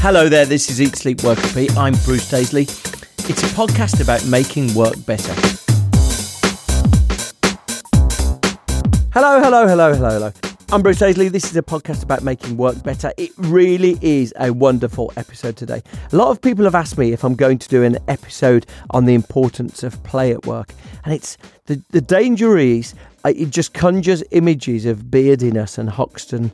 Hello 0.00 0.28
there, 0.28 0.46
this 0.46 0.70
is 0.70 0.80
Eat 0.80 0.94
Sleep 0.94 1.24
Work 1.24 1.42
Repeat. 1.42 1.76
I'm 1.76 1.92
Bruce 2.04 2.30
Daisley. 2.30 2.62
It's 3.28 3.42
a 3.42 3.46
podcast 3.46 4.00
about 4.00 4.24
making 4.26 4.72
work 4.72 4.94
better. 5.04 5.34
Hello, 9.12 9.42
hello, 9.42 9.66
hello, 9.66 9.92
hello, 9.92 10.10
hello. 10.10 10.32
I'm 10.70 10.82
Bruce 10.82 11.00
Daisley. 11.00 11.28
This 11.28 11.50
is 11.50 11.56
a 11.56 11.62
podcast 11.62 12.04
about 12.04 12.22
making 12.22 12.56
work 12.56 12.80
better. 12.84 13.12
It 13.16 13.32
really 13.38 13.98
is 14.00 14.32
a 14.38 14.52
wonderful 14.52 15.12
episode 15.16 15.56
today. 15.56 15.82
A 16.12 16.16
lot 16.16 16.28
of 16.28 16.40
people 16.40 16.64
have 16.64 16.76
asked 16.76 16.96
me 16.96 17.12
if 17.12 17.24
I'm 17.24 17.34
going 17.34 17.58
to 17.58 17.68
do 17.68 17.82
an 17.82 17.98
episode 18.06 18.66
on 18.90 19.04
the 19.04 19.14
importance 19.14 19.82
of 19.82 20.00
play 20.04 20.30
at 20.30 20.46
work. 20.46 20.74
And 21.04 21.12
it's 21.12 21.36
the, 21.66 21.82
the 21.90 22.00
danger 22.00 22.56
is 22.56 22.94
uh, 23.24 23.32
it 23.34 23.50
just 23.50 23.74
conjures 23.74 24.22
images 24.30 24.86
of 24.86 25.10
beardiness 25.10 25.76
and 25.76 25.90
Hoxton 25.90 26.52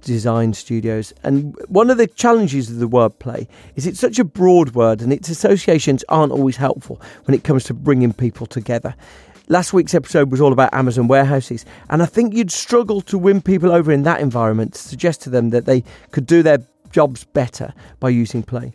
design 0.00 0.54
studios. 0.54 1.12
And 1.22 1.54
one 1.68 1.90
of 1.90 1.98
the 1.98 2.06
challenges 2.06 2.70
of 2.70 2.78
the 2.78 2.88
word 2.88 3.18
play 3.18 3.48
is 3.76 3.86
it's 3.86 4.00
such 4.00 4.18
a 4.18 4.24
broad 4.24 4.74
word 4.74 5.00
and 5.00 5.12
its 5.12 5.28
associations 5.28 6.04
aren't 6.08 6.32
always 6.32 6.56
helpful 6.56 7.00
when 7.24 7.34
it 7.34 7.44
comes 7.44 7.64
to 7.64 7.74
bringing 7.74 8.12
people 8.12 8.46
together. 8.46 8.94
Last 9.48 9.72
week's 9.72 9.94
episode 9.94 10.30
was 10.30 10.40
all 10.40 10.52
about 10.52 10.72
Amazon 10.72 11.08
warehouses, 11.08 11.64
and 11.88 12.04
I 12.04 12.06
think 12.06 12.34
you'd 12.34 12.52
struggle 12.52 13.00
to 13.00 13.18
win 13.18 13.42
people 13.42 13.72
over 13.72 13.90
in 13.90 14.04
that 14.04 14.20
environment 14.20 14.74
to 14.74 14.80
suggest 14.80 15.22
to 15.22 15.30
them 15.30 15.50
that 15.50 15.64
they 15.64 15.82
could 16.12 16.24
do 16.24 16.44
their 16.44 16.58
jobs 16.92 17.24
better 17.24 17.74
by 17.98 18.10
using 18.10 18.44
play. 18.44 18.72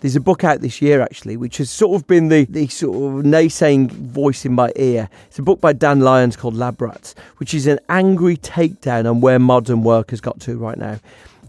There's 0.00 0.14
a 0.14 0.20
book 0.20 0.44
out 0.44 0.60
this 0.60 0.80
year 0.80 1.00
actually, 1.00 1.36
which 1.36 1.56
has 1.56 1.70
sort 1.70 2.00
of 2.00 2.06
been 2.06 2.28
the, 2.28 2.44
the 2.44 2.68
sort 2.68 2.96
of 2.96 3.24
naysaying 3.24 3.90
voice 3.90 4.44
in 4.44 4.52
my 4.52 4.72
ear. 4.76 5.08
It's 5.26 5.40
a 5.40 5.42
book 5.42 5.60
by 5.60 5.72
Dan 5.72 6.00
Lyons 6.00 6.36
called 6.36 6.54
Lab 6.54 6.80
Rats, 6.80 7.16
which 7.38 7.52
is 7.52 7.66
an 7.66 7.80
angry 7.88 8.36
takedown 8.36 9.10
on 9.10 9.20
where 9.20 9.40
modern 9.40 9.82
work 9.82 10.10
has 10.10 10.20
got 10.20 10.38
to 10.40 10.56
right 10.56 10.78
now. 10.78 11.00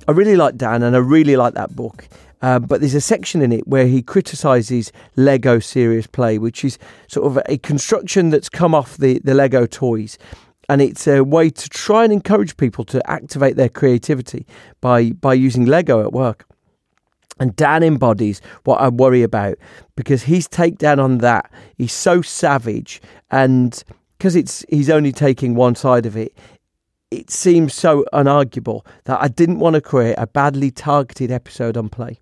I 0.08 0.14
really 0.14 0.36
like 0.36 0.56
Dan 0.56 0.82
and 0.82 0.96
I 0.96 1.00
really 1.00 1.36
like 1.36 1.54
that 1.54 1.76
book. 1.76 2.08
Uh, 2.42 2.58
but 2.58 2.80
there's 2.80 2.96
a 2.96 3.02
section 3.02 3.44
in 3.44 3.52
it 3.52 3.68
where 3.68 3.86
he 3.86 4.02
criticises 4.02 4.92
Lego 5.16 5.60
Serious 5.60 6.08
Play, 6.08 6.40
which 6.40 6.66
is 6.66 6.80
sort 7.08 7.28
of 7.28 7.44
a 7.46 7.60
construction 7.60 8.32
that's 8.32 8.50
come 8.50 8.74
off 8.74 8.98
the, 8.98 9.20
the 9.20 9.36
Lego 9.36 9.68
toys. 9.68 10.18
And 10.70 10.82
it's 10.82 11.08
a 11.08 11.24
way 11.24 11.52
to 11.52 11.70
try 11.70 12.04
and 12.04 12.12
encourage 12.12 12.58
people 12.58 12.84
to 12.86 13.08
activate 13.12 13.58
their 13.58 13.70
creativity 13.70 14.48
by, 14.82 15.12
by 15.12 15.36
using 15.36 15.66
Lego 15.66 16.02
at 16.02 16.14
work. 16.14 16.46
And 17.40 17.56
Dan 17.56 17.84
embodies 17.84 18.42
what 18.66 18.82
I 18.82 18.90
worry 18.90 19.24
about 19.24 19.58
because 19.96 20.24
his 20.24 20.48
takedown 20.48 21.02
on 21.02 21.20
that, 21.20 21.52
he's 21.78 21.94
so 21.94 22.22
savage, 22.22 23.02
and 23.32 23.84
because 24.18 24.36
it's 24.36 24.66
he's 24.70 24.90
only 24.90 25.12
taking 25.12 25.56
one 25.56 25.76
side 25.76 26.06
of 26.06 26.18
it, 26.18 26.36
it 27.12 27.30
seems 27.32 27.74
so 27.74 28.06
unarguable 28.14 28.86
that 29.06 29.22
I 29.22 29.28
didn't 29.28 29.60
want 29.60 29.76
to 29.76 29.82
create 29.82 30.16
a 30.18 30.28
badly 30.28 30.72
targeted 30.72 31.32
episode 31.32 31.78
on 31.78 31.90
play. 31.90 32.20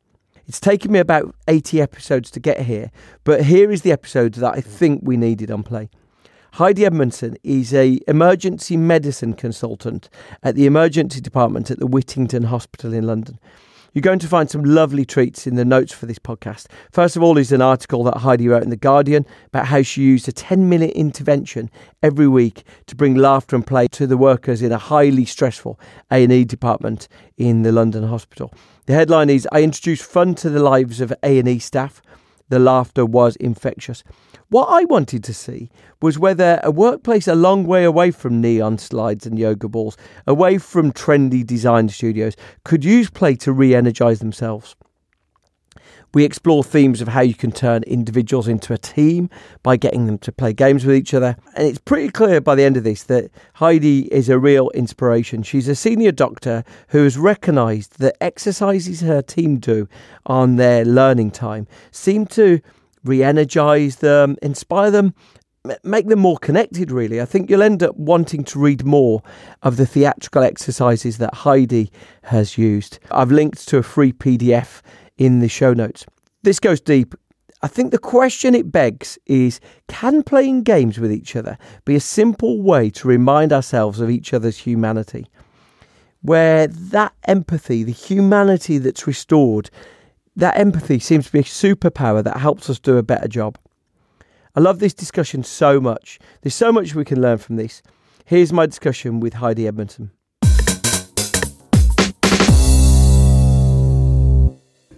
It's 0.47 0.61
taken 0.61 0.93
me 0.93 0.99
about 0.99 1.35
80 1.49 1.81
episodes 1.81 2.31
to 2.31 2.39
get 2.39 2.61
here, 2.61 2.89
but 3.25 3.43
here 3.43 3.69
is 3.69 3.81
the 3.81 3.91
episode 3.91 4.35
that 4.35 4.55
I 4.55 4.61
think 4.61 5.01
we 5.03 5.17
needed 5.17 5.51
on 5.51 5.63
play. 5.63 5.89
Heidi 6.53 6.83
Edmundson 6.83 7.35
is 7.43 7.73
a 7.73 7.99
emergency 8.07 8.77
medicine 8.77 9.33
consultant 9.33 10.09
at 10.41 10.55
the 10.55 10.65
emergency 10.65 11.19
department 11.19 11.69
at 11.69 11.79
the 11.79 11.85
Whittington 11.85 12.43
Hospital 12.43 12.93
in 12.93 13.05
London. 13.05 13.37
You're 13.97 14.03
going 14.03 14.19
to 14.19 14.27
find 14.27 14.47
some 14.47 14.63
lovely 14.63 15.05
treats 15.05 15.47
in 15.47 15.55
the 15.55 15.65
notes 15.65 15.91
for 15.91 16.05
this 16.05 16.19
podcast. 16.19 16.67
First 16.91 17.15
of 17.15 17.23
all 17.23 17.35
is 17.35 17.51
an 17.51 17.63
article 17.63 18.03
that 18.03 18.17
Heidi 18.17 18.47
wrote 18.47 18.61
in 18.61 18.69
The 18.69 18.75
Guardian 18.75 19.25
about 19.47 19.65
how 19.65 19.81
she 19.81 20.03
used 20.03 20.27
a 20.27 20.31
10 20.31 20.69
minute 20.69 20.91
intervention 20.91 21.71
every 22.03 22.27
week 22.27 22.63
to 22.85 22.95
bring 22.95 23.15
laughter 23.15 23.55
and 23.55 23.65
play 23.65 23.87
to 23.87 24.05
the 24.05 24.15
workers 24.15 24.61
in 24.61 24.71
a 24.71 24.77
highly 24.77 25.25
stressful 25.25 25.79
A&E 26.11 26.45
department 26.45 27.07
in 27.37 27.63
the 27.63 27.71
London 27.71 28.03
hospital. 28.03 28.53
The 28.85 28.93
headline 28.93 29.31
is 29.31 29.47
I 29.51 29.63
introduced 29.63 30.03
fun 30.03 30.35
to 30.35 30.51
the 30.51 30.61
lives 30.61 31.01
of 31.01 31.11
A&E 31.23 31.57
staff. 31.57 31.99
The 32.49 32.59
laughter 32.59 33.05
was 33.05 33.35
infectious. 33.35 34.03
What 34.49 34.67
I 34.67 34.85
wanted 34.85 35.23
to 35.25 35.33
see 35.33 35.69
was 36.01 36.17
whether 36.17 36.61
a 36.63 36.71
workplace 36.71 37.27
a 37.27 37.35
long 37.35 37.65
way 37.65 37.83
away 37.83 38.11
from 38.11 38.39
neon 38.39 38.77
slides 38.77 39.25
and 39.25 39.37
yoga 39.37 39.67
balls, 39.67 39.97
away 40.25 40.57
from 40.57 40.93
trendy 40.93 41.45
design 41.45 41.89
studios, 41.89 42.35
could 42.63 42.85
use 42.85 43.09
play 43.09 43.35
to 43.35 43.51
re 43.51 43.75
energize 43.75 44.19
themselves. 44.19 44.75
We 46.17 46.23
explore 46.23 46.63
themes 46.63 46.99
of 46.99 47.09
how 47.09 47.21
you 47.21 47.35
can 47.35 47.51
turn 47.51 47.83
individuals 47.83 48.47
into 48.47 48.73
a 48.73 48.79
team 48.79 49.29
by 49.61 49.77
getting 49.77 50.07
them 50.07 50.17
to 50.17 50.31
play 50.31 50.51
games 50.51 50.83
with 50.83 50.95
each 50.95 51.13
other. 51.13 51.37
And 51.55 51.67
it's 51.67 51.77
pretty 51.77 52.09
clear 52.09 52.41
by 52.41 52.55
the 52.55 52.63
end 52.63 52.75
of 52.75 52.83
this 52.83 53.03
that 53.03 53.29
Heidi 53.53 54.11
is 54.11 54.27
a 54.27 54.39
real 54.39 54.71
inspiration. 54.71 55.43
She's 55.43 55.67
a 55.67 55.75
senior 55.75 56.11
doctor 56.11 56.63
who 56.87 57.03
has 57.03 57.19
recognised 57.19 57.99
that 57.99 58.17
exercises 58.19 59.01
her 59.01 59.21
team 59.21 59.57
do 59.59 59.87
on 60.25 60.55
their 60.55 60.83
learning 60.85 61.29
time 61.29 61.67
seem 61.91 62.25
to 62.29 62.61
re 63.03 63.21
energize 63.21 63.97
them, 63.97 64.37
inspire 64.41 64.89
them, 64.89 65.13
make 65.83 66.07
them 66.07 66.17
more 66.17 66.39
connected, 66.39 66.89
really. 66.89 67.21
I 67.21 67.25
think 67.25 67.47
you'll 67.47 67.61
end 67.61 67.83
up 67.83 67.95
wanting 67.95 68.43
to 68.45 68.57
read 68.57 68.83
more 68.83 69.21
of 69.61 69.77
the 69.77 69.85
theatrical 69.85 70.41
exercises 70.41 71.19
that 71.19 71.35
Heidi 71.35 71.91
has 72.23 72.57
used. 72.57 72.97
I've 73.11 73.31
linked 73.31 73.67
to 73.67 73.77
a 73.77 73.83
free 73.83 74.13
PDF 74.13 74.81
in 75.17 75.39
the 75.39 75.47
show 75.47 75.73
notes. 75.73 76.05
This 76.43 76.59
goes 76.59 76.79
deep. 76.79 77.15
I 77.63 77.67
think 77.67 77.91
the 77.91 77.97
question 77.97 78.53
it 78.53 78.71
begs 78.71 79.17
is 79.25 79.59
can 79.87 80.21
playing 80.21 80.63
games 80.63 80.99
with 80.99 81.11
each 81.11 81.35
other 81.35 81.57
be 81.85 81.95
a 81.95 81.99
simple 81.99 82.61
way 82.61 82.89
to 82.91 83.07
remind 83.07 83.51
ourselves 83.51 83.99
of 83.99 84.11
each 84.11 84.33
other's 84.33 84.57
humanity? 84.57 85.27
Where 86.21 86.67
that 86.67 87.13
empathy, 87.25 87.83
the 87.83 87.91
humanity 87.91 88.77
that's 88.77 89.07
restored, 89.07 89.69
that 90.35 90.57
empathy 90.57 90.99
seems 90.99 91.25
to 91.25 91.31
be 91.31 91.39
a 91.39 91.43
superpower 91.43 92.23
that 92.23 92.37
helps 92.37 92.69
us 92.69 92.79
do 92.79 92.97
a 92.97 93.03
better 93.03 93.27
job. 93.27 93.57
I 94.55 94.59
love 94.59 94.79
this 94.79 94.93
discussion 94.93 95.43
so 95.43 95.79
much. 95.79 96.19
There's 96.41 96.55
so 96.55 96.71
much 96.71 96.95
we 96.95 97.05
can 97.05 97.21
learn 97.21 97.39
from 97.39 97.55
this. 97.55 97.81
Here's 98.25 98.53
my 98.53 98.65
discussion 98.65 99.19
with 99.19 99.35
Heidi 99.35 99.63
Edmundson. 99.63 100.11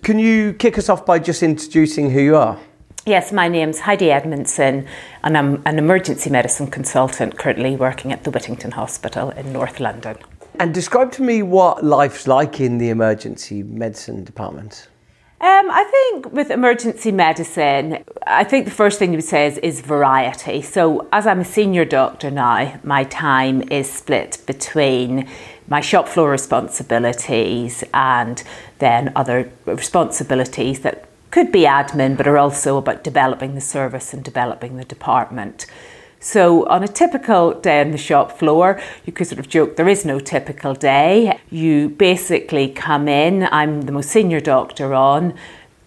Can 0.10 0.18
you 0.18 0.54
kick 0.54 0.80
us 0.80 0.90
off 0.90 1.06
by 1.06 1.20
just 1.20 1.44
introducing 1.44 2.10
who 2.10 2.20
you 2.20 2.36
are? 2.36 2.58
Yes, 3.06 3.32
my 3.32 3.48
name's 3.48 3.82
Heidi 3.82 4.08
Edmundson, 4.08 4.88
and 5.24 5.38
I'm 5.38 5.62
an 5.68 5.78
emergency 5.78 6.32
medicine 6.32 6.66
consultant 6.66 7.38
currently 7.38 7.76
working 7.76 8.12
at 8.12 8.24
the 8.24 8.32
Whittington 8.32 8.72
Hospital 8.72 9.30
in 9.30 9.54
North 9.54 9.80
London. 9.80 10.18
And 10.60 10.74
describe 10.74 11.12
to 11.12 11.22
me 11.22 11.44
what 11.44 11.84
life's 11.84 12.26
like 12.26 12.60
in 12.60 12.80
the 12.80 12.90
emergency 12.90 13.62
medicine 13.62 14.24
department. 14.24 14.88
Um, 15.42 15.70
I 15.70 15.84
think 15.84 16.34
with 16.34 16.50
emergency 16.50 17.12
medicine, 17.12 18.04
I 18.26 18.44
think 18.44 18.66
the 18.66 18.72
first 18.72 18.98
thing 18.98 19.12
you 19.12 19.18
would 19.18 19.26
say 19.26 19.46
is, 19.46 19.60
is 19.60 19.80
variety. 19.80 20.64
So, 20.64 21.08
as 21.14 21.28
I'm 21.28 21.42
a 21.42 21.46
senior 21.46 21.86
doctor 21.86 22.32
now, 22.32 22.80
my 22.84 23.04
time 23.04 23.62
is 23.70 23.90
split 23.90 24.40
between 24.48 25.30
my 25.69 25.81
shop 25.81 26.07
floor 26.07 26.31
responsibilities 26.31 27.83
and 27.94 28.44
then 28.80 29.12
other 29.16 29.51
responsibilities 29.66 30.80
that 30.81 31.06
could 31.31 31.51
be 31.51 31.62
admin, 31.62 32.18
but 32.18 32.27
are 32.27 32.38
also 32.38 32.77
about 32.77 33.04
developing 33.04 33.54
the 33.56 33.62
service 33.62 34.13
and 34.13 34.24
developing 34.24 34.77
the 34.77 34.86
department. 34.86 35.68
So, 36.21 36.68
on 36.68 36.83
a 36.83 36.88
typical 36.88 37.54
day 37.54 37.80
on 37.80 37.92
the 37.92 37.98
shop 37.98 38.38
floor, 38.38 38.81
you 39.06 39.13
could 39.13 39.27
sort 39.27 39.39
of 39.39 39.48
joke 39.48 39.77
there 39.77 39.88
is 39.88 40.04
no 40.04 40.19
typical 40.19 40.74
day. 40.74 41.39
You 41.50 41.89
basically 41.89 42.68
come 42.69 43.07
in, 43.07 43.48
I'm 43.51 43.83
the 43.83 43.94
most 43.94 44.10
senior 44.10 44.42
doctor 44.42 44.94
on. 44.94 45.33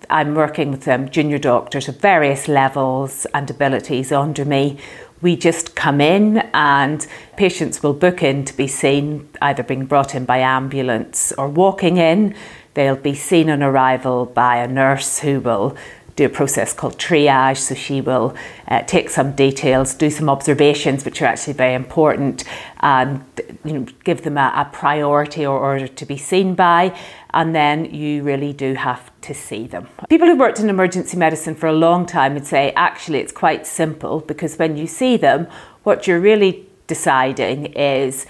I'm 0.08 0.34
working 0.34 0.70
with 0.70 0.88
um, 0.88 1.10
junior 1.10 1.38
doctors 1.38 1.88
of 1.88 2.00
various 2.00 2.48
levels 2.48 3.26
and 3.34 3.50
abilities 3.50 4.10
under 4.10 4.44
me. 4.44 4.78
We 5.22 5.36
just 5.36 5.76
come 5.76 6.00
in 6.00 6.38
and 6.52 7.06
patients 7.36 7.80
will 7.80 7.92
book 7.92 8.24
in 8.24 8.44
to 8.44 8.56
be 8.56 8.66
seen, 8.66 9.28
either 9.40 9.62
being 9.62 9.86
brought 9.86 10.16
in 10.16 10.24
by 10.24 10.38
ambulance 10.38 11.32
or 11.38 11.48
walking 11.48 11.96
in. 11.96 12.34
They'll 12.74 12.96
be 12.96 13.14
seen 13.14 13.48
on 13.48 13.62
arrival 13.62 14.26
by 14.26 14.56
a 14.56 14.66
nurse 14.66 15.20
who 15.20 15.38
will 15.38 15.76
do 16.16 16.26
a 16.26 16.28
process 16.28 16.72
called 16.72 16.98
triage. 16.98 17.58
So 17.58 17.74
she 17.74 18.00
will 18.00 18.34
uh, 18.68 18.82
take 18.82 19.10
some 19.10 19.32
details, 19.32 19.94
do 19.94 20.10
some 20.10 20.28
observations, 20.28 21.04
which 21.04 21.22
are 21.22 21.26
actually 21.26 21.54
very 21.54 21.74
important, 21.74 22.44
and 22.80 23.24
you 23.64 23.72
know, 23.72 23.86
give 24.04 24.22
them 24.22 24.36
a, 24.36 24.52
a 24.54 24.68
priority 24.72 25.46
or 25.46 25.58
order 25.58 25.88
to 25.88 26.06
be 26.06 26.16
seen 26.16 26.54
by. 26.54 26.96
And 27.34 27.54
then 27.54 27.86
you 27.94 28.22
really 28.22 28.52
do 28.52 28.74
have 28.74 29.10
to 29.22 29.34
see 29.34 29.66
them. 29.66 29.88
People 30.08 30.28
who 30.28 30.36
worked 30.36 30.60
in 30.60 30.68
emergency 30.68 31.16
medicine 31.16 31.54
for 31.54 31.68
a 31.68 31.72
long 31.72 32.04
time 32.04 32.34
would 32.34 32.46
say 32.46 32.72
actually 32.76 33.20
it's 33.20 33.32
quite 33.32 33.66
simple 33.66 34.20
because 34.20 34.56
when 34.56 34.76
you 34.76 34.86
see 34.86 35.16
them, 35.16 35.46
what 35.82 36.06
you're 36.06 36.20
really 36.20 36.68
deciding 36.86 37.66
is 37.66 38.26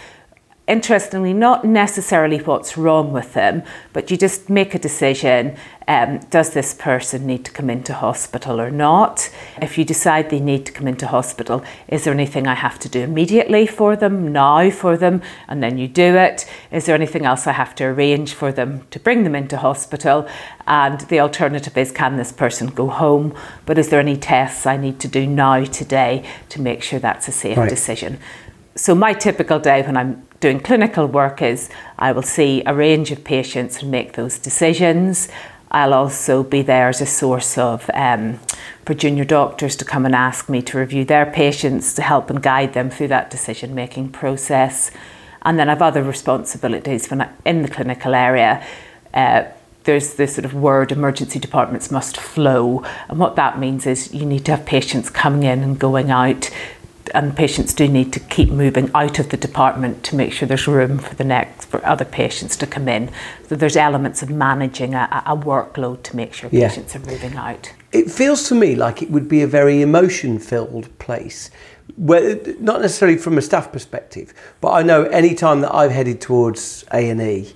interestingly, 0.68 1.32
not 1.32 1.64
necessarily 1.64 2.38
what's 2.38 2.76
wrong 2.76 3.12
with 3.12 3.34
them, 3.34 3.62
but 3.92 4.10
you 4.10 4.16
just 4.16 4.48
make 4.48 4.74
a 4.74 4.78
decision 4.78 5.56
um, 5.88 6.18
does 6.30 6.50
this 6.50 6.74
person 6.74 7.26
need 7.26 7.44
to 7.44 7.50
come 7.50 7.68
into 7.68 7.94
hospital 7.94 8.60
or 8.60 8.70
not? 8.70 9.30
If 9.60 9.76
you 9.78 9.84
decide 9.84 10.30
they 10.30 10.40
need 10.40 10.66
to 10.66 10.72
come 10.72 10.86
into 10.86 11.06
hospital, 11.06 11.62
is 11.88 12.04
there 12.04 12.14
anything 12.14 12.46
I 12.46 12.54
have 12.54 12.78
to 12.80 12.88
do 12.88 13.00
immediately 13.00 13.66
for 13.66 13.96
them, 13.96 14.32
now 14.32 14.70
for 14.70 14.96
them, 14.96 15.22
and 15.48 15.62
then 15.62 15.78
you 15.78 15.88
do 15.88 16.16
it? 16.16 16.48
Is 16.70 16.86
there 16.86 16.94
anything 16.94 17.26
else 17.26 17.46
I 17.46 17.52
have 17.52 17.74
to 17.76 17.84
arrange 17.84 18.34
for 18.34 18.52
them 18.52 18.86
to 18.90 19.00
bring 19.00 19.24
them 19.24 19.34
into 19.34 19.56
hospital? 19.56 20.28
And 20.66 21.00
the 21.00 21.20
alternative 21.20 21.76
is 21.76 21.90
can 21.90 22.16
this 22.16 22.32
person 22.32 22.68
go 22.68 22.88
home? 22.88 23.34
But 23.66 23.78
is 23.78 23.88
there 23.88 24.00
any 24.00 24.16
tests 24.16 24.66
I 24.66 24.76
need 24.76 25.00
to 25.00 25.08
do 25.08 25.26
now, 25.26 25.64
today, 25.64 26.24
to 26.50 26.60
make 26.60 26.82
sure 26.82 26.98
that's 26.98 27.28
a 27.28 27.32
safe 27.32 27.58
right. 27.58 27.68
decision? 27.68 28.18
So, 28.74 28.94
my 28.94 29.12
typical 29.12 29.58
day 29.58 29.82
when 29.82 29.98
I'm 29.98 30.26
doing 30.40 30.58
clinical 30.58 31.06
work 31.06 31.42
is 31.42 31.68
I 31.98 32.12
will 32.12 32.22
see 32.22 32.62
a 32.64 32.74
range 32.74 33.10
of 33.10 33.22
patients 33.22 33.82
and 33.82 33.90
make 33.90 34.14
those 34.14 34.38
decisions. 34.38 35.28
I'll 35.70 35.92
also 35.92 36.42
be 36.42 36.62
there 36.62 36.88
as 36.88 37.02
a 37.02 37.06
source 37.06 37.58
of 37.58 37.90
um, 37.92 38.40
for 38.86 38.94
junior 38.94 39.24
doctors 39.24 39.76
to 39.76 39.84
come 39.84 40.06
and 40.06 40.14
ask 40.14 40.48
me 40.48 40.62
to 40.62 40.78
review 40.78 41.04
their 41.04 41.26
patients 41.26 41.94
to 41.94 42.02
help 42.02 42.30
and 42.30 42.42
guide 42.42 42.72
them 42.72 42.88
through 42.88 43.08
that 43.08 43.30
decision 43.30 43.74
making 43.74 44.10
process. 44.10 44.90
And 45.42 45.58
then 45.58 45.68
I've 45.68 45.82
other 45.82 46.02
responsibilities 46.02 47.10
when 47.10 47.20
I'm 47.20 47.34
in 47.44 47.62
the 47.62 47.68
clinical 47.68 48.14
area. 48.14 48.66
Uh, 49.12 49.44
there's 49.84 50.14
this 50.14 50.34
sort 50.34 50.44
of 50.46 50.54
word 50.54 50.92
emergency 50.92 51.38
departments 51.38 51.90
must 51.90 52.16
flow. 52.16 52.84
And 53.08 53.18
what 53.18 53.36
that 53.36 53.58
means 53.58 53.86
is 53.86 54.14
you 54.14 54.24
need 54.24 54.46
to 54.46 54.56
have 54.56 54.64
patients 54.64 55.10
coming 55.10 55.42
in 55.42 55.62
and 55.62 55.78
going 55.78 56.10
out 56.10 56.50
and 57.14 57.36
patients 57.36 57.74
do 57.74 57.88
need 57.88 58.12
to 58.12 58.20
keep 58.20 58.50
moving 58.50 58.90
out 58.94 59.18
of 59.18 59.28
the 59.28 59.36
department 59.36 60.02
to 60.04 60.16
make 60.16 60.32
sure 60.32 60.46
there's 60.46 60.66
room 60.66 60.98
for 60.98 61.14
the 61.14 61.24
next 61.24 61.66
for 61.66 61.84
other 61.86 62.04
patients 62.04 62.56
to 62.56 62.66
come 62.66 62.88
in. 62.88 63.10
So 63.48 63.56
there's 63.56 63.76
elements 63.76 64.22
of 64.22 64.30
managing 64.30 64.94
a, 64.94 65.22
a 65.26 65.36
workload 65.36 66.02
to 66.04 66.16
make 66.16 66.34
sure 66.34 66.50
yeah. 66.52 66.68
patients 66.68 66.96
are 66.96 67.00
moving 67.00 67.36
out. 67.36 67.72
It 67.92 68.10
feels 68.10 68.48
to 68.48 68.54
me 68.54 68.74
like 68.74 69.02
it 69.02 69.10
would 69.10 69.28
be 69.28 69.42
a 69.42 69.46
very 69.46 69.82
emotion-filled 69.82 70.98
place. 70.98 71.50
Where, 71.96 72.40
not 72.58 72.80
necessarily 72.80 73.18
from 73.18 73.36
a 73.36 73.42
staff 73.42 73.70
perspective, 73.70 74.32
but 74.60 74.70
I 74.70 74.82
know 74.82 75.04
any 75.04 75.34
time 75.34 75.60
that 75.60 75.74
I've 75.74 75.90
headed 75.90 76.20
towards 76.20 76.84
A 76.92 77.10
and 77.10 77.20
E, 77.20 77.52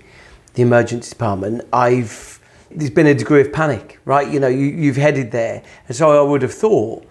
the 0.54 0.62
emergency 0.62 1.10
department, 1.10 1.66
I've 1.72 2.40
there's 2.70 2.90
been 2.90 3.06
a 3.06 3.14
degree 3.14 3.40
of 3.40 3.52
panic, 3.52 3.98
right? 4.04 4.28
You 4.28 4.40
know, 4.40 4.48
you, 4.48 4.66
you've 4.66 4.96
headed 4.96 5.30
there, 5.30 5.62
and 5.86 5.96
so 5.96 6.10
I 6.18 6.28
would 6.28 6.42
have 6.42 6.52
thought 6.52 7.06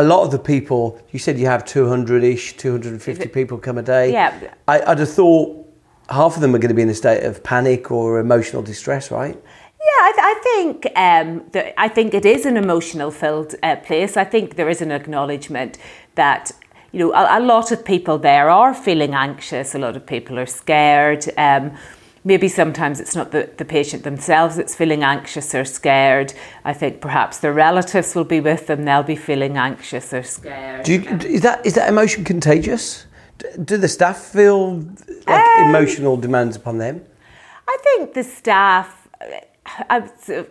a 0.00 0.02
lot 0.02 0.24
of 0.24 0.30
the 0.30 0.38
people, 0.38 0.98
you 1.12 1.18
said 1.18 1.38
you 1.38 1.46
have 1.46 1.64
200 1.66 2.24
ish, 2.24 2.56
250 2.56 3.28
people 3.28 3.58
come 3.58 3.76
a 3.76 3.82
day. 3.82 4.12
Yeah. 4.12 4.54
I, 4.66 4.78
would 4.88 4.98
have 4.98 5.12
thought 5.12 5.66
half 6.08 6.36
of 6.36 6.40
them 6.40 6.54
are 6.54 6.58
going 6.58 6.70
to 6.70 6.74
be 6.74 6.82
in 6.82 6.88
a 6.88 6.94
state 6.94 7.22
of 7.24 7.42
panic 7.42 7.90
or 7.90 8.18
emotional 8.18 8.62
distress, 8.62 9.10
right? 9.10 9.36
Yeah, 9.36 10.00
I, 10.08 10.12
th- 10.16 10.24
I 10.24 10.40
think 10.42 10.86
um, 10.96 11.50
that 11.52 11.80
I 11.80 11.88
think 11.88 12.14
it 12.14 12.24
is 12.24 12.46
an 12.46 12.56
emotional 12.56 13.10
filled 13.10 13.54
uh, 13.62 13.76
place. 13.76 14.16
I 14.16 14.24
think 14.24 14.56
there 14.56 14.68
is 14.68 14.80
an 14.82 14.90
acknowledgement 14.90 15.78
that 16.14 16.52
you 16.92 16.98
know 16.98 17.12
a, 17.12 17.38
a, 17.38 17.40
lot 17.40 17.72
of 17.72 17.82
people 17.84 18.18
there 18.18 18.50
are 18.50 18.74
feeling 18.74 19.14
anxious. 19.14 19.74
A 19.74 19.78
lot 19.78 19.96
of 19.96 20.04
people 20.04 20.38
are 20.38 20.46
scared. 20.46 21.24
Um, 21.38 21.72
maybe 22.24 22.48
sometimes 22.48 23.00
it's 23.00 23.16
not 23.16 23.30
the, 23.32 23.50
the 23.56 23.64
patient 23.64 24.02
themselves 24.04 24.56
that's 24.56 24.74
feeling 24.74 25.02
anxious 25.02 25.54
or 25.54 25.64
scared. 25.64 26.34
I 26.64 26.72
think 26.72 27.00
perhaps 27.00 27.38
their 27.38 27.52
relatives 27.52 28.14
will 28.14 28.24
be 28.24 28.40
with 28.40 28.66
them, 28.66 28.84
they'll 28.84 29.02
be 29.02 29.16
feeling 29.16 29.56
anxious 29.56 30.12
or 30.12 30.22
scared. 30.22 30.88
You, 30.88 31.02
is, 31.02 31.42
that, 31.42 31.64
is 31.64 31.74
that 31.74 31.88
emotion 31.88 32.24
contagious? 32.24 33.06
Do 33.64 33.78
the 33.78 33.88
staff 33.88 34.18
feel 34.18 34.80
like 35.26 35.58
um, 35.58 35.68
emotional 35.70 36.16
demands 36.16 36.56
upon 36.56 36.78
them? 36.78 37.04
I 37.66 37.78
think 37.82 38.14
the 38.14 38.24
staff. 38.24 38.96
Uh, 39.88 40.00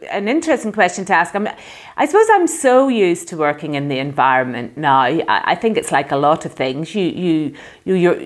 an 0.09 0.27
interesting 0.27 0.71
question 0.71 1.03
to 1.03 1.13
ask. 1.13 1.35
I'm, 1.35 1.47
I 1.97 2.05
suppose 2.05 2.27
I'm 2.31 2.47
so 2.47 2.87
used 2.87 3.27
to 3.29 3.37
working 3.37 3.75
in 3.75 3.89
the 3.89 3.99
environment 3.99 4.77
now. 4.77 4.99
I, 5.01 5.23
I 5.27 5.55
think 5.55 5.77
it's 5.77 5.91
like 5.91 6.11
a 6.11 6.15
lot 6.15 6.45
of 6.45 6.53
things. 6.53 6.95
You, 6.95 7.03
you, 7.03 7.55
you, 7.85 7.93
you're. 7.95 8.21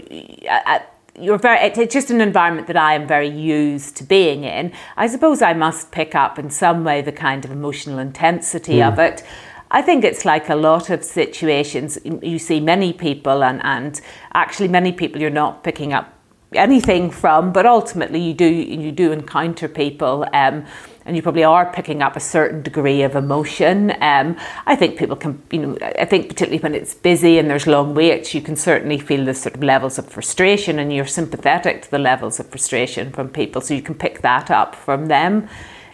Uh, 0.49 0.79
you're 1.19 1.37
very 1.37 1.59
it's 1.59 1.93
just 1.93 2.09
an 2.09 2.21
environment 2.21 2.67
that 2.67 2.77
I 2.77 2.95
am 2.95 3.07
very 3.07 3.29
used 3.29 3.95
to 3.97 4.03
being 4.03 4.43
in. 4.43 4.71
I 4.97 5.07
suppose 5.07 5.41
I 5.41 5.53
must 5.53 5.91
pick 5.91 6.15
up 6.15 6.39
in 6.39 6.49
some 6.49 6.83
way 6.83 7.01
the 7.01 7.11
kind 7.11 7.45
of 7.45 7.51
emotional 7.51 7.99
intensity 7.99 8.77
mm. 8.77 8.87
of 8.87 8.99
it. 8.99 9.23
I 9.69 9.81
think 9.81 10.03
it's 10.03 10.23
like 10.23 10.49
a 10.49 10.55
lot 10.55 10.89
of 10.89 11.03
situations 11.03 11.97
you 12.03 12.37
see 12.37 12.59
many 12.59 12.93
people 12.93 13.43
and, 13.43 13.59
and 13.63 13.99
actually 14.33 14.67
many 14.67 14.91
people 14.91 15.19
you're 15.19 15.31
not 15.31 15.63
picking 15.63 15.93
up 15.93 16.13
anything 16.53 17.09
from, 17.09 17.51
but 17.51 17.65
ultimately 17.65 18.19
you 18.19 18.33
do 18.33 18.45
you 18.45 18.91
do 18.91 19.11
encounter 19.11 19.67
people 19.67 20.27
um, 20.33 20.65
and 21.05 21.15
you 21.15 21.21
probably 21.21 21.43
are 21.43 21.71
picking 21.71 22.01
up 22.01 22.15
a 22.15 22.19
certain 22.19 22.61
degree 22.61 23.01
of 23.03 23.15
emotion. 23.15 23.91
Um, 24.01 24.37
I 24.65 24.75
think 24.75 24.97
people 24.97 25.15
can, 25.15 25.41
you 25.51 25.59
know, 25.59 25.77
I 25.81 26.05
think 26.05 26.29
particularly 26.29 26.61
when 26.61 26.75
it's 26.75 26.93
busy 26.93 27.37
and 27.39 27.49
there's 27.49 27.67
long 27.67 27.93
waits, 27.93 28.33
you 28.33 28.41
can 28.41 28.55
certainly 28.55 28.97
feel 28.97 29.25
the 29.25 29.33
sort 29.33 29.55
of 29.55 29.63
levels 29.63 29.99
of 29.99 30.07
frustration 30.07 30.79
and 30.79 30.93
you're 30.93 31.05
sympathetic 31.05 31.83
to 31.83 31.91
the 31.91 31.99
levels 31.99 32.39
of 32.39 32.47
frustration 32.47 33.11
from 33.11 33.29
people, 33.29 33.61
so 33.61 33.73
you 33.73 33.81
can 33.81 33.95
pick 33.95 34.21
that 34.21 34.49
up 34.49 34.75
from 34.75 35.07
them. 35.07 35.49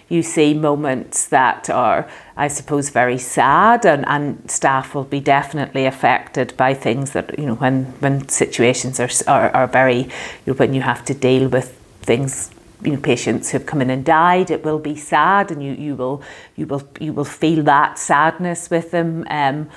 You 0.09 0.23
see 0.23 0.55
moments 0.55 1.27
that 1.27 1.69
are, 1.69 2.09
I 2.35 2.47
suppose, 2.47 2.89
very 2.89 3.19
sad, 3.19 3.85
and, 3.85 4.07
and 4.07 4.49
staff 4.49 4.95
will 4.95 5.03
be 5.03 5.19
definitely 5.19 5.85
affected 5.85 6.57
by 6.57 6.73
things 6.73 7.11
that, 7.11 7.37
you 7.37 7.45
know, 7.45 7.53
when, 7.53 7.85
when 7.99 8.27
situations 8.27 8.99
are, 8.99 9.09
are, 9.27 9.51
are 9.51 9.67
very, 9.67 9.97
you 9.97 10.09
know, 10.47 10.53
when 10.53 10.73
you 10.73 10.81
have 10.81 11.05
to 11.05 11.13
deal 11.13 11.47
with 11.47 11.77
things 12.01 12.49
you 12.83 12.93
know, 12.93 12.99
patients 12.99 13.51
who've 13.51 13.65
come 13.65 13.81
in 13.81 13.89
and 13.89 14.05
died, 14.05 14.51
it 14.51 14.63
will 14.63 14.79
be 14.79 14.95
sad, 14.95 15.51
and 15.51 15.63
you, 15.63 15.73
you 15.73 15.95
will 15.95 16.21
you 16.55 16.65
will 16.65 16.87
you 16.99 17.13
will 17.13 17.25
feel 17.25 17.63
that 17.63 17.99
sadness 17.99 18.69
with 18.69 18.91
them. 18.91 19.25
Um, 19.29 19.69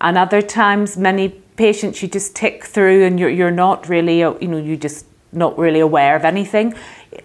and 0.00 0.16
other 0.16 0.40
times, 0.40 0.96
many 0.96 1.30
patients 1.56 2.02
you 2.02 2.08
just 2.08 2.34
tick 2.34 2.64
through, 2.64 3.04
and 3.04 3.20
you're 3.20 3.30
you're 3.30 3.50
not 3.50 3.88
really 3.88 4.20
you 4.20 4.48
know 4.48 4.58
you 4.58 4.76
just 4.76 5.06
not 5.32 5.58
really 5.58 5.80
aware 5.80 6.16
of 6.16 6.24
anything. 6.24 6.74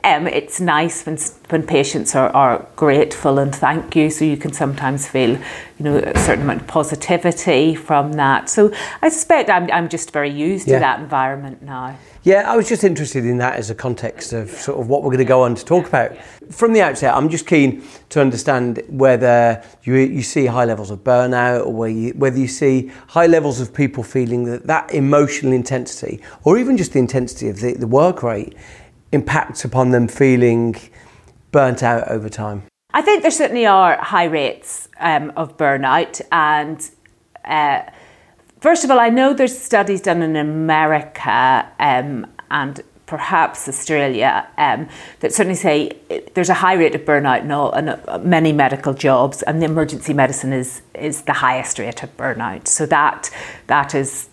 Um, 0.05 0.27
it's 0.27 0.59
nice 0.59 1.05
when 1.05 1.17
when 1.49 1.65
patients 1.65 2.13
are, 2.13 2.29
are 2.35 2.67
grateful 2.75 3.39
and 3.39 3.55
thank 3.55 3.95
you, 3.95 4.09
so 4.09 4.25
you 4.25 4.35
can 4.35 4.51
sometimes 4.51 5.07
feel, 5.07 5.29
you 5.29 5.39
know, 5.79 5.97
a 5.97 6.19
certain 6.19 6.43
amount 6.43 6.61
of 6.61 6.67
positivity 6.67 7.73
from 7.73 8.13
that. 8.13 8.49
So 8.49 8.73
I 9.01 9.07
suspect 9.09 9.49
I'm 9.49 9.71
I'm 9.71 9.87
just 9.87 10.11
very 10.11 10.29
used 10.29 10.67
yeah. 10.67 10.75
to 10.75 10.79
that 10.81 10.99
environment 10.99 11.61
now. 11.61 11.97
Yeah, 12.23 12.49
I 12.49 12.55
was 12.55 12.69
just 12.69 12.85
interested 12.85 13.25
in 13.25 13.37
that 13.39 13.55
as 13.55 13.69
a 13.69 13.75
context 13.75 14.31
of 14.31 14.49
sort 14.49 14.79
of 14.79 14.87
what 14.87 15.03
we're 15.03 15.09
going 15.09 15.17
to 15.19 15.25
go 15.25 15.43
on 15.43 15.55
to 15.55 15.65
talk 15.65 15.87
about. 15.87 16.15
From 16.49 16.71
the 16.71 16.81
outset, 16.81 17.13
I'm 17.13 17.27
just 17.27 17.45
keen 17.45 17.83
to 18.09 18.21
understand 18.21 18.81
whether 18.87 19.61
you, 19.83 19.95
you 19.95 20.21
see 20.21 20.45
high 20.45 20.63
levels 20.63 20.89
of 20.89 20.99
burnout 21.03 21.65
or 21.65 21.73
whether 21.73 21.93
you, 21.93 22.13
whether 22.13 22.37
you 22.37 22.47
see 22.47 22.91
high 23.07 23.27
levels 23.27 23.59
of 23.59 23.73
people 23.73 24.03
feeling 24.03 24.45
that 24.45 24.67
that 24.67 24.93
emotional 24.93 25.51
intensity 25.51 26.21
or 26.43 26.57
even 26.57 26.77
just 26.77 26.93
the 26.93 26.99
intensity 26.99 27.49
of 27.49 27.59
the, 27.59 27.73
the 27.73 27.87
work 27.87 28.23
rate 28.23 28.55
impacts 29.13 29.63
upon 29.63 29.91
them 29.91 30.07
feeling 30.07 30.75
burnt 31.51 31.83
out 31.83 32.07
over 32.09 32.29
time. 32.29 32.63
I 32.93 33.01
think 33.01 33.21
there 33.21 33.31
certainly 33.31 33.65
are 33.65 33.97
high 33.97 34.25
rates 34.25 34.87
um, 34.99 35.31
of 35.35 35.57
burnout 35.57 36.21
and 36.31 36.89
uh, 37.45 37.83
First 38.63 38.85
of 38.85 38.91
all, 38.91 38.99
I 39.01 39.09
know 39.09 39.33
there's 39.33 39.59
studies 39.59 39.99
done 39.99 40.21
in 40.21 40.37
America 40.37 41.69
um, 41.79 42.25
and 42.49 42.81
perhaps 43.07 43.67
Australia 43.67 44.47
um, 44.57 44.87
that 45.19 45.33
certainly 45.33 45.57
say 45.57 45.91
there's 46.33 46.47
a 46.47 46.53
high 46.53 46.75
rate 46.75 46.95
of 46.95 47.01
burnout 47.01 47.41
in, 47.41 47.51
all, 47.51 47.73
in 47.73 47.89
uh, 47.89 48.21
many 48.23 48.53
medical 48.53 48.93
jobs, 48.93 49.41
and 49.41 49.61
the 49.61 49.65
emergency 49.65 50.13
medicine 50.13 50.53
is 50.53 50.81
is 50.93 51.23
the 51.23 51.33
highest 51.33 51.77
rate 51.77 52.03
of 52.03 52.15
burnout. 52.15 52.69
So 52.69 52.85
that 52.85 53.29
that 53.67 53.93
is 53.93 54.29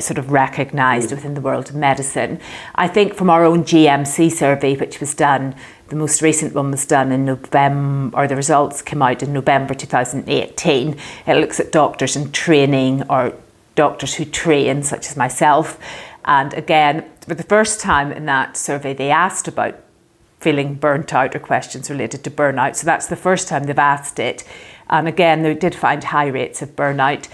sort 0.00 0.18
of 0.18 0.30
recognised 0.30 1.10
mm. 1.10 1.16
within 1.16 1.34
the 1.34 1.40
world 1.40 1.68
of 1.68 1.74
medicine. 1.74 2.40
I 2.74 2.88
think 2.88 3.14
from 3.14 3.30
our 3.30 3.44
own 3.44 3.64
GMC 3.64 4.32
survey, 4.32 4.76
which 4.76 5.00
was 5.00 5.14
done, 5.14 5.54
the 5.88 5.96
most 5.96 6.22
recent 6.22 6.54
one 6.54 6.70
was 6.70 6.86
done 6.86 7.12
in 7.12 7.24
November, 7.24 8.16
or 8.16 8.26
the 8.26 8.36
results 8.36 8.82
came 8.82 9.02
out 9.02 9.22
in 9.22 9.32
November 9.32 9.74
2018. 9.74 10.96
It 11.26 11.34
looks 11.34 11.60
at 11.60 11.72
doctors 11.72 12.16
in 12.16 12.32
training 12.32 13.02
or 13.10 13.34
doctors 13.74 14.14
who 14.14 14.24
train, 14.24 14.82
such 14.82 15.08
as 15.08 15.16
myself. 15.16 15.78
And 16.24 16.54
again, 16.54 17.04
for 17.20 17.34
the 17.34 17.42
first 17.42 17.80
time 17.80 18.12
in 18.12 18.26
that 18.26 18.56
survey, 18.56 18.94
they 18.94 19.10
asked 19.10 19.48
about 19.48 19.80
feeling 20.40 20.74
burnt 20.74 21.14
out 21.14 21.34
or 21.34 21.38
questions 21.38 21.90
related 21.90 22.22
to 22.24 22.30
burnout. 22.30 22.76
So 22.76 22.84
that's 22.84 23.06
the 23.06 23.16
first 23.16 23.48
time 23.48 23.64
they've 23.64 23.78
asked 23.78 24.18
it. 24.18 24.44
And 24.90 25.08
again, 25.08 25.42
they 25.42 25.54
did 25.54 25.74
find 25.74 26.04
high 26.04 26.26
rates 26.26 26.60
of 26.60 26.76
burnout. 26.76 27.28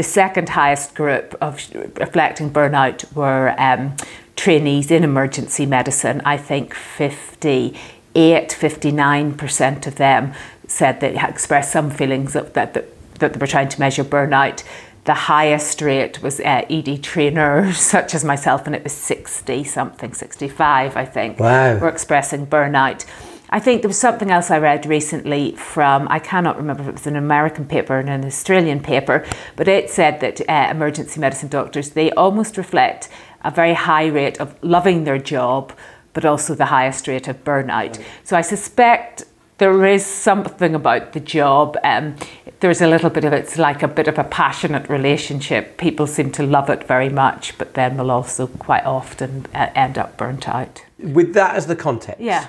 The 0.00 0.04
second 0.04 0.48
highest 0.48 0.94
group 0.94 1.34
of 1.42 1.60
reflecting 1.98 2.50
burnout 2.50 3.12
were 3.12 3.54
um, 3.58 3.98
trainees 4.34 4.90
in 4.90 5.04
emergency 5.04 5.66
medicine. 5.66 6.22
I 6.24 6.38
think 6.38 6.72
58, 6.72 7.76
59% 8.14 9.86
of 9.86 9.96
them 9.96 10.32
said 10.66 11.00
they 11.00 11.22
expressed 11.22 11.70
some 11.70 11.90
feelings 11.90 12.34
of 12.34 12.54
that, 12.54 12.72
that, 12.72 12.86
that 13.18 13.34
they 13.34 13.38
were 13.38 13.46
trying 13.46 13.68
to 13.68 13.78
measure 13.78 14.02
burnout. 14.02 14.64
The 15.04 15.12
highest 15.12 15.82
rate 15.82 16.22
was 16.22 16.40
uh, 16.40 16.64
ED 16.70 17.02
trainers, 17.02 17.76
such 17.94 18.14
as 18.14 18.24
myself, 18.24 18.64
and 18.64 18.74
it 18.74 18.82
was 18.82 18.94
60 18.94 19.64
something, 19.64 20.14
65, 20.14 20.96
I 20.96 21.04
think, 21.04 21.38
wow. 21.38 21.76
were 21.76 21.90
expressing 21.90 22.46
burnout. 22.46 23.04
I 23.52 23.58
think 23.58 23.82
there 23.82 23.88
was 23.88 23.98
something 23.98 24.30
else 24.30 24.48
I 24.50 24.58
read 24.58 24.86
recently 24.86 25.52
from, 25.56 26.06
I 26.08 26.20
cannot 26.20 26.56
remember 26.56 26.84
if 26.84 26.88
it 26.88 26.92
was 26.92 27.06
an 27.08 27.16
American 27.16 27.66
paper 27.66 27.98
and 27.98 28.08
an 28.08 28.24
Australian 28.24 28.80
paper, 28.80 29.26
but 29.56 29.66
it 29.66 29.90
said 29.90 30.20
that 30.20 30.40
uh, 30.48 30.68
emergency 30.70 31.18
medicine 31.18 31.48
doctors, 31.48 31.90
they 31.90 32.12
almost 32.12 32.56
reflect 32.56 33.08
a 33.42 33.50
very 33.50 33.74
high 33.74 34.06
rate 34.06 34.38
of 34.40 34.54
loving 34.62 35.02
their 35.02 35.18
job, 35.18 35.72
but 36.12 36.24
also 36.24 36.54
the 36.54 36.66
highest 36.66 37.08
rate 37.08 37.26
of 37.26 37.42
burnout. 37.42 37.70
Right. 37.70 38.06
So 38.22 38.36
I 38.36 38.42
suspect 38.42 39.24
there 39.58 39.84
is 39.84 40.06
something 40.06 40.76
about 40.76 41.12
the 41.12 41.20
job. 41.20 41.76
Um, 41.82 42.16
there's 42.60 42.80
a 42.80 42.86
little 42.86 43.10
bit 43.10 43.24
of 43.24 43.32
it's 43.32 43.58
like 43.58 43.82
a 43.82 43.88
bit 43.88 44.06
of 44.06 44.16
a 44.18 44.24
passionate 44.24 44.88
relationship. 44.88 45.76
People 45.76 46.06
seem 46.06 46.30
to 46.32 46.44
love 46.44 46.70
it 46.70 46.86
very 46.86 47.08
much, 47.08 47.58
but 47.58 47.74
then 47.74 47.96
will 47.96 48.12
also 48.12 48.46
quite 48.46 48.84
often 48.84 49.46
uh, 49.54 49.70
end 49.74 49.98
up 49.98 50.16
burnt 50.16 50.48
out. 50.48 50.84
With 50.98 51.34
that 51.34 51.56
as 51.56 51.66
the 51.66 51.76
context, 51.76 52.20
yeah. 52.20 52.46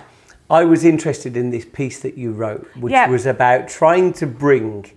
I 0.52 0.66
was 0.66 0.84
interested 0.84 1.38
in 1.38 1.50
this 1.50 1.64
piece 1.64 2.02
that 2.02 2.18
you 2.18 2.34
wrote, 2.34 2.68
which 2.76 2.92
yeah. 2.92 3.08
was 3.08 3.26
about 3.26 3.70
trying 3.70 4.12
to 4.14 4.28
bring 4.28 4.92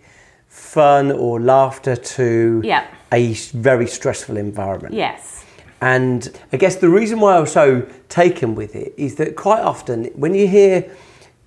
fun 0.49 1.12
or 1.12 1.40
laughter 1.40 1.94
to 1.94 2.61
yeah. 2.64 2.88
a 3.12 3.34
very 3.34 3.87
stressful 3.87 4.37
environment. 4.37 4.94
Yes. 4.94 5.44
And 5.80 6.28
I 6.52 6.56
guess 6.56 6.76
the 6.76 6.88
reason 6.88 7.20
why 7.20 7.37
I 7.37 7.40
was 7.40 7.52
so 7.52 7.87
taken 8.08 8.56
with 8.56 8.75
it 8.75 8.94
is 8.96 9.14
that 9.16 9.37
quite 9.37 9.61
often 9.61 10.06
when 10.16 10.34
you 10.34 10.49
hear 10.49 10.90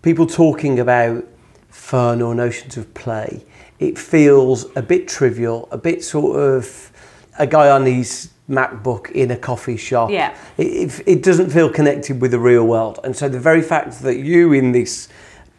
people 0.04 0.26
talking 0.26 0.80
about 0.80 1.26
fun 1.68 2.22
or 2.22 2.34
notions 2.34 2.78
of 2.78 2.94
play, 2.94 3.44
it 3.80 3.98
feels 3.98 4.68
a 4.78 4.82
bit 4.82 5.10
trivial, 5.10 5.68
a 5.70 5.78
bit 5.78 6.02
sort 6.02 6.40
of 6.40 6.92
a 7.38 7.46
guy 7.46 7.70
on 7.70 7.86
his 7.86 8.30
MacBook 8.50 9.12
in 9.12 9.32
a 9.32 9.38
coffee 9.38 9.78
shop. 9.78 10.10
Yeah. 10.10 10.36
It, 10.58 11.02
it, 11.06 11.24
doesn't 11.24 11.50
feel 11.50 11.70
connected 11.70 12.22
with 12.22 12.32
the 12.32 12.40
real 12.40 12.66
world. 12.66 13.00
And 13.04 13.16
so 13.16 13.28
the 13.28 13.40
very 13.40 13.62
fact 13.62 14.02
that 14.02 14.18
you 14.20 14.54
in 14.54 14.72
this 14.72 15.10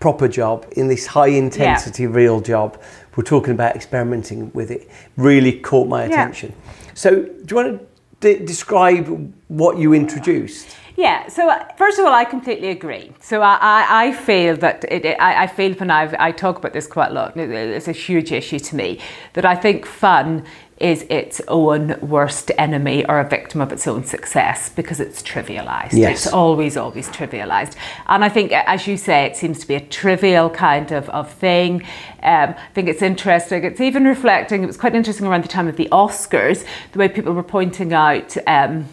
proper 0.00 0.28
job, 0.28 0.66
in 0.72 0.88
this 0.88 1.06
high 1.06 1.28
intensity 1.28 2.04
yeah. 2.04 2.10
real 2.10 2.40
job, 2.40 2.80
we're 3.16 3.24
talking 3.24 3.52
about 3.52 3.74
experimenting 3.74 4.50
with 4.52 4.70
it, 4.70 4.88
really 5.16 5.58
caught 5.58 5.88
my 5.88 6.04
attention. 6.04 6.54
Yeah. 6.64 6.72
So 6.94 7.22
do 7.22 7.44
you 7.48 7.56
want 7.56 7.80
to 8.20 8.38
d- 8.38 8.44
describe 8.44 9.34
what 9.48 9.76
you 9.76 9.92
introduced? 9.92 10.76
Yeah, 10.96 11.28
so 11.28 11.48
uh, 11.48 11.64
first 11.76 12.00
of 12.00 12.06
all, 12.06 12.12
I 12.12 12.24
completely 12.24 12.70
agree. 12.70 13.12
So 13.20 13.40
I, 13.40 13.56
I, 13.60 14.06
I 14.06 14.12
feel 14.12 14.56
that 14.56 14.84
it, 14.90 15.04
it, 15.04 15.20
I, 15.20 15.44
I 15.44 15.46
feel 15.46 15.74
when 15.74 15.92
I've, 15.92 16.12
I 16.18 16.32
talk 16.32 16.58
about 16.58 16.72
this 16.72 16.88
quite 16.88 17.12
a 17.12 17.14
lot, 17.14 17.36
it's 17.36 17.86
a 17.86 17.92
huge 17.92 18.32
issue 18.32 18.58
to 18.58 18.74
me, 18.74 18.98
that 19.34 19.44
I 19.44 19.54
think 19.54 19.86
fun 19.86 20.44
is 20.80 21.04
its 21.10 21.40
own 21.48 21.98
worst 22.00 22.50
enemy 22.56 23.04
or 23.06 23.18
a 23.18 23.28
victim 23.28 23.60
of 23.60 23.72
its 23.72 23.86
own 23.86 24.04
success 24.04 24.68
because 24.70 25.00
it's 25.00 25.22
trivialized. 25.22 25.92
Yes. 25.92 26.26
It's 26.26 26.32
always, 26.32 26.76
always 26.76 27.08
trivialized. 27.08 27.74
And 28.06 28.24
I 28.24 28.28
think, 28.28 28.52
as 28.52 28.86
you 28.86 28.96
say, 28.96 29.24
it 29.24 29.36
seems 29.36 29.58
to 29.60 29.68
be 29.68 29.74
a 29.74 29.80
trivial 29.80 30.50
kind 30.50 30.92
of, 30.92 31.08
of 31.10 31.32
thing. 31.32 31.82
Um, 32.22 32.54
I 32.56 32.72
think 32.74 32.88
it's 32.88 33.02
interesting. 33.02 33.64
It's 33.64 33.80
even 33.80 34.04
reflecting, 34.04 34.62
it 34.62 34.66
was 34.66 34.76
quite 34.76 34.94
interesting 34.94 35.26
around 35.26 35.44
the 35.44 35.48
time 35.48 35.68
of 35.68 35.76
the 35.76 35.88
Oscars, 35.90 36.64
the 36.92 36.98
way 36.98 37.08
people 37.08 37.32
were 37.32 37.42
pointing 37.42 37.92
out. 37.92 38.36
Um, 38.46 38.88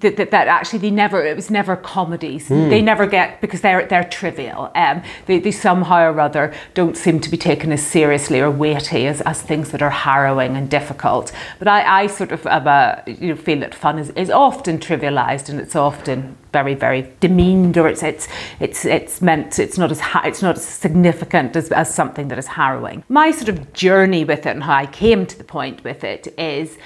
that, 0.00 0.16
that, 0.16 0.30
that, 0.30 0.48
actually 0.48 0.78
they 0.78 0.90
never 0.90 1.24
it 1.24 1.34
was 1.34 1.50
never 1.50 1.76
comedies. 1.76 2.48
Mm. 2.48 2.70
they 2.70 2.82
never 2.82 3.06
get 3.06 3.40
because 3.40 3.60
they're 3.60 3.86
they're 3.86 4.04
trivial. 4.04 4.70
Um, 4.74 5.02
they, 5.26 5.38
they 5.38 5.50
somehow 5.50 6.10
or 6.10 6.20
other 6.20 6.54
don't 6.74 6.96
seem 6.96 7.20
to 7.20 7.30
be 7.30 7.36
taken 7.36 7.72
as 7.72 7.84
seriously 7.84 8.40
or 8.40 8.50
weighty 8.50 9.06
as, 9.06 9.20
as 9.22 9.42
things 9.42 9.70
that 9.70 9.82
are 9.82 9.90
harrowing 9.90 10.56
and 10.56 10.70
difficult. 10.70 11.32
But 11.58 11.68
I, 11.68 12.02
I 12.02 12.06
sort 12.06 12.32
of 12.32 12.46
a, 12.46 13.02
you 13.06 13.28
know, 13.28 13.36
feel 13.36 13.60
that 13.60 13.74
fun 13.74 13.98
is, 13.98 14.10
is 14.10 14.30
often 14.30 14.78
trivialized 14.78 15.48
and 15.48 15.60
it's 15.60 15.74
often 15.74 16.36
very 16.52 16.74
very 16.74 17.12
demeaned 17.20 17.76
or 17.76 17.88
it's 17.88 18.02
it's 18.02 18.28
it's 18.60 18.84
it's 18.84 19.20
meant 19.20 19.58
it's 19.58 19.78
not 19.78 19.90
as 19.90 20.00
ha- 20.00 20.22
it's 20.24 20.42
not 20.42 20.56
as 20.56 20.64
significant 20.64 21.56
as, 21.56 21.70
as 21.72 21.92
something 21.92 22.28
that 22.28 22.38
is 22.38 22.46
harrowing. 22.46 23.04
My 23.08 23.30
sort 23.30 23.48
of 23.48 23.72
journey 23.72 24.24
with 24.24 24.46
it 24.46 24.50
and 24.50 24.62
how 24.62 24.74
I 24.74 24.86
came 24.86 25.26
to 25.26 25.36
the 25.36 25.44
point 25.44 25.84
with 25.84 26.04
it 26.04 26.28
is 26.38 26.78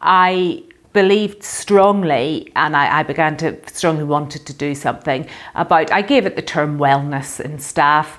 I 0.00 0.64
believed 0.92 1.42
strongly, 1.42 2.50
and 2.56 2.76
I, 2.76 3.00
I, 3.00 3.02
began 3.02 3.36
to 3.38 3.56
strongly 3.68 4.04
wanted 4.04 4.46
to 4.46 4.52
do 4.52 4.74
something 4.74 5.28
about. 5.54 5.92
I 5.92 6.02
gave 6.02 6.26
it 6.26 6.36
the 6.36 6.42
term 6.42 6.78
wellness 6.78 7.40
in 7.40 7.58
staff. 7.58 8.18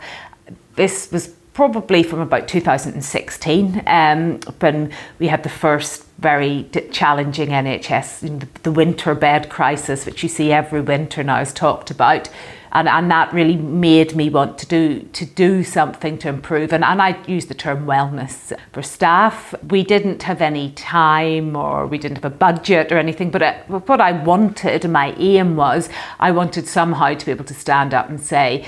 This 0.75 1.11
was 1.11 1.29
probably 1.53 2.03
from 2.03 2.19
about 2.19 2.47
2016 2.47 3.83
um, 3.85 4.39
when 4.59 4.91
we 5.19 5.27
had 5.27 5.43
the 5.43 5.49
first 5.49 6.05
very 6.19 6.69
challenging 6.91 7.49
NHS, 7.49 8.63
the 8.63 8.71
winter 8.71 9.13
bed 9.15 9.49
crisis, 9.49 10.05
which 10.05 10.23
you 10.23 10.29
see 10.29 10.53
every 10.53 10.81
winter 10.81 11.23
now 11.23 11.41
is 11.41 11.51
talked 11.51 11.91
about 11.91 12.29
and, 12.71 12.87
and 12.87 13.09
that 13.11 13.33
really 13.33 13.55
made 13.55 14.15
me 14.15 14.29
want 14.29 14.57
to 14.59 14.65
do 14.65 15.01
to 15.13 15.25
do 15.25 15.63
something 15.63 16.17
to 16.19 16.29
improve. 16.29 16.73
And, 16.73 16.83
and 16.83 17.01
I 17.01 17.21
use 17.25 17.47
the 17.47 17.53
term 17.53 17.85
wellness 17.85 18.57
for 18.71 18.81
staff. 18.81 19.53
We 19.69 19.83
didn't 19.83 20.23
have 20.23 20.41
any 20.41 20.71
time 20.71 21.55
or 21.55 21.87
we 21.87 21.97
didn't 21.97 22.17
have 22.17 22.25
a 22.25 22.35
budget 22.35 22.91
or 22.91 22.97
anything 22.97 23.31
but 23.31 23.41
it, 23.41 23.55
uh, 23.69 23.79
what 23.79 24.01
I 24.01 24.11
wanted 24.11 24.83
and 24.83 24.93
my 24.93 25.13
aim 25.17 25.55
was 25.55 25.89
I 26.19 26.31
wanted 26.31 26.67
somehow 26.67 27.13
to 27.13 27.25
be 27.25 27.31
able 27.31 27.45
to 27.45 27.53
stand 27.53 27.93
up 27.93 28.09
and 28.09 28.19
say 28.19 28.65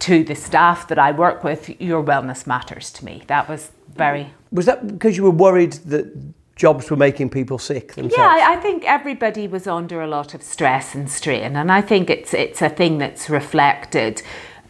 to 0.00 0.24
the 0.24 0.34
staff 0.34 0.88
that 0.88 0.98
I 0.98 1.12
work 1.12 1.44
with 1.44 1.80
your 1.80 2.02
wellness 2.02 2.46
matters 2.46 2.90
to 2.92 3.04
me. 3.04 3.22
That 3.28 3.48
was 3.48 3.70
very 3.94 4.32
was 4.50 4.66
that 4.66 4.86
because 4.86 5.16
you 5.16 5.22
were 5.22 5.30
worried 5.30 5.72
that 5.86 6.34
jobs 6.56 6.90
were 6.90 6.96
making 6.96 7.30
people 7.30 7.58
sick 7.58 7.94
themselves? 7.94 8.16
Yeah, 8.16 8.46
I, 8.48 8.56
think 8.56 8.84
everybody 8.84 9.46
was 9.48 9.66
under 9.66 10.02
a 10.02 10.06
lot 10.06 10.34
of 10.34 10.42
stress 10.42 10.94
and 10.94 11.10
strain, 11.10 11.56
and 11.56 11.72
I 11.72 11.80
think 11.80 12.10
it's 12.10 12.34
it's 12.34 12.62
a 12.62 12.68
thing 12.68 12.98
that's 12.98 13.30
reflected. 13.30 14.22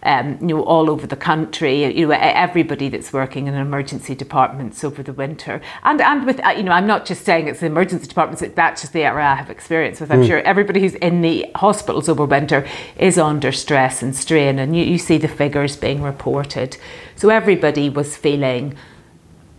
Um, 0.04 0.38
you 0.40 0.48
know, 0.48 0.64
all 0.64 0.90
over 0.90 1.06
the 1.06 1.14
country, 1.14 1.96
you 1.96 2.08
know, 2.08 2.14
everybody 2.18 2.88
that's 2.88 3.12
working 3.12 3.46
in 3.46 3.54
emergency 3.54 4.16
departments 4.16 4.82
over 4.82 5.00
the 5.00 5.12
winter, 5.12 5.60
and 5.84 6.00
and 6.00 6.26
with 6.26 6.44
uh, 6.44 6.50
you 6.50 6.64
know, 6.64 6.72
I'm 6.72 6.88
not 6.88 7.06
just 7.06 7.24
saying 7.24 7.46
it's 7.46 7.60
the 7.60 7.66
emergency 7.66 8.08
departments. 8.08 8.42
That's 8.56 8.80
just 8.80 8.92
the 8.92 9.04
area 9.04 9.24
I 9.24 9.36
have 9.36 9.48
experience 9.48 10.00
with. 10.00 10.10
I'm 10.10 10.22
mm. 10.22 10.26
sure 10.26 10.38
everybody 10.40 10.80
who's 10.80 10.96
in 10.96 11.20
the 11.22 11.46
hospitals 11.54 12.08
over 12.08 12.24
winter 12.24 12.66
is 12.98 13.16
under 13.16 13.52
stress 13.52 14.02
and 14.02 14.14
strain, 14.16 14.58
and 14.58 14.76
you, 14.76 14.82
you 14.84 14.98
see 14.98 15.18
the 15.18 15.28
figures 15.28 15.76
being 15.76 16.02
reported. 16.02 16.78
So 17.14 17.28
everybody 17.28 17.88
was 17.88 18.16
feeling 18.16 18.76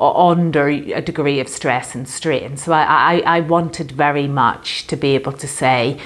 under 0.03 0.67
a 0.67 1.01
degree 1.01 1.39
of 1.39 1.47
stress 1.47 1.95
and 1.95 2.07
strain. 2.07 2.57
So 2.57 2.73
I, 2.73 2.83
I, 3.15 3.37
I 3.37 3.39
wanted 3.39 3.91
very 3.91 4.27
much 4.27 4.87
to 4.87 4.95
be 4.95 5.15
able 5.15 5.33
to 5.33 5.47
say 5.47 5.99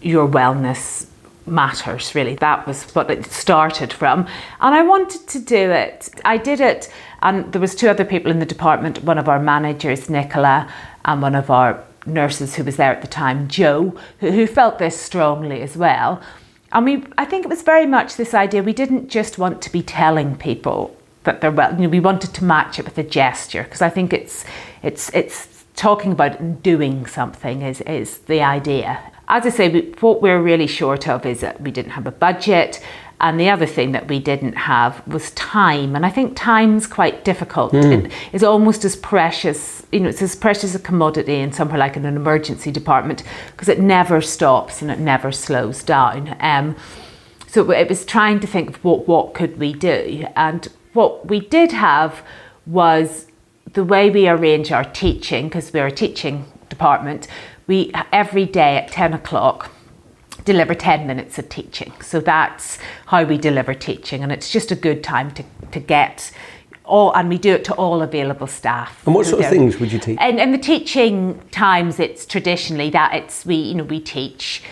your 0.00 0.28
wellness 0.28 1.06
matters 1.46 2.14
really. 2.14 2.36
That 2.36 2.66
was 2.66 2.84
what 2.94 3.10
it 3.10 3.24
started 3.26 3.92
from. 3.92 4.26
And 4.60 4.74
i 4.74 4.82
wanted 4.82 5.26
to 5.28 5.38
do 5.38 5.70
it. 5.70 6.08
I 6.24 6.36
did 6.36 6.60
it 6.60 6.92
and 7.22 7.52
there 7.52 7.60
was 7.60 7.74
two 7.74 7.88
other 7.88 8.04
people 8.04 8.30
in 8.30 8.38
the 8.38 8.46
department 8.46 9.02
one 9.02 9.18
of 9.18 9.28
our 9.28 9.38
managers 9.38 10.08
nicola 10.08 10.72
and 11.04 11.22
one 11.22 11.34
of 11.34 11.50
our 11.50 11.82
nurses 12.06 12.54
who 12.54 12.64
was 12.64 12.76
there 12.76 12.92
at 12.92 13.02
the 13.02 13.08
time 13.08 13.48
joe 13.48 13.94
who, 14.20 14.30
who 14.30 14.46
felt 14.46 14.78
this 14.78 14.98
strongly 14.98 15.62
as 15.62 15.76
well. 15.76 16.20
And 16.72 16.84
we 16.86 17.04
i 17.18 17.24
think 17.24 17.44
it 17.44 17.48
was 17.48 17.62
very 17.62 17.86
much 17.86 18.16
this 18.16 18.34
idea 18.34 18.62
we 18.62 18.72
didn't 18.72 19.08
just 19.08 19.38
want 19.38 19.60
to 19.62 19.72
be 19.72 19.82
telling 19.82 20.36
people 20.36 20.96
that 21.24 21.40
they're 21.40 21.50
well. 21.50 21.72
You 21.74 21.82
know, 21.82 21.88
we 21.88 22.00
wanted 22.00 22.32
to 22.34 22.44
match 22.44 22.78
it 22.78 22.84
with 22.84 22.96
a 22.98 23.02
gesture 23.02 23.64
because 23.64 23.82
I 23.82 23.90
think 23.90 24.12
it's 24.12 24.44
it's 24.82 25.10
it's 25.10 25.64
talking 25.74 26.12
about 26.12 26.38
and 26.40 26.62
doing 26.62 27.06
something 27.06 27.62
is 27.62 27.80
is 27.82 28.18
the 28.18 28.40
idea. 28.42 29.00
As 29.26 29.46
I 29.46 29.48
say, 29.48 29.68
we, 29.70 29.80
what 30.00 30.20
we're 30.20 30.40
really 30.40 30.66
short 30.66 31.08
of 31.08 31.24
is 31.24 31.40
that 31.40 31.60
we 31.60 31.70
didn't 31.70 31.92
have 31.92 32.06
a 32.06 32.12
budget. 32.12 32.80
And 33.20 33.40
the 33.40 33.48
other 33.48 33.64
thing 33.64 33.92
that 33.92 34.08
we 34.08 34.18
didn't 34.18 34.54
have 34.54 35.06
was 35.06 35.30
time. 35.30 35.96
And 35.96 36.04
I 36.04 36.10
think 36.10 36.36
time's 36.36 36.86
quite 36.86 37.24
difficult. 37.24 37.72
Mm. 37.72 38.06
It 38.06 38.12
is 38.32 38.42
almost 38.42 38.84
as 38.84 38.96
precious, 38.96 39.86
you 39.92 40.00
know, 40.00 40.08
it's 40.08 40.20
as 40.20 40.36
precious 40.36 40.74
a 40.74 40.78
commodity 40.78 41.36
in 41.36 41.52
somewhere 41.52 41.78
like 41.78 41.96
in 41.96 42.04
an 42.04 42.16
emergency 42.16 42.70
department 42.70 43.22
because 43.52 43.68
it 43.68 43.80
never 43.80 44.20
stops 44.20 44.82
and 44.82 44.90
it 44.90 44.98
never 44.98 45.32
slows 45.32 45.82
down. 45.82 46.36
Um, 46.40 46.76
so 47.46 47.70
it 47.70 47.88
was 47.88 48.04
trying 48.04 48.40
to 48.40 48.48
think 48.48 48.78
what 48.78 49.06
what 49.06 49.32
could 49.32 49.60
we 49.60 49.72
do, 49.72 50.26
and 50.34 50.68
what 50.94 51.28
we 51.28 51.40
did 51.40 51.72
have 51.72 52.22
was 52.66 53.26
the 53.72 53.84
way 53.84 54.10
we 54.10 54.28
arrange 54.28 54.72
our 54.72 54.84
teaching 54.84 55.48
because 55.48 55.72
we're 55.72 55.86
a 55.86 55.92
teaching 55.92 56.46
department. 56.68 57.28
We 57.66 57.92
every 58.12 58.46
day 58.46 58.76
at 58.76 58.88
ten 58.88 59.12
o'clock 59.12 59.70
deliver 60.44 60.74
10 60.74 61.06
minutes 61.06 61.38
of 61.38 61.48
teaching. 61.48 61.92
So 62.02 62.20
that's 62.20 62.78
how 63.06 63.24
we 63.24 63.38
deliver 63.38 63.74
teaching, 63.74 64.22
and 64.22 64.30
it's 64.30 64.50
just 64.50 64.70
a 64.70 64.74
good 64.74 65.02
time 65.02 65.30
to, 65.32 65.44
to 65.72 65.80
get 65.80 66.32
all, 66.84 67.14
and 67.14 67.28
we 67.28 67.38
do 67.38 67.54
it 67.54 67.64
to 67.64 67.74
all 67.74 68.02
available 68.02 68.46
staff. 68.46 69.06
And 69.06 69.14
what 69.14 69.26
sort 69.26 69.42
of 69.42 69.50
things 69.50 69.80
would 69.80 69.90
you 69.90 69.98
teach? 69.98 70.18
And, 70.20 70.38
and 70.38 70.52
the 70.52 70.58
teaching 70.58 71.40
times, 71.50 71.98
it's 71.98 72.26
traditionally 72.26 72.90
that 72.90 73.14
it's 73.14 73.46
we, 73.46 73.56
you 73.56 73.74
know, 73.74 73.84
we 73.84 74.00
teach 74.00 74.62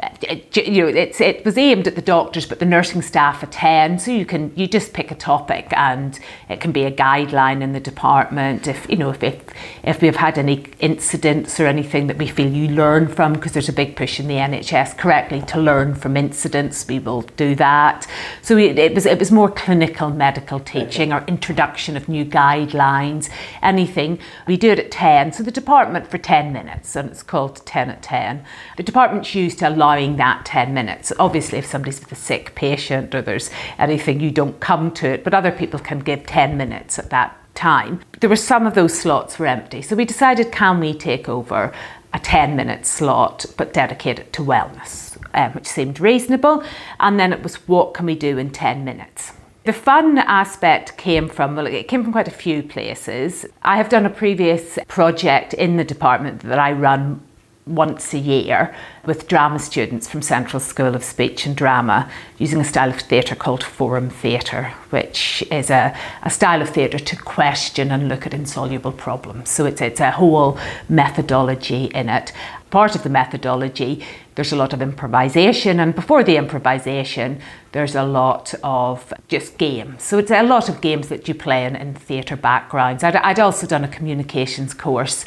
Uh, 0.00 0.36
you 0.54 0.82
know, 0.82 0.88
it's, 0.88 1.20
it 1.20 1.44
was 1.44 1.58
aimed 1.58 1.88
at 1.88 1.96
the 1.96 2.02
doctors, 2.02 2.46
but 2.46 2.60
the 2.60 2.64
nursing 2.64 3.02
staff 3.02 3.42
attend. 3.42 4.00
So 4.00 4.12
you 4.12 4.24
can 4.24 4.52
you 4.54 4.68
just 4.68 4.92
pick 4.92 5.10
a 5.10 5.14
topic, 5.14 5.68
and 5.72 6.18
it 6.48 6.60
can 6.60 6.70
be 6.70 6.84
a 6.84 6.90
guideline 6.90 7.62
in 7.62 7.72
the 7.72 7.80
department. 7.80 8.68
If 8.68 8.88
you 8.88 8.96
know 8.96 9.10
if 9.10 9.24
if, 9.24 9.42
if 9.82 10.00
we've 10.00 10.14
had 10.14 10.38
any 10.38 10.66
incidents 10.78 11.58
or 11.58 11.66
anything 11.66 12.06
that 12.06 12.16
we 12.16 12.28
feel 12.28 12.48
you 12.48 12.68
learn 12.68 13.08
from, 13.08 13.32
because 13.32 13.52
there's 13.52 13.68
a 13.68 13.72
big 13.72 13.96
push 13.96 14.20
in 14.20 14.28
the 14.28 14.34
NHS 14.34 14.96
correctly 14.96 15.42
to 15.48 15.58
learn 15.58 15.96
from 15.96 16.16
incidents, 16.16 16.86
we 16.86 17.00
will 17.00 17.22
do 17.22 17.56
that. 17.56 18.06
So 18.42 18.56
it, 18.56 18.78
it 18.78 18.94
was 18.94 19.04
it 19.04 19.18
was 19.18 19.32
more 19.32 19.50
clinical 19.50 20.10
medical 20.10 20.60
teaching 20.60 21.12
or 21.12 21.24
introduction 21.26 21.96
of 21.96 22.08
new 22.08 22.24
guidelines, 22.24 23.30
anything. 23.62 24.20
We 24.46 24.56
do 24.56 24.70
it 24.70 24.78
at 24.78 24.92
ten. 24.92 25.32
So 25.32 25.42
the 25.42 25.50
department 25.50 26.06
for 26.08 26.18
ten 26.18 26.52
minutes, 26.52 26.94
and 26.94 27.10
it's 27.10 27.24
called 27.24 27.66
ten 27.66 27.90
at 27.90 28.02
ten. 28.02 28.44
The 28.76 28.84
department's 28.84 29.34
used 29.34 29.58
to 29.58 29.68
a 29.68 29.70
lot 29.70 29.87
allowing 29.88 30.16
that 30.16 30.44
10 30.44 30.74
minutes. 30.74 31.12
Obviously, 31.18 31.58
if 31.58 31.66
somebody's 31.66 32.00
with 32.00 32.12
a 32.12 32.14
sick 32.14 32.54
patient 32.54 33.14
or 33.14 33.22
there's 33.22 33.50
anything, 33.78 34.20
you 34.20 34.30
don't 34.30 34.60
come 34.60 34.90
to 34.92 35.08
it, 35.08 35.24
but 35.24 35.32
other 35.32 35.50
people 35.50 35.80
can 35.80 35.98
give 36.00 36.26
10 36.26 36.56
minutes 36.56 36.98
at 36.98 37.10
that 37.10 37.36
time. 37.54 38.00
There 38.20 38.30
were 38.30 38.36
some 38.36 38.66
of 38.66 38.74
those 38.74 38.98
slots 38.98 39.38
were 39.38 39.46
empty. 39.46 39.82
So 39.82 39.96
we 39.96 40.04
decided 40.04 40.52
can 40.52 40.78
we 40.78 40.92
take 40.92 41.28
over 41.28 41.72
a 42.12 42.18
10 42.18 42.54
minute 42.56 42.86
slot 42.86 43.46
but 43.56 43.72
dedicate 43.72 44.18
it 44.18 44.32
to 44.34 44.42
wellness, 44.42 45.16
um, 45.34 45.52
which 45.52 45.66
seemed 45.66 46.00
reasonable. 46.00 46.62
And 47.00 47.18
then 47.18 47.32
it 47.32 47.42
was 47.42 47.56
what 47.66 47.94
can 47.94 48.06
we 48.06 48.14
do 48.14 48.38
in 48.38 48.50
10 48.50 48.84
minutes? 48.84 49.32
The 49.64 49.72
fun 49.72 50.18
aspect 50.18 50.96
came 50.96 51.28
from, 51.28 51.56
well, 51.56 51.66
it 51.66 51.88
came 51.88 52.02
from 52.02 52.12
quite 52.12 52.28
a 52.28 52.42
few 52.46 52.62
places. 52.62 53.44
I 53.62 53.76
have 53.76 53.90
done 53.90 54.06
a 54.06 54.10
previous 54.10 54.78
project 54.88 55.52
in 55.54 55.76
the 55.76 55.84
department 55.84 56.40
that 56.40 56.58
I 56.58 56.72
run 56.72 57.20
once 57.68 58.14
a 58.14 58.18
year 58.18 58.74
with 59.04 59.28
drama 59.28 59.58
students 59.58 60.08
from 60.08 60.22
Central 60.22 60.60
School 60.60 60.94
of 60.94 61.04
Speech 61.04 61.46
and 61.46 61.56
Drama 61.56 62.10
using 62.38 62.60
a 62.60 62.64
style 62.64 62.90
of 62.90 63.00
theatre 63.00 63.34
called 63.34 63.62
forum 63.62 64.10
theatre, 64.10 64.72
which 64.90 65.42
is 65.50 65.70
a, 65.70 65.96
a 66.22 66.30
style 66.30 66.62
of 66.62 66.70
theatre 66.70 66.98
to 66.98 67.16
question 67.16 67.90
and 67.90 68.08
look 68.08 68.26
at 68.26 68.34
insoluble 68.34 68.92
problems. 68.92 69.50
So 69.50 69.66
it's, 69.66 69.80
it's 69.80 70.00
a 70.00 70.10
whole 70.10 70.58
methodology 70.88 71.86
in 71.86 72.08
it. 72.08 72.32
Part 72.70 72.94
of 72.94 73.02
the 73.02 73.08
methodology, 73.08 74.04
there's 74.34 74.52
a 74.52 74.56
lot 74.56 74.74
of 74.74 74.82
improvisation, 74.82 75.80
and 75.80 75.94
before 75.94 76.22
the 76.22 76.36
improvisation, 76.36 77.40
there's 77.72 77.94
a 77.94 78.04
lot 78.04 78.54
of 78.62 79.12
just 79.28 79.56
games. 79.56 80.02
So 80.02 80.18
it's 80.18 80.30
a 80.30 80.42
lot 80.42 80.68
of 80.68 80.80
games 80.82 81.08
that 81.08 81.28
you 81.28 81.34
play 81.34 81.64
in, 81.64 81.76
in 81.76 81.94
theatre 81.94 82.36
backgrounds. 82.36 83.02
I'd, 83.02 83.16
I'd 83.16 83.40
also 83.40 83.66
done 83.66 83.84
a 83.84 83.88
communications 83.88 84.74
course 84.74 85.24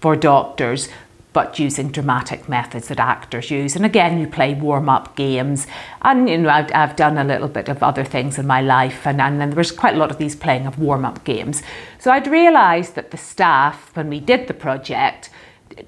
for 0.00 0.16
doctors 0.16 0.88
but 1.32 1.58
using 1.58 1.88
dramatic 1.88 2.48
methods 2.48 2.88
that 2.88 2.98
actors 2.98 3.50
use. 3.50 3.76
And 3.76 3.84
again, 3.84 4.18
you 4.18 4.26
play 4.26 4.54
warm 4.54 4.88
up 4.88 5.16
games. 5.16 5.66
And, 6.02 6.28
you 6.28 6.38
know, 6.38 6.48
I've, 6.48 6.70
I've, 6.74 6.96
done 6.96 7.18
a 7.18 7.24
little 7.24 7.48
bit 7.48 7.68
of 7.68 7.82
other 7.82 8.04
things 8.04 8.38
in 8.38 8.46
my 8.46 8.60
life, 8.60 9.06
and, 9.06 9.20
and 9.20 9.40
then 9.40 9.50
there 9.50 9.56
was 9.56 9.70
quite 9.70 9.94
a 9.94 9.98
lot 9.98 10.10
of 10.10 10.18
these 10.18 10.34
playing 10.34 10.66
of 10.66 10.78
warm 10.78 11.04
up 11.04 11.24
games. 11.24 11.62
So 11.98 12.10
I'd 12.10 12.26
realised 12.26 12.94
that 12.96 13.10
the 13.10 13.16
staff, 13.16 13.94
when 13.94 14.08
we 14.08 14.20
did 14.20 14.48
the 14.48 14.54
project, 14.54 15.30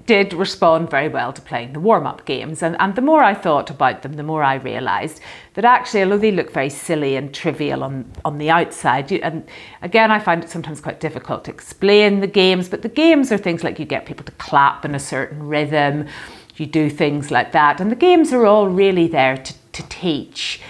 did 0.05 0.33
respond 0.33 0.89
very 0.89 1.09
well 1.09 1.33
to 1.33 1.41
playing 1.41 1.73
the 1.73 1.79
warm 1.79 2.07
up 2.07 2.25
games. 2.25 2.63
And, 2.63 2.75
and 2.79 2.95
the 2.95 3.01
more 3.01 3.23
I 3.23 3.33
thought 3.33 3.69
about 3.69 4.01
them, 4.01 4.13
the 4.13 4.23
more 4.23 4.43
I 4.43 4.55
realised 4.55 5.19
that 5.53 5.65
actually, 5.65 6.03
although 6.03 6.17
they 6.17 6.31
look 6.31 6.51
very 6.51 6.69
silly 6.69 7.15
and 7.15 7.33
trivial 7.33 7.83
on, 7.83 8.11
on 8.25 8.37
the 8.37 8.49
outside, 8.49 9.11
you, 9.11 9.19
and 9.23 9.47
again, 9.81 10.11
I 10.11 10.19
find 10.19 10.43
it 10.43 10.49
sometimes 10.49 10.81
quite 10.81 10.99
difficult 10.99 11.45
to 11.45 11.51
explain 11.51 12.19
the 12.21 12.27
games, 12.27 12.69
but 12.69 12.81
the 12.81 12.89
games 12.89 13.31
are 13.31 13.37
things 13.37 13.63
like 13.63 13.79
you 13.79 13.85
get 13.85 14.05
people 14.05 14.25
to 14.25 14.31
clap 14.33 14.85
in 14.85 14.95
a 14.95 14.99
certain 14.99 15.47
rhythm, 15.47 16.07
you 16.55 16.65
do 16.65 16.89
things 16.89 17.31
like 17.31 17.51
that. 17.51 17.81
And 17.81 17.91
the 17.91 17.95
games 17.95 18.31
are 18.31 18.45
all 18.45 18.69
really 18.69 19.07
there 19.07 19.37
to, 19.37 19.53
to 19.73 19.83
teach 19.89 20.61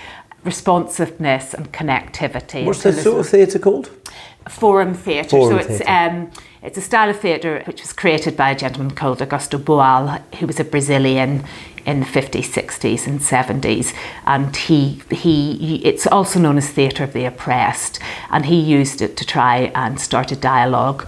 responsiveness 0.43 1.53
and 1.53 1.71
connectivity. 1.71 2.65
What's 2.65 2.83
the 2.83 2.93
sort 2.93 3.19
of 3.19 3.29
theatre 3.29 3.59
called? 3.59 3.89
Forum 4.49 4.93
theatre. 4.93 5.29
So 5.29 5.57
it's. 5.57 5.81
Um, 5.87 6.31
it's 6.63 6.77
a 6.77 6.81
style 6.81 7.09
of 7.09 7.19
theatre 7.19 7.61
which 7.65 7.81
was 7.81 7.91
created 7.91 8.37
by 8.37 8.51
a 8.51 8.57
gentleman 8.57 8.95
called 8.95 9.19
Augusto 9.19 9.59
Boal, 9.59 10.21
who 10.35 10.47
was 10.47 10.59
a 10.61 10.63
Brazilian 10.63 11.43
in 11.85 11.99
the 11.99 12.05
50s, 12.05 12.45
60s, 12.45 13.05
and 13.05 13.19
70s. 13.19 13.93
And 14.25 14.55
he, 14.55 15.01
he, 15.11 15.83
it's 15.83 16.07
also 16.07 16.39
known 16.39 16.57
as 16.57 16.69
theatre 16.69 17.03
of 17.03 17.11
the 17.11 17.25
oppressed. 17.25 17.99
And 18.29 18.45
he 18.45 18.55
used 18.55 19.01
it 19.01 19.17
to 19.17 19.25
try 19.25 19.73
and 19.75 19.99
start 19.99 20.31
a 20.31 20.37
dialogue 20.37 21.05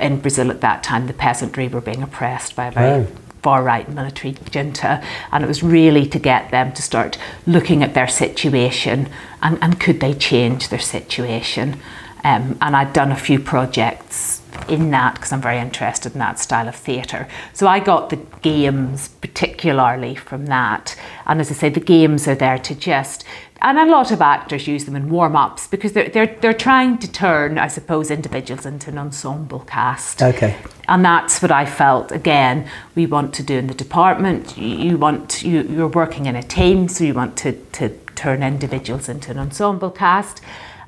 in 0.00 0.20
Brazil 0.20 0.50
at 0.50 0.62
that 0.62 0.82
time. 0.82 1.06
The 1.06 1.12
peasantry 1.12 1.68
were 1.68 1.82
being 1.82 2.02
oppressed 2.02 2.56
by 2.56 2.68
a 2.68 2.70
very 2.70 3.02
wow. 3.02 3.10
far 3.42 3.62
right 3.62 3.86
military 3.90 4.34
junta. 4.50 5.04
And 5.30 5.44
it 5.44 5.46
was 5.46 5.62
really 5.62 6.06
to 6.06 6.18
get 6.18 6.50
them 6.50 6.72
to 6.72 6.80
start 6.80 7.18
looking 7.46 7.82
at 7.82 7.92
their 7.92 8.08
situation 8.08 9.10
and, 9.42 9.58
and 9.60 9.78
could 9.78 10.00
they 10.00 10.14
change 10.14 10.70
their 10.70 10.78
situation. 10.78 11.78
Um, 12.24 12.56
and 12.62 12.74
I'd 12.74 12.94
done 12.94 13.12
a 13.12 13.16
few 13.16 13.38
projects 13.38 14.35
in 14.68 14.90
that 14.90 15.14
because 15.14 15.32
I'm 15.32 15.40
very 15.40 15.58
interested 15.58 16.12
in 16.12 16.18
that 16.18 16.38
style 16.38 16.68
of 16.68 16.74
theatre. 16.74 17.28
So 17.52 17.66
I 17.66 17.80
got 17.80 18.10
the 18.10 18.16
games 18.42 19.08
particularly 19.08 20.14
from 20.14 20.46
that. 20.46 20.96
And 21.26 21.40
as 21.40 21.50
I 21.50 21.54
say, 21.54 21.68
the 21.68 21.80
games 21.80 22.26
are 22.28 22.34
there 22.34 22.58
to 22.58 22.74
just 22.74 23.24
and 23.62 23.78
a 23.78 23.86
lot 23.86 24.10
of 24.10 24.20
actors 24.20 24.66
use 24.66 24.84
them 24.84 24.94
in 24.96 25.08
warm-ups 25.08 25.66
because 25.68 25.94
they're, 25.94 26.10
they're, 26.10 26.36
they're 26.40 26.52
trying 26.52 26.98
to 26.98 27.10
turn, 27.10 27.58
I 27.58 27.68
suppose, 27.68 28.10
individuals 28.10 28.66
into 28.66 28.90
an 28.90 28.98
ensemble 28.98 29.60
cast. 29.60 30.22
Okay. 30.22 30.56
And 30.88 31.04
that's 31.04 31.40
what 31.40 31.50
I 31.50 31.64
felt, 31.64 32.12
again, 32.12 32.68
we 32.94 33.06
want 33.06 33.32
to 33.34 33.42
do 33.42 33.56
in 33.56 33.66
the 33.66 33.74
department. 33.74 34.58
You 34.58 34.98
want, 34.98 35.42
you, 35.42 35.62
you're 35.62 35.88
working 35.88 36.26
in 36.26 36.36
a 36.36 36.42
team, 36.42 36.88
so 36.88 37.04
you 37.04 37.14
want 37.14 37.36
to, 37.38 37.52
to 37.52 37.88
turn 38.14 38.42
individuals 38.42 39.08
into 39.08 39.30
an 39.30 39.38
ensemble 39.38 39.90
cast. 39.90 40.42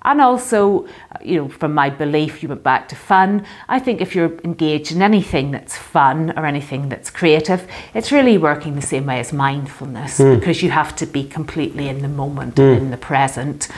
And 0.08 0.22
also, 0.22 0.88
you 1.22 1.36
know, 1.36 1.48
from 1.50 1.74
my 1.74 1.90
belief, 1.90 2.42
you 2.42 2.48
went 2.48 2.62
back 2.62 2.88
to 2.88 2.96
fun. 2.96 3.44
I 3.68 3.78
think 3.78 4.00
if 4.00 4.14
you're 4.14 4.38
engaged 4.42 4.90
in 4.90 5.02
anything 5.02 5.50
that's 5.50 5.76
fun 5.76 6.32
or 6.38 6.46
anything 6.46 6.88
that's 6.88 7.10
creative, 7.10 7.68
it's 7.92 8.10
really 8.10 8.38
working 8.38 8.74
the 8.74 8.80
same 8.80 9.04
way 9.04 9.20
as 9.20 9.34
mindfulness 9.34 10.18
mm. 10.18 10.40
because 10.40 10.62
you 10.62 10.70
have 10.70 10.96
to 10.96 11.04
be 11.04 11.24
completely 11.24 11.88
in 11.88 12.00
the 12.00 12.08
moment 12.08 12.54
mm. 12.54 12.72
and 12.72 12.84
in 12.84 12.90
the 12.90 12.96
present 12.96 13.68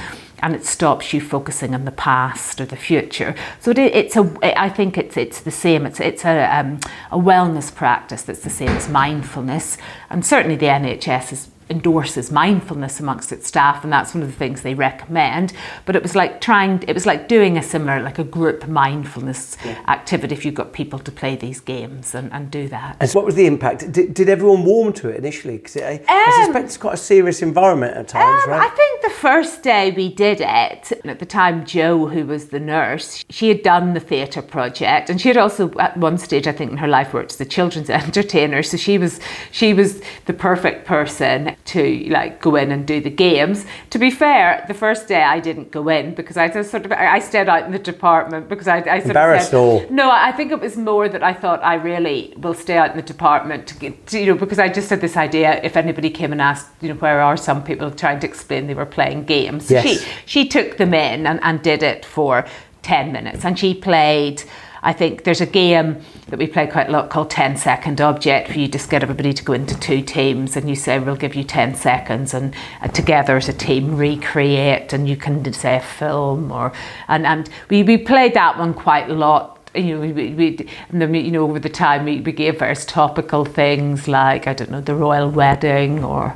and 0.43 0.55
it 0.55 0.65
stops 0.65 1.13
you 1.13 1.21
focusing 1.21 1.75
on 1.75 1.85
the 1.85 1.93
past 1.93 2.61
or 2.61 2.65
the 2.65 2.77
future. 2.77 3.35
So 3.59 3.73
it, 3.73 3.79
it's 3.79 4.17
a, 4.17 4.39
I 4.43 4.69
think 4.71 4.97
it's 4.97 5.17
it's 5.19 5.41
the 5.41 5.51
same. 5.51 5.85
It's 5.85 6.01
it's 6.01 6.25
a 6.25 6.45
um, 6.45 6.81
a 7.11 7.19
wellness 7.19 7.75
practice 7.75 8.23
that's 8.23 8.41
the 8.41 8.51
same 8.51 8.71
as 8.71 8.89
mindfulness, 8.89 9.77
and 10.09 10.25
certainly 10.25 10.57
the 10.57 10.67
NHS 10.67 11.33
is 11.33 11.50
endorses 11.71 12.31
mindfulness 12.31 13.01
amongst 13.01 13.33
its 13.33 13.47
staff 13.47 13.85
and 13.85 13.93
that's 13.93 14.13
one 14.15 14.23
of 14.23 14.29
the 14.29 14.37
things 14.37 14.63
they 14.63 14.75
recommend. 14.75 15.53
But 15.87 15.97
it 15.97 16.03
was 16.03 16.15
like 16.15 16.41
trying 16.41 16.83
it 16.87 16.95
was 16.95 17.07
like 17.07 17.29
doing 17.29 17.57
a 17.57 17.63
similar 17.63 18.03
like 18.03 18.19
a 18.19 18.25
group 18.25 18.67
mindfulness 18.69 19.57
yeah. 19.65 19.83
activity 19.89 20.35
if 20.35 20.45
you've 20.45 20.55
got 20.55 20.73
people 20.73 20.99
to 20.99 21.13
play 21.13 21.37
these 21.37 21.61
games 21.61 22.15
and, 22.15 22.33
and 22.33 22.51
do 22.51 22.69
that. 22.69 22.97
And 23.01 23.09
so 23.09 23.19
what 23.19 23.27
was 23.27 23.37
the 23.37 23.47
impact? 23.47 23.93
Did, 23.93 24.15
did 24.15 24.29
everyone 24.29 24.65
warm 24.65 24.93
to 24.95 25.09
it 25.09 25.17
initially? 25.17 25.59
Because 25.59 25.77
I, 25.77 25.95
um, 25.95 26.05
I, 26.09 26.43
suspect 26.45 26.65
it's 26.67 26.77
quite 26.77 26.95
a 26.95 26.99
serious 26.99 27.43
environment 27.43 27.97
at 27.97 28.09
times 28.09 28.45
um, 28.45 28.51
right? 28.51 28.71
I 28.71 28.75
think 28.75 29.03
the 29.03 29.11
first 29.11 29.63
day 29.63 29.91
we 29.91 30.13
did 30.13 30.41
it 30.41 30.93
at 31.05 31.19
the 31.19 31.27
time 31.27 31.65
joe 31.65 32.07
who 32.07 32.27
was 32.27 32.49
the 32.49 32.61
nurse 32.61 33.25
she 33.31 33.49
had 33.49 33.63
done 33.63 33.95
the 33.95 34.01
theatre 34.01 34.43
project 34.43 35.11
and 35.11 35.21
she 35.21 35.29
had 35.29 35.37
also 35.37 35.73
at 35.79 35.97
one 35.97 36.19
stage 36.19 36.47
I 36.47 36.53
think 36.53 36.71
in 36.71 36.77
her 36.79 36.89
life 36.89 37.13
worked 37.13 37.33
as 37.33 37.41
a 37.41 37.45
children's 37.45 37.91
entertainer 38.05 38.63
so 38.63 38.77
she 38.77 38.99
was 38.99 39.21
she 39.51 39.75
was 39.75 40.01
the 40.27 40.33
perfect 40.33 40.87
person 40.87 41.57
to 41.67 42.07
like 42.09 42.41
go 42.41 42.57
in 42.57 42.73
and 42.73 42.87
do 42.87 43.01
the 43.01 43.11
games. 43.11 43.67
To 43.91 43.99
be 43.99 44.11
fair, 44.11 44.65
the 44.69 44.75
first 44.75 45.09
day 45.09 45.23
I 45.23 45.41
didn't 45.41 45.71
go 45.71 45.89
in 45.89 46.15
because 46.15 46.37
I 46.37 46.49
just 46.49 46.71
sort 46.71 46.87
of 46.87 46.93
I 46.93 47.19
stayed 47.19 47.49
out 47.49 47.65
in 47.65 47.73
the 47.73 47.79
department 47.79 48.49
because 48.49 48.69
I, 48.69 48.79
I 48.79 48.99
sort 48.99 49.07
embarrassed 49.07 49.55
of 49.55 49.81
said, 49.81 49.91
no. 49.91 50.11
I 50.11 50.33
think 50.33 50.53
it 50.53 50.61
was 50.61 50.77
more 50.77 51.09
that 51.09 51.23
I 51.23 51.33
thought 51.33 51.63
I 51.63 51.75
really 51.75 52.35
will 52.37 52.55
stay 52.55 52.77
out 52.77 52.91
in 52.91 52.97
the 52.97 53.03
department 53.03 53.67
to 53.69 53.75
get 53.79 54.07
to, 54.09 54.19
you 54.19 54.27
know 54.27 54.35
because 54.35 54.59
I 54.59 54.69
just 54.69 54.91
had 54.91 55.01
this 55.01 55.17
idea 55.17 55.61
if 55.63 55.77
anybody 55.77 56.11
came 56.11 56.33
and 56.33 56.41
asked 56.41 56.69
you 56.81 56.89
know 56.89 56.97
where 56.97 57.21
are 57.21 57.37
some 57.37 57.63
people 57.63 57.91
trying 57.91 58.21
to 58.21 58.27
explain 58.27 58.67
they 58.67 58.75
were 58.75 58.87
playing 58.87 59.25
games. 59.25 59.71
Yes. 59.71 59.85
She 59.85 60.09
she 60.27 60.49
took 60.49 60.77
them 60.77 60.95
in 60.95 61.27
and, 61.27 61.41
and 61.43 61.63
did 61.63 61.83
it 61.83 62.05
for 62.05 62.47
ten 62.83 63.13
minutes, 63.13 63.45
and 63.45 63.59
she 63.59 63.75
played. 63.75 64.43
I 64.83 64.93
think 64.93 65.25
there's 65.25 65.41
a 65.41 65.47
game 65.47 66.01
that 66.29 66.39
we 66.39 66.47
play 66.47 66.67
quite 66.67 66.89
a 66.89 66.93
lot 66.93 67.11
called 67.11 67.31
10 67.31 67.57
second 67.57 68.01
object 68.01 68.49
where 68.49 68.59
you 68.59 68.69
just 68.69 68.89
get 68.89 69.03
everybody 69.03 69.33
to 69.33 69.45
go 69.45 69.53
into 69.53 69.79
two 69.79 70.03
teams 70.03 70.57
and 70.57 70.69
you 70.69 70.77
say 70.77 70.99
we'll 70.99 71.17
give 71.17 71.35
you 71.35 71.45
10 71.45 71.75
seconds 71.75 72.33
and 72.33 72.55
uh, 72.81 72.89
together 72.89 73.37
as 73.37 73.49
a 73.49 73.53
team 73.53 73.97
recreate 73.97 74.93
and 74.93 75.09
you 75.09 75.17
can 75.17 75.53
say 75.53 75.77
a 75.77 75.81
film 75.81 76.51
or 76.51 76.73
and, 77.09 77.27
and 77.27 77.51
we, 77.69 77.83
we 77.83 77.99
played 77.99 78.35
that 78.35 78.59
one 78.59 78.73
quite 78.73 79.11
a 79.11 79.15
lot. 79.15 79.59
You 79.75 79.95
know, 79.95 80.01
we, 80.01 80.35
we, 80.35 80.67
you 80.93 81.31
know, 81.31 81.45
over 81.45 81.61
the 81.61 81.69
time 81.69 82.05
we, 82.05 82.21
we 82.21 82.33
gave 82.33 82.59
various 82.59 82.85
topical 82.85 83.45
things 83.45 84.09
like, 84.09 84.47
I 84.47 84.55
don't 84.55 84.71
know, 84.71 84.81
the 84.81 84.97
royal 84.97 85.31
wedding 85.31 86.03
or 86.03 86.35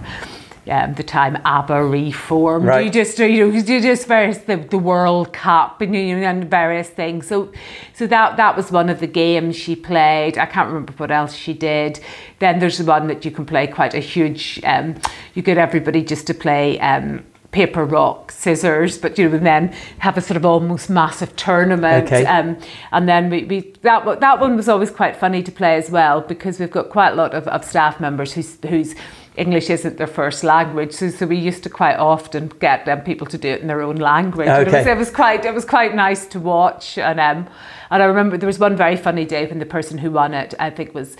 um, 0.68 0.94
the 0.94 1.02
time 1.02 1.36
ABBA 1.44 1.84
reformed. 1.84 2.66
Right. 2.66 2.84
You 2.86 2.90
just, 2.90 3.18
you 3.18 3.50
know, 3.50 3.58
you 3.58 3.80
just 3.80 4.06
various 4.06 4.38
the, 4.38 4.56
the 4.56 4.78
World 4.78 5.32
Cup 5.32 5.80
and 5.80 5.94
you 5.94 6.16
know, 6.16 6.26
and 6.26 6.50
various 6.50 6.88
things. 6.88 7.26
So, 7.26 7.52
so 7.92 8.06
that 8.06 8.36
that 8.36 8.56
was 8.56 8.72
one 8.72 8.88
of 8.88 9.00
the 9.00 9.06
games 9.06 9.56
she 9.56 9.76
played. 9.76 10.38
I 10.38 10.46
can't 10.46 10.68
remember 10.68 10.92
what 10.94 11.10
else 11.10 11.34
she 11.34 11.52
did. 11.52 12.00
Then 12.38 12.58
there's 12.58 12.78
the 12.78 12.84
one 12.84 13.06
that 13.08 13.24
you 13.24 13.30
can 13.30 13.44
play 13.46 13.66
quite 13.66 13.94
a 13.94 14.00
huge. 14.00 14.60
Um, 14.64 14.96
you 15.34 15.42
get 15.42 15.58
everybody 15.58 16.02
just 16.02 16.26
to 16.28 16.34
play. 16.34 16.80
Um, 16.80 17.24
paper 17.52 17.84
rock 17.84 18.32
scissors 18.32 18.98
but 18.98 19.16
you 19.16 19.28
know 19.28 19.36
and 19.36 19.46
then 19.46 19.68
have 20.00 20.18
a 20.18 20.20
sort 20.20 20.36
of 20.36 20.44
almost 20.44 20.90
massive 20.90 21.36
tournament 21.36 22.06
Okay. 22.08 22.26
um, 22.26 22.58
and 22.90 23.08
then 23.08 23.30
we, 23.30 23.44
we 23.44 23.60
that 23.82 24.04
one- 24.04 24.18
that 24.18 24.40
one 24.40 24.56
was 24.56 24.68
always 24.68 24.90
quite 24.90 25.14
funny 25.14 25.40
to 25.40 25.52
play 25.52 25.76
as 25.76 25.88
well 25.88 26.20
because 26.20 26.58
we've 26.58 26.72
got 26.72 26.90
quite 26.90 27.10
a 27.10 27.14
lot 27.14 27.32
of, 27.32 27.46
of 27.46 27.64
staff 27.64 28.00
members 28.00 28.32
whose 28.32 28.58
whose 28.68 28.96
English 29.36 29.68
isn't 29.68 29.96
their 29.96 30.06
first 30.06 30.44
language, 30.44 30.92
so, 30.92 31.10
so 31.10 31.26
we 31.26 31.36
used 31.36 31.64
to 31.64 31.70
quite 31.70 31.96
often 31.96 32.52
get 32.60 32.88
um, 32.88 33.00
people 33.00 33.26
to 33.26 33.36
do 33.36 33.48
it 33.48 33.60
in 33.60 33.66
their 33.66 33.82
own 33.82 33.96
language. 33.96 34.46
And 34.46 34.68
It, 34.68 34.72
was, 34.72 34.86
it 34.86 34.96
was 34.96 35.10
quite 35.10 35.44
it 35.44 35.54
was 35.54 35.64
quite 35.64 35.94
nice 35.94 36.26
to 36.26 36.40
watch, 36.40 36.98
and 36.98 37.18
um, 37.18 37.48
and 37.90 38.02
I 38.02 38.06
remember 38.06 38.36
there 38.36 38.46
was 38.46 38.60
one 38.60 38.76
very 38.76 38.96
funny 38.96 39.24
day 39.24 39.46
when 39.46 39.58
the 39.58 39.66
person 39.66 39.98
who 39.98 40.12
won 40.12 40.34
it, 40.34 40.54
I 40.60 40.70
think, 40.70 40.94
was 40.94 41.16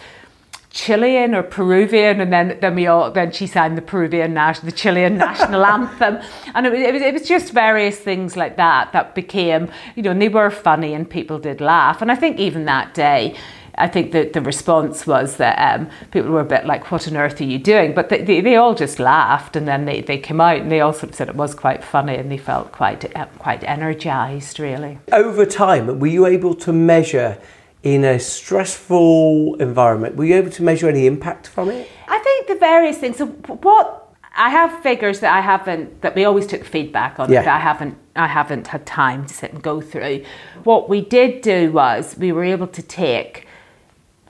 Chilean 0.71 1.35
or 1.35 1.43
Peruvian, 1.43 2.21
and 2.21 2.33
then 2.33 2.57
then 2.61 2.77
we 2.77 2.87
all 2.87 3.11
then 3.11 3.33
she 3.33 3.49
sang 3.49 3.75
the 3.75 3.83
Peruvian 3.83 4.33
national, 4.33 4.67
the 4.67 4.77
Chilean 4.77 5.17
national 5.17 5.65
anthem, 5.77 6.21
and 6.55 6.67
it 6.67 6.71
was, 6.71 6.81
it 6.81 6.93
was 6.93 7.03
it 7.03 7.13
was 7.15 7.29
just 7.29 7.53
various 7.53 7.99
things 7.99 8.37
like 8.37 8.57
that 8.59 8.93
that 8.93 9.17
became 9.17 9.73
you 9.97 10.03
know, 10.05 10.13
and 10.13 10.23
they 10.23 10.29
were 10.29 10.51
funny 10.51 10.95
and 10.95 11.11
people 11.11 11.41
did 11.41 11.61
laugh, 11.61 12.01
and 12.01 12.13
I 12.13 12.15
think 12.15 12.39
even 12.39 12.65
that 12.67 12.95
day. 12.95 13.37
I 13.77 13.89
think 13.89 14.13
that 14.13 14.33
the 14.33 14.41
response 14.41 15.07
was 15.07 15.37
that 15.37 15.57
um, 15.59 15.89
people 16.11 16.31
were 16.31 16.41
a 16.41 16.45
bit 16.45 16.67
like, 16.67 16.91
"What 16.91 17.09
on 17.09 17.17
earth 17.17 17.41
are 17.41 17.45
you 17.45 17.59
doing?" 17.59 17.95
But 17.95 18.09
they, 18.09 18.23
they, 18.23 18.41
they 18.41 18.57
all 18.57 18.75
just 18.75 18.99
laughed, 18.99 19.57
and 19.57 19.67
then 19.67 19.85
they, 19.85 20.01
they 20.01 20.19
came 20.19 20.41
out 20.41 20.59
and 20.59 20.71
they 20.71 20.81
all 20.81 20.93
sort 20.93 21.11
of 21.11 21.15
said 21.15 21.29
it 21.29 21.35
was 21.35 21.55
quite 21.55 21.83
funny, 21.83 22.15
and 22.17 22.31
they 22.31 22.39
felt 22.39 22.73
quite 22.73 23.15
uh, 23.17 23.27
quite 23.39 23.65
energised, 23.65 24.59
really. 24.59 24.99
Over 25.13 25.45
time, 25.47 25.99
were 25.99 26.07
you 26.07 26.27
able 26.27 26.55
to 26.57 26.73
measure 26.73 27.39
in 27.83 28.05
a 28.05 28.19
stressful 28.19 29.57
environment? 29.57 30.17
Were 30.17 30.25
you 30.25 30.37
able 30.37 30.51
to 30.51 30.63
measure 30.63 30.89
any 30.89 31.07
impact 31.07 31.47
from 31.49 31.71
it? 31.71 31.89
I 32.09 32.19
think 32.19 32.47
the 32.49 32.55
various 32.57 32.99
things. 32.99 33.17
So 33.19 33.27
what 33.27 34.15
I 34.37 34.51
have 34.51 34.83
figures 34.83 35.21
that 35.21 35.33
I 35.37 35.41
haven't 35.41 36.01
that 36.03 36.15
we 36.15 36.25
always 36.25 36.47
took 36.47 36.65
feedback 36.65 37.19
on 37.21 37.31
Yeah. 37.31 37.43
that 37.43 37.55
I 37.55 37.59
haven't 37.61 37.97
I 38.17 38.27
haven't 38.29 38.69
had 38.69 38.87
time 38.87 39.27
to 39.27 39.35
sit 39.35 39.53
and 39.53 39.63
go 39.63 39.81
through. 39.81 40.25
What 40.65 40.89
we 40.89 41.01
did 41.01 41.43
do 41.43 41.73
was 41.73 42.17
we 42.17 42.33
were 42.33 42.45
able 42.45 42.69
to 42.69 42.83
take 42.83 43.47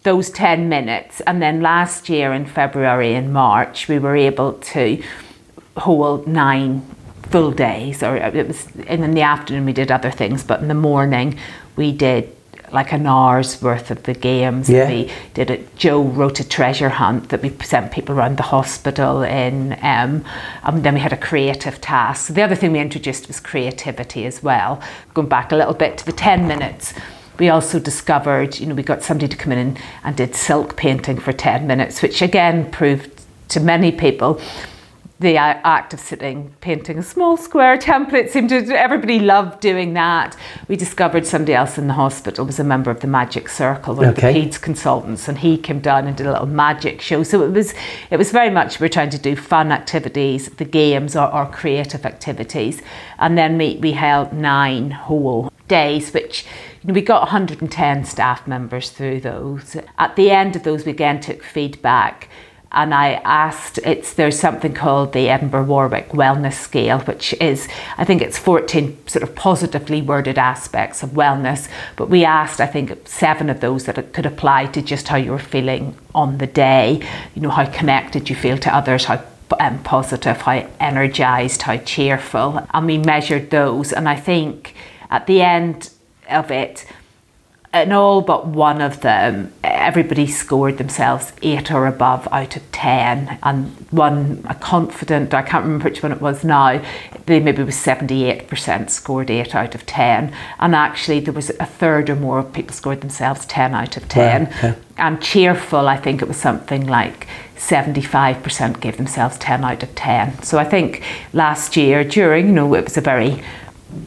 those 0.04 0.30
10 0.30 0.68
minutes. 0.68 1.20
And 1.22 1.42
then 1.42 1.60
last 1.60 2.08
year 2.08 2.32
in 2.32 2.46
February 2.46 3.14
and 3.14 3.32
March 3.32 3.88
we 3.88 3.98
were 3.98 4.16
able 4.16 4.52
to 4.52 5.02
hold 5.76 6.28
nine 6.28 6.86
full 7.30 7.50
days 7.50 8.02
or 8.02 8.16
it 8.16 8.46
was 8.46 8.68
and 8.86 9.02
in 9.02 9.12
the 9.12 9.22
afternoon 9.22 9.64
we 9.64 9.72
did 9.72 9.90
other 9.90 10.10
things 10.10 10.44
but 10.44 10.60
in 10.60 10.68
the 10.68 10.74
morning 10.74 11.36
we 11.74 11.90
did 11.90 12.30
like 12.70 12.92
an 12.92 13.06
hour's 13.06 13.60
worth 13.62 13.90
of 13.90 14.02
the 14.04 14.14
games. 14.14 14.68
Yeah. 14.68 14.88
we 14.88 15.10
did 15.32 15.50
it 15.50 15.74
joe 15.76 16.02
wrote 16.02 16.38
a 16.38 16.48
treasure 16.48 16.90
hunt 16.90 17.30
that 17.30 17.42
we 17.42 17.50
sent 17.64 17.90
people 17.90 18.14
around 18.14 18.36
the 18.36 18.44
hospital 18.44 19.22
in 19.22 19.72
um, 19.82 20.24
and 20.62 20.84
then 20.84 20.94
we 20.94 21.00
had 21.00 21.12
a 21.12 21.16
creative 21.16 21.80
task. 21.80 22.32
The 22.34 22.42
other 22.42 22.54
thing 22.54 22.72
we 22.72 22.78
introduced 22.78 23.26
was 23.26 23.40
creativity 23.40 24.26
as 24.26 24.42
well. 24.42 24.80
Going 25.14 25.28
back 25.28 25.50
a 25.50 25.56
little 25.56 25.74
bit 25.74 25.98
to 25.98 26.06
the 26.06 26.12
10 26.12 26.46
minutes 26.46 26.94
we 27.38 27.48
also 27.48 27.78
discovered 27.78 28.58
you 28.58 28.66
know 28.66 28.74
we 28.74 28.82
got 28.82 29.02
somebody 29.02 29.28
to 29.28 29.36
come 29.36 29.52
in 29.52 29.58
and, 29.58 29.78
and 30.04 30.16
did 30.16 30.34
silk 30.34 30.76
painting 30.76 31.18
for 31.18 31.32
10 31.32 31.66
minutes 31.66 32.02
which 32.02 32.22
again 32.22 32.70
proved 32.70 33.10
to 33.48 33.60
many 33.60 33.92
people 33.92 34.40
the 35.20 35.36
act 35.36 35.94
of 35.94 36.00
sitting 36.00 36.52
painting 36.60 36.98
a 36.98 37.02
small 37.02 37.36
square 37.36 37.78
template 37.90 38.30
seemed 38.30 38.48
to 38.48 38.56
everybody 38.78 39.20
loved 39.20 39.60
doing 39.60 39.94
that. 39.94 40.36
We 40.68 40.76
discovered 40.76 41.26
somebody 41.26 41.54
else 41.54 41.78
in 41.78 41.86
the 41.86 41.94
hospital 41.94 42.44
was 42.44 42.58
a 42.58 42.64
member 42.64 42.90
of 42.90 43.00
the 43.00 43.06
magic 43.06 43.48
circle 43.48 43.94
one 43.94 44.06
Okay. 44.08 44.28
of 44.28 44.34
the 44.34 44.40
peds 44.40 44.60
consultants 44.60 45.28
and 45.28 45.38
he 45.38 45.56
came 45.56 45.80
down 45.80 46.06
and 46.06 46.16
did 46.16 46.26
a 46.26 46.32
little 46.32 46.46
magic 46.46 47.00
show. 47.00 47.22
So 47.22 47.42
it 47.42 47.52
was 47.52 47.74
it 48.10 48.16
was 48.16 48.32
very 48.32 48.50
much 48.50 48.80
we 48.80 48.84
we're 48.84 48.88
trying 48.88 49.10
to 49.10 49.18
do 49.18 49.36
fun 49.36 49.70
activities 49.70 50.48
the 50.48 50.64
games 50.64 51.14
or, 51.16 51.32
or 51.32 51.46
creative 51.46 52.04
activities. 52.04 52.82
And 53.18 53.38
then 53.38 53.56
we, 53.56 53.76
we 53.76 53.92
held 53.92 54.32
nine 54.32 54.90
whole 54.90 55.52
days 55.68 56.12
which 56.12 56.44
you 56.84 56.88
know, 56.88 56.94
we 56.94 57.02
got 57.02 57.22
110 57.22 58.04
staff 58.04 58.46
members 58.46 58.90
through 58.90 59.20
those 59.20 59.76
at 59.98 60.16
the 60.16 60.30
end 60.30 60.54
of 60.54 60.62
those 60.64 60.84
we 60.84 60.92
again 60.92 61.18
took 61.18 61.42
feedback 61.42 62.28
and 62.74 62.92
I 62.92 63.14
asked 63.24 63.78
it's 63.84 64.14
there's 64.14 64.38
something 64.38 64.74
called 64.74 65.12
the 65.12 65.28
Edinburgh 65.30 65.64
Warwick 65.64 66.08
Wellness 66.08 66.54
Scale, 66.54 66.98
which 67.00 67.32
is 67.34 67.68
I 67.96 68.04
think 68.04 68.20
it's 68.20 68.36
14 68.36 69.06
sort 69.06 69.22
of 69.22 69.34
positively 69.36 70.02
worded 70.02 70.38
aspects 70.38 71.04
of 71.04 71.10
wellness. 71.10 71.68
But 71.94 72.10
we 72.10 72.24
asked 72.24 72.60
I 72.60 72.66
think 72.66 73.06
seven 73.06 73.48
of 73.48 73.60
those 73.60 73.84
that 73.84 74.12
could 74.12 74.26
apply 74.26 74.66
to 74.66 74.82
just 74.82 75.06
how 75.06 75.16
you 75.16 75.30
were 75.30 75.38
feeling 75.38 75.96
on 76.16 76.38
the 76.38 76.48
day, 76.48 77.00
you 77.34 77.42
know 77.42 77.50
how 77.50 77.70
connected 77.70 78.28
you 78.28 78.34
feel 78.34 78.58
to 78.58 78.74
others, 78.74 79.04
how 79.04 79.22
um, 79.60 79.80
positive, 79.84 80.40
how 80.40 80.68
energized, 80.80 81.62
how 81.62 81.76
cheerful, 81.76 82.66
and 82.74 82.86
we 82.86 82.98
measured 82.98 83.50
those. 83.50 83.92
And 83.92 84.08
I 84.08 84.16
think 84.16 84.74
at 85.10 85.28
the 85.28 85.42
end 85.42 85.90
of 86.28 86.50
it 86.50 86.86
in 87.74 87.92
all 87.92 88.20
but 88.20 88.46
one 88.46 88.80
of 88.80 89.00
them, 89.00 89.52
everybody 89.64 90.26
scored 90.28 90.78
themselves 90.78 91.32
eight 91.42 91.72
or 91.72 91.86
above 91.86 92.28
out 92.30 92.56
of 92.56 92.72
ten, 92.72 93.38
and 93.42 93.68
one 93.90 94.44
a 94.48 94.54
confident, 94.54 95.34
I 95.34 95.42
can't 95.42 95.64
remember 95.64 95.84
which 95.88 96.02
one 96.02 96.12
it 96.12 96.20
was 96.20 96.44
now, 96.44 96.80
they 97.26 97.40
maybe 97.40 97.64
was 97.64 97.76
seventy 97.76 98.24
eight 98.24 98.46
percent 98.46 98.90
scored 98.90 99.30
eight 99.30 99.54
out 99.54 99.74
of 99.74 99.84
ten, 99.86 100.32
and 100.60 100.74
actually 100.74 101.20
there 101.20 101.34
was 101.34 101.50
a 101.50 101.66
third 101.66 102.08
or 102.08 102.16
more 102.16 102.38
of 102.38 102.52
people 102.52 102.74
scored 102.74 103.00
themselves 103.00 103.44
ten 103.46 103.74
out 103.74 103.96
of 103.96 104.08
ten, 104.08 104.46
okay. 104.46 104.74
and 104.96 105.20
cheerful, 105.20 105.88
I 105.88 105.96
think 105.96 106.22
it 106.22 106.28
was 106.28 106.36
something 106.36 106.86
like. 106.86 107.26
75% 107.56 108.80
gave 108.80 108.98
themselves 108.98 109.38
10 109.38 109.64
out 109.64 109.82
of 109.82 109.94
10. 109.94 110.42
So 110.42 110.58
I 110.58 110.64
think 110.64 111.02
last 111.32 111.78
year, 111.78 112.04
during, 112.04 112.48
you 112.48 112.52
know, 112.52 112.74
it 112.74 112.84
was 112.84 112.98
a 112.98 113.00
very 113.00 113.42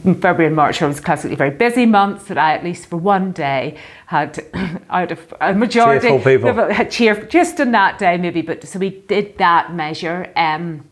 February 0.04 0.46
and 0.46 0.56
March 0.56 0.82
are 0.82 0.92
classically 0.94 1.36
very 1.36 1.50
busy 1.50 1.86
months 1.86 2.24
that 2.24 2.38
I, 2.38 2.54
at 2.54 2.64
least 2.64 2.86
for 2.86 2.96
one 2.96 3.32
day, 3.32 3.76
had 4.06 4.44
out 4.90 5.12
of 5.12 5.34
a 5.40 5.54
majority 5.54 6.08
Cheerful 6.08 6.24
people. 6.24 6.68
had 6.72 6.90
cheer 6.90 7.24
just 7.26 7.60
on 7.60 7.72
that 7.72 7.98
day 7.98 8.16
maybe. 8.16 8.42
But 8.42 8.66
so 8.66 8.78
we 8.78 8.90
did 8.90 9.38
that 9.38 9.74
measure. 9.74 10.30
Um, 10.36 10.84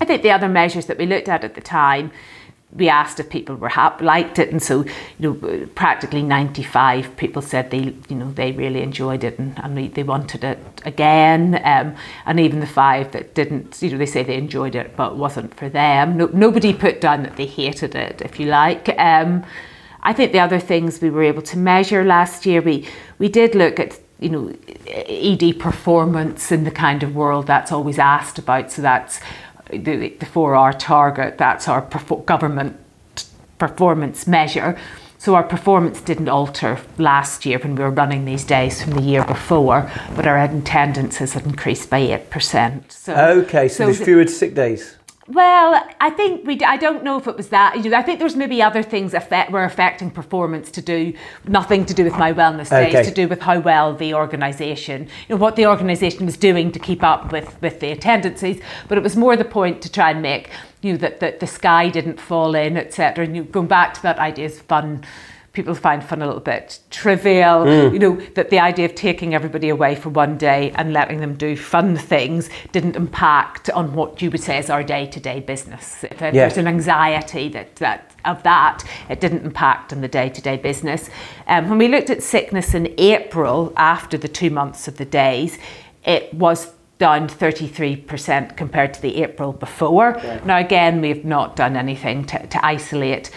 I 0.00 0.04
think 0.04 0.22
the 0.22 0.30
other 0.30 0.48
measures 0.48 0.86
that 0.86 0.98
we 0.98 1.06
looked 1.06 1.28
at 1.28 1.44
at 1.44 1.54
the 1.54 1.60
time, 1.60 2.12
we 2.76 2.88
asked 2.88 3.18
if 3.20 3.28
people 3.30 3.56
were 3.56 3.68
happy, 3.70 4.04
liked 4.04 4.38
it, 4.38 4.50
and 4.50 4.62
so 4.62 4.84
you 5.18 5.22
know 5.40 5.66
practically 5.74 6.22
ninety 6.22 6.62
five 6.62 7.16
people 7.16 7.42
said 7.42 7.70
they 7.70 7.94
you 8.08 8.16
know 8.16 8.30
they 8.32 8.52
really 8.52 8.82
enjoyed 8.82 9.24
it 9.24 9.38
and, 9.38 9.58
and 9.64 9.76
they- 9.76 9.88
they 9.88 10.02
wanted 10.02 10.44
it 10.44 10.58
again. 10.84 11.60
Um, 11.64 11.94
and 12.26 12.38
even 12.40 12.60
the 12.60 12.66
five 12.66 13.12
that 13.12 13.34
didn't, 13.34 13.80
you 13.82 13.90
know, 13.90 13.98
they 13.98 14.06
say 14.06 14.22
they 14.22 14.36
enjoyed 14.36 14.74
it 14.74 14.96
but 14.96 15.12
it 15.12 15.16
wasn't 15.16 15.54
for 15.54 15.68
them. 15.68 16.16
No, 16.16 16.26
nobody 16.32 16.72
put 16.74 17.00
down 17.00 17.22
that 17.22 17.36
they 17.36 17.46
hated 17.46 17.94
it, 17.94 18.20
if 18.22 18.38
you 18.40 18.46
like. 18.46 18.88
Um, 18.98 19.44
I 20.02 20.12
think 20.12 20.32
the 20.32 20.40
other 20.40 20.60
things 20.60 21.00
we 21.00 21.10
were 21.10 21.22
able 21.24 21.42
to 21.42 21.58
measure 21.58 22.04
last 22.04 22.46
year, 22.46 22.60
we 22.62 22.86
we 23.18 23.28
did 23.28 23.54
look 23.54 23.80
at 23.80 23.98
you 24.20 24.28
know 24.30 24.52
ED 24.86 25.58
performance 25.58 26.50
in 26.52 26.64
the 26.64 26.70
kind 26.70 27.02
of 27.02 27.14
world 27.14 27.46
that's 27.46 27.72
always 27.72 27.98
asked 27.98 28.38
about. 28.38 28.70
So 28.72 28.82
that's 28.82 29.20
the, 29.70 30.14
the 30.18 30.26
four 30.26 30.54
hour 30.54 30.72
target. 30.72 31.38
That's 31.38 31.68
our 31.68 31.82
perfor- 31.82 32.24
government 32.24 32.76
performance 33.58 34.26
measure. 34.26 34.78
So 35.18 35.34
our 35.34 35.42
performance 35.42 36.00
didn't 36.00 36.28
alter 36.28 36.78
last 36.98 37.46
year 37.46 37.58
when 37.58 37.74
we 37.74 37.82
were 37.82 37.90
running 37.90 38.26
these 38.26 38.44
days 38.44 38.82
from 38.82 38.92
the 38.92 39.02
year 39.02 39.24
before, 39.24 39.90
but 40.14 40.26
our 40.26 40.38
attendances 40.38 41.32
had 41.32 41.46
increased 41.46 41.90
by 41.90 41.98
eight 41.98 42.30
percent. 42.30 42.92
So 42.92 43.14
Okay, 43.14 43.68
so, 43.68 43.86
there's 43.86 44.00
fewer 44.00 44.26
sick 44.26 44.54
days. 44.54 44.96
Well, 45.28 45.84
I 46.00 46.10
think 46.10 46.46
we. 46.46 46.60
I 46.60 46.76
don't 46.76 47.02
know 47.02 47.16
if 47.16 47.26
it 47.26 47.36
was 47.36 47.48
that. 47.48 47.82
You 47.82 47.90
know, 47.90 47.98
I 47.98 48.02
think 48.02 48.20
there's 48.20 48.36
maybe 48.36 48.62
other 48.62 48.82
things 48.82 49.12
affect 49.12 49.50
were 49.50 49.64
affecting 49.64 50.10
performance 50.10 50.70
to 50.72 50.80
do 50.80 51.14
nothing 51.48 51.84
to 51.86 51.94
do 51.94 52.04
with 52.04 52.16
my 52.16 52.32
wellness 52.32 52.70
days, 52.70 52.94
Okay. 52.94 53.02
to 53.02 53.10
do 53.10 53.26
with 53.26 53.40
how 53.42 53.58
well 53.58 53.92
the 53.94 54.14
organisation, 54.14 55.08
you 55.28 55.34
know, 55.34 55.36
what 55.36 55.56
the 55.56 55.66
organisation 55.66 56.26
was 56.26 56.36
doing 56.36 56.70
to 56.70 56.78
keep 56.78 57.02
up 57.02 57.32
with 57.32 57.60
with 57.60 57.80
the 57.80 57.90
attendances. 57.90 58.58
But 58.88 58.98
it 58.98 59.02
was 59.02 59.16
more 59.16 59.36
the 59.36 59.44
point 59.44 59.82
to 59.82 59.90
try 59.90 60.10
and 60.12 60.22
make 60.22 60.50
you 60.82 60.92
know 60.92 60.98
that 60.98 61.18
that 61.20 61.40
the 61.40 61.46
sky 61.48 61.88
didn't 61.88 62.20
fall 62.20 62.54
in, 62.54 62.76
etc. 62.76 63.24
And 63.24 63.34
you 63.36 63.42
going 63.42 63.66
back 63.66 63.94
to 63.94 64.02
that 64.02 64.18
idea 64.20 64.46
is 64.46 64.60
fun. 64.60 65.04
People 65.56 65.74
find 65.74 66.04
fun 66.04 66.20
a 66.20 66.26
little 66.26 66.42
bit 66.42 66.80
trivial, 66.90 67.64
Mm. 67.64 67.94
you 67.94 67.98
know, 67.98 68.16
that 68.34 68.50
the 68.50 68.60
idea 68.60 68.84
of 68.84 68.94
taking 68.94 69.34
everybody 69.34 69.70
away 69.70 69.94
for 69.94 70.10
one 70.10 70.36
day 70.36 70.70
and 70.74 70.92
letting 70.92 71.20
them 71.20 71.32
do 71.32 71.56
fun 71.56 71.96
things 71.96 72.50
didn't 72.72 72.94
impact 72.94 73.70
on 73.70 73.94
what 73.94 74.20
you 74.20 74.30
would 74.30 74.42
say 74.42 74.58
is 74.58 74.68
our 74.68 74.82
day 74.82 75.06
to 75.06 75.18
day 75.18 75.40
business. 75.40 76.04
If 76.04 76.20
Yeah. 76.20 76.30
there's 76.32 76.58
an 76.58 76.68
anxiety 76.68 77.48
that, 77.48 77.76
that 77.76 78.10
of 78.26 78.42
that, 78.42 78.84
it 79.08 79.18
didn't 79.18 79.46
impact 79.46 79.94
on 79.94 80.02
the 80.02 80.08
day 80.08 80.28
to 80.28 80.42
day 80.42 80.58
business. 80.58 81.08
Um, 81.48 81.70
when 81.70 81.78
we 81.78 81.88
looked 81.88 82.10
at 82.10 82.22
sickness 82.22 82.74
in 82.74 82.92
April 82.98 83.72
after 83.78 84.18
the 84.18 84.28
two 84.28 84.50
months 84.50 84.86
of 84.88 84.98
the 84.98 85.06
days, 85.06 85.56
it 86.04 86.34
was 86.34 86.70
down 86.98 87.28
33% 87.28 88.58
compared 88.58 88.92
to 88.92 89.00
the 89.00 89.22
April 89.22 89.52
before. 89.54 90.20
Now, 90.44 90.58
again, 90.58 91.00
we've 91.00 91.24
not 91.24 91.56
done 91.56 91.76
anything 91.76 92.24
to, 92.26 92.46
to 92.46 92.66
isolate. 92.66 93.30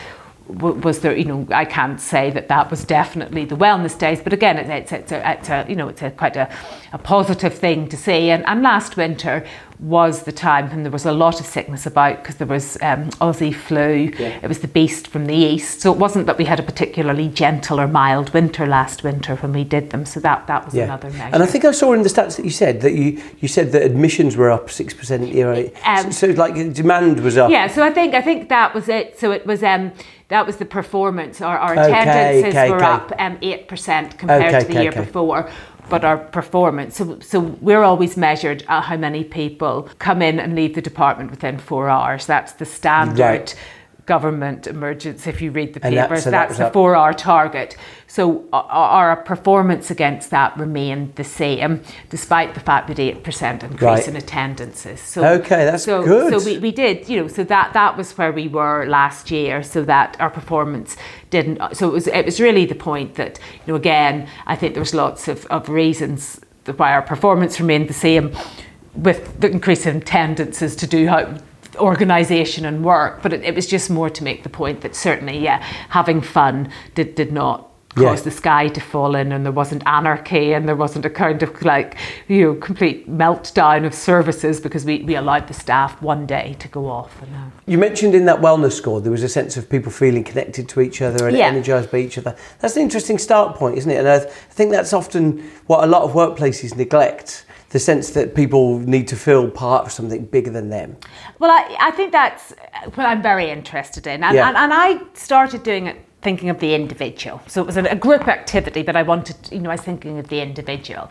Was 0.50 1.02
there, 1.02 1.16
you 1.16 1.26
know, 1.26 1.48
I 1.52 1.64
can't 1.64 2.02
say 2.02 2.32
that 2.32 2.48
that 2.48 2.72
was 2.72 2.84
definitely 2.84 3.46
the 3.46 3.56
wellness 3.56 3.96
days, 3.98 4.20
but 4.20 4.34
again, 4.34 4.58
it's, 4.58 4.92
it's, 4.92 5.12
a, 5.12 5.32
it's 5.32 5.50
a, 5.50 5.64
you 5.70 5.76
know, 5.76 5.88
it's 5.90 6.02
a 6.02 6.10
quite 6.10 6.36
a, 6.36 6.52
a 6.92 6.98
positive 6.98 7.54
thing 7.54 7.88
to 7.90 7.96
see. 7.96 8.32
And, 8.32 8.44
and 8.48 8.64
last 8.64 8.98
winter 8.98 9.46
was 9.80 10.24
the 10.24 10.32
time 10.32 10.68
when 10.70 10.84
there 10.84 10.92
was 10.92 11.06
a 11.06 11.12
lot 11.12 11.40
of 11.40 11.46
sickness 11.46 11.86
about 11.86 12.18
because 12.18 12.36
there 12.36 12.48
was 12.48 12.78
um, 12.82 13.12
Aussie 13.22 13.54
flu, 13.54 14.12
it 14.18 14.48
was 14.48 14.60
the 14.60 14.68
beast 14.68 15.08
from 15.08 15.28
the 15.28 15.36
east. 15.36 15.82
So 15.82 15.94
it 15.94 16.00
wasn't 16.00 16.26
that 16.26 16.38
we 16.38 16.46
had 16.46 16.60
a 16.60 16.64
particularly 16.64 17.30
gentle 17.30 17.80
or 17.80 17.88
mild 17.88 18.34
winter 18.34 18.66
last 18.66 19.04
winter 19.04 19.36
when 19.38 19.54
we 19.54 19.64
did 19.64 19.92
them. 19.92 20.06
So 20.06 20.20
that, 20.22 20.48
that 20.48 20.66
was 20.66 20.74
another 20.74 21.12
measure. 21.12 21.34
And 21.34 21.44
I 21.44 21.46
think 21.46 21.64
I 21.64 21.72
saw 21.72 21.94
in 21.94 22.02
the 22.02 22.10
stats 22.10 22.38
that 22.38 22.44
you 22.44 22.52
said 22.52 22.82
that 22.82 22.94
you, 22.94 23.22
you 23.40 23.48
said 23.48 23.72
that 23.72 23.84
admissions 23.84 24.36
were 24.36 24.50
up 24.50 24.70
six 24.70 24.94
percent 24.94 25.28
year 25.30 25.52
on 25.54 25.70
Um, 25.86 26.12
so, 26.12 26.34
so 26.34 26.40
like 26.40 26.74
demand 26.74 27.20
was 27.22 27.38
up. 27.38 27.52
Yeah, 27.52 27.68
so 27.68 27.84
I 27.84 27.92
think 27.92 28.16
I 28.16 28.22
think 28.22 28.50
that 28.50 28.74
was 28.74 28.90
it. 28.90 29.18
So 29.20 29.32
it 29.32 29.46
was 29.46 29.64
um 29.64 29.94
that 30.30 30.48
was 30.48 30.58
the 30.58 30.66
performance. 30.66 31.42
Our, 31.42 31.58
our 31.58 31.74
Okay, 31.74 31.92
attendances 31.92 32.56
okay, 32.56 32.70
were 32.72 32.78
okay. 32.78 32.86
up 32.86 33.14
um 33.20 33.38
eight 33.42 33.68
percent 33.68 34.18
compared 34.18 34.56
Okay, 34.56 34.62
to 34.62 34.74
the 34.74 34.82
year 34.84 34.92
before. 34.92 35.50
But 35.90 36.06
our 36.06 36.18
performance, 36.20 36.98
so, 36.98 37.20
so 37.20 37.40
we're 37.40 37.84
always 37.84 38.18
measured 38.18 38.64
at 38.68 38.84
how 38.84 38.98
many 38.98 39.24
people 39.24 39.90
come 40.00 40.22
in 40.22 40.40
and 40.40 40.56
leave 40.56 40.76
the 40.76 40.82
department 40.82 41.32
within 41.32 41.58
four 41.58 41.90
hours. 41.90 42.28
That's 42.28 42.54
the 42.54 42.66
standard 42.66 43.20
Right. 43.22 43.56
Government 44.10 44.66
emergency. 44.66 45.30
If 45.30 45.40
you 45.44 45.52
read 45.52 45.70
the 45.76 45.82
And 45.86 45.96
that- 45.96 46.10
papers, 46.10 46.24
so 46.24 46.32
that's 46.32 46.50
was 46.50 46.58
the 46.58 46.66
up. 46.68 46.74
four 46.74 46.96
hour 46.96 47.14
target. 47.14 47.78
So 48.08 48.22
our, 48.52 48.66
our 49.10 49.16
performance 49.18 49.92
against 49.92 50.32
that 50.32 50.58
remained 50.58 51.14
the 51.16 51.24
same, 51.24 51.72
despite 52.10 52.50
the 52.56 52.60
fact 52.70 52.88
that 52.88 52.98
8% 52.98 53.64
increase 53.64 53.82
Right. 53.82 54.08
in 54.08 54.16
attendances. 54.16 55.00
So, 55.00 55.24
Okay, 55.40 55.64
that's 55.70 55.84
so, 55.84 56.02
good. 56.04 56.30
So 56.34 56.38
we, 56.50 56.58
we 56.58 56.72
did, 56.72 57.08
you 57.08 57.18
know, 57.22 57.28
so 57.28 57.44
that, 57.44 57.68
that 57.74 57.96
was 57.98 58.18
where 58.18 58.32
we 58.32 58.48
were 58.48 58.86
last 58.88 59.30
year, 59.30 59.62
so 59.62 59.84
that 59.84 60.18
our 60.20 60.32
performance 60.32 60.98
didn't, 61.30 61.58
so 61.78 61.88
it 61.90 61.94
was, 61.94 62.08
it 62.08 62.26
was 62.26 62.40
really 62.42 62.66
the 62.66 62.80
point 62.92 63.14
that, 63.16 63.34
you 63.66 63.68
know, 63.72 63.76
again, 63.76 64.28
I 64.48 64.56
think 64.56 64.74
there 64.74 64.82
was 64.82 64.96
lots 64.96 65.28
of, 65.28 65.46
of 65.58 65.70
reasons 65.70 66.42
why 66.78 66.90
our 66.98 67.04
performance 67.14 67.60
remained 67.60 67.88
the 67.88 67.94
same 68.08 68.32
with 68.96 69.40
the 69.40 69.50
increase 69.52 69.86
in 69.86 69.98
attendances 69.98 70.76
to 70.78 70.88
do 70.88 71.08
how 71.08 71.22
organisation 71.80 72.66
and 72.66 72.84
work, 72.84 73.22
but 73.22 73.34
it, 73.34 73.44
it 73.44 73.56
was 73.56 73.68
just 73.68 73.90
more 73.90 74.10
to 74.10 74.24
make 74.24 74.44
the 74.44 74.50
point 74.50 74.82
that 74.82 74.96
certainly, 74.96 75.38
yeah, 75.40 75.62
having 75.90 76.22
fun 76.22 76.70
did, 76.96 77.16
did 77.16 77.32
not 77.32 77.66
Yeah. 77.98 78.10
cause 78.10 78.22
the 78.24 78.32
sky 78.32 78.68
to 78.70 78.80
fall 78.82 79.16
in 79.16 79.32
and 79.32 79.44
there 79.46 79.52
wasn't 79.52 79.82
anarchy 79.86 80.54
and 80.54 80.68
there 80.68 80.76
wasn't 80.76 81.06
a 81.06 81.10
kind 81.10 81.42
of 81.44 81.50
like, 81.64 81.98
you 82.28 82.42
know, 82.44 82.54
complete 82.56 83.10
meltdown 83.10 83.86
of 83.86 83.94
services 83.94 84.60
because 84.62 84.86
we, 84.86 85.02
we 85.04 85.16
allowed 85.16 85.48
the 85.48 85.54
staff 85.54 86.00
one 86.02 86.26
day 86.28 86.56
to 86.60 86.68
go 86.68 86.88
off. 86.88 87.20
And, 87.22 87.36
uh, 87.36 87.40
You 87.66 87.78
mentioned 87.80 88.14
in 88.16 88.26
that 88.26 88.40
wellness 88.42 88.74
score 88.74 89.02
there 89.02 89.12
was 89.12 89.24
a 89.24 89.30
sense 89.30 89.58
of 89.58 89.68
people 89.70 89.92
feeling 89.92 90.24
connected 90.24 90.70
to 90.70 90.82
each 90.82 91.02
other 91.02 91.28
and 91.28 91.36
Yeah. 91.38 91.48
energised 91.48 91.90
by 91.92 91.98
each 92.00 92.18
other. 92.18 92.36
That's 92.60 92.76
an 92.76 92.84
interesting 92.84 93.18
start 93.18 93.56
point, 93.58 93.78
isn't 93.80 93.90
it? 93.92 93.98
And 93.98 94.08
I, 94.08 94.20
th- 94.20 94.30
I 94.30 94.54
think 94.54 94.72
that's 94.72 94.94
often 94.94 95.44
what 95.66 95.84
a 95.84 95.88
lot 95.88 96.04
of 96.04 96.12
workplaces 96.14 96.76
neglect. 96.78 97.46
The 97.70 97.80
sense 97.80 98.12
that 98.12 98.34
people 98.34 98.80
need 98.80 99.08
to 99.10 99.16
feel 99.16 99.50
part 99.50 99.86
of 99.86 99.92
something 99.92 100.26
bigger 100.26 100.50
than 100.50 100.70
them. 100.70 100.98
Well, 101.38 101.52
I, 101.52 101.78
I 101.80 101.92
think 101.92 102.12
that's 102.12 102.54
what 102.96 103.06
I'm 103.06 103.22
very 103.22 103.50
interested 103.52 104.08
in. 104.08 104.24
And, 104.24 104.36
Yeah. 104.36 104.48
and, 104.48 104.58
and 104.58 104.74
I 104.74 105.02
started 105.14 105.62
doing 105.64 105.88
it 105.88 105.98
thinking 106.22 106.50
of 106.50 106.60
the 106.60 106.74
individual. 106.74 107.42
So 107.48 107.62
it 107.62 107.66
was 107.66 107.78
a, 107.78 107.84
a 107.84 107.96
group 107.96 108.28
activity, 108.28 108.84
but 108.84 108.96
I 108.96 109.04
wanted, 109.04 109.36
you 109.52 109.60
know, 109.60 109.70
I 109.70 109.76
was 109.76 109.82
thinking 109.82 110.18
of 110.20 110.28
the 110.28 110.42
individual. 110.42 111.10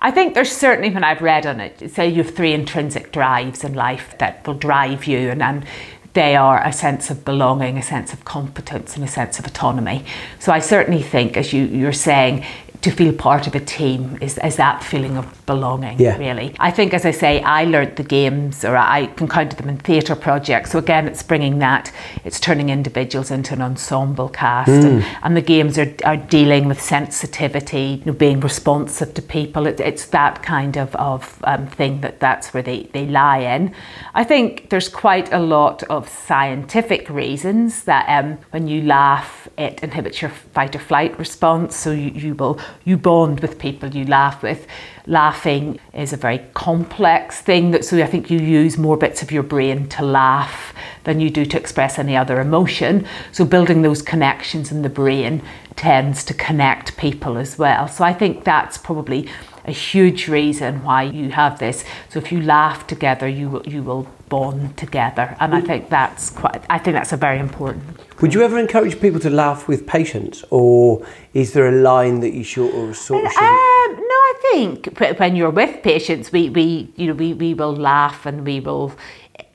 I 0.00 0.10
think 0.12 0.34
there's 0.34 0.52
certainly, 0.52 0.90
when 0.90 1.02
I've 1.04 1.20
read 1.20 1.44
on 1.46 1.60
it, 1.60 1.90
say 1.90 2.08
you 2.08 2.22
have 2.22 2.34
three 2.34 2.52
intrinsic 2.52 3.10
drives 3.12 3.64
in 3.64 3.74
life 3.74 4.14
that 4.18 4.46
will 4.46 4.54
drive 4.54 5.04
you, 5.06 5.30
and, 5.30 5.42
and 5.42 5.66
they 6.14 6.36
are 6.36 6.64
a 6.64 6.72
sense 6.72 7.10
of 7.10 7.24
belonging, 7.24 7.76
a 7.76 7.82
sense 7.82 8.12
of 8.12 8.24
competence, 8.24 8.94
and 8.94 9.04
a 9.04 9.08
sense 9.08 9.38
of 9.38 9.46
autonomy. 9.46 10.04
So 10.38 10.52
I 10.52 10.60
certainly 10.60 11.02
think, 11.02 11.36
as 11.36 11.52
you, 11.52 11.64
you're 11.64 11.92
saying, 11.92 12.44
to 12.88 12.96
feel 12.96 13.12
part 13.12 13.46
of 13.46 13.54
a 13.54 13.60
team 13.60 14.18
is, 14.20 14.38
is 14.38 14.56
that 14.56 14.82
feeling 14.82 15.16
of 15.18 15.26
belonging, 15.46 16.00
Yeah. 16.00 16.16
really. 16.16 16.54
I 16.58 16.70
think, 16.70 16.94
as 16.94 17.04
I 17.04 17.10
say, 17.10 17.42
I 17.42 17.64
learnt 17.64 17.96
the 17.96 18.02
games, 18.02 18.64
or 18.64 18.76
I 18.76 19.10
encountered 19.20 19.58
them 19.58 19.68
in 19.68 19.76
theatre 19.78 20.16
projects. 20.16 20.70
So 20.70 20.78
again, 20.78 21.06
it's 21.06 21.22
bringing 21.22 21.58
that, 21.58 21.92
it's 22.24 22.40
turning 22.40 22.70
individuals 22.70 23.30
into 23.30 23.52
an 23.54 23.62
ensemble 23.62 24.28
cast, 24.28 24.70
and, 24.70 25.04
and 25.22 25.36
the 25.36 25.42
games 25.42 25.78
are, 25.78 25.92
are 26.04 26.16
dealing 26.16 26.66
with 26.66 26.80
sensitivity, 26.80 28.00
you 28.00 28.06
know, 28.06 28.12
being 28.12 28.40
responsive 28.40 29.12
to 29.14 29.22
people. 29.22 29.66
It, 29.66 29.80
it's 29.80 30.06
that 30.06 30.42
kind 30.42 30.76
of, 30.78 30.94
of 30.96 31.40
um, 31.44 31.66
thing 31.66 32.00
that 32.00 32.20
that's 32.20 32.54
where 32.54 32.62
they, 32.62 32.84
they 32.94 33.06
lie 33.06 33.38
in. 33.40 33.74
I 34.14 34.24
think 34.24 34.70
there's 34.70 34.88
quite 34.88 35.30
a 35.32 35.40
lot 35.40 35.82
of 35.84 36.08
scientific 36.08 37.10
reasons 37.10 37.84
that 37.84 38.06
um, 38.08 38.38
when 38.50 38.66
you 38.66 38.82
laugh, 38.82 39.48
it 39.58 39.82
inhibits 39.82 40.22
your 40.22 40.30
fight 40.30 40.74
or 40.74 40.78
flight 40.78 41.18
response. 41.18 41.76
So 41.76 41.90
you, 41.90 42.10
you 42.10 42.34
will 42.34 42.58
you 42.84 42.96
bond 42.96 43.40
with 43.40 43.58
people 43.58 43.88
you 43.90 44.04
laugh 44.04 44.42
with. 44.42 44.66
Laughing 45.06 45.78
is 45.94 46.12
a 46.12 46.16
very 46.16 46.38
complex 46.54 47.40
thing 47.40 47.70
that 47.72 47.84
so 47.84 48.02
I 48.02 48.06
think 48.06 48.30
you 48.30 48.38
use 48.38 48.78
more 48.78 48.96
bits 48.96 49.22
of 49.22 49.32
your 49.32 49.42
brain 49.42 49.88
to 49.90 50.02
laugh 50.04 50.74
than 51.04 51.20
you 51.20 51.30
do 51.30 51.44
to 51.46 51.56
express 51.58 51.98
any 51.98 52.16
other 52.16 52.40
emotion. 52.40 53.06
So 53.32 53.44
building 53.44 53.82
those 53.82 54.02
connections 54.02 54.70
in 54.70 54.82
the 54.82 54.88
brain 54.88 55.42
tends 55.76 56.24
to 56.24 56.34
connect 56.34 56.96
people 56.96 57.38
as 57.38 57.58
well. 57.58 57.88
So 57.88 58.04
I 58.04 58.12
think 58.12 58.44
that's 58.44 58.76
probably 58.76 59.28
a 59.64 59.72
huge 59.72 60.28
reason 60.28 60.82
why 60.82 61.04
you 61.04 61.30
have 61.30 61.58
this. 61.58 61.84
So 62.08 62.18
if 62.18 62.32
you 62.32 62.40
laugh 62.42 62.86
together, 62.86 63.28
you 63.28 63.62
you 63.64 63.82
will 63.82 64.08
bond 64.28 64.76
together, 64.76 65.36
and 65.40 65.54
I 65.54 65.60
think 65.60 65.88
that's 65.88 66.30
quite. 66.30 66.62
I 66.70 66.78
think 66.78 66.94
that's 66.94 67.12
a 67.12 67.16
very 67.16 67.38
important. 67.38 67.84
Would 68.20 68.34
you 68.34 68.42
ever 68.42 68.58
encourage 68.58 69.00
people 69.00 69.20
to 69.20 69.30
laugh 69.30 69.68
with 69.68 69.86
patients, 69.86 70.44
or 70.50 71.06
is 71.34 71.52
there 71.52 71.68
a 71.68 71.82
line 71.82 72.20
that 72.20 72.32
you 72.34 72.44
should 72.44 72.70
or 72.74 72.94
sort 72.94 73.24
of 73.24 73.32
shouldn't? 73.32 73.50
Um, 73.50 73.94
no, 73.94 74.18
I 74.32 74.34
think 74.52 74.98
when 75.18 75.36
you're 75.36 75.50
with 75.50 75.82
patients, 75.82 76.32
we, 76.32 76.50
we 76.50 76.92
you 76.96 77.06
know 77.08 77.14
we, 77.14 77.34
we 77.34 77.54
will 77.54 77.74
laugh 77.74 78.26
and 78.26 78.44
we 78.44 78.60
will 78.60 78.92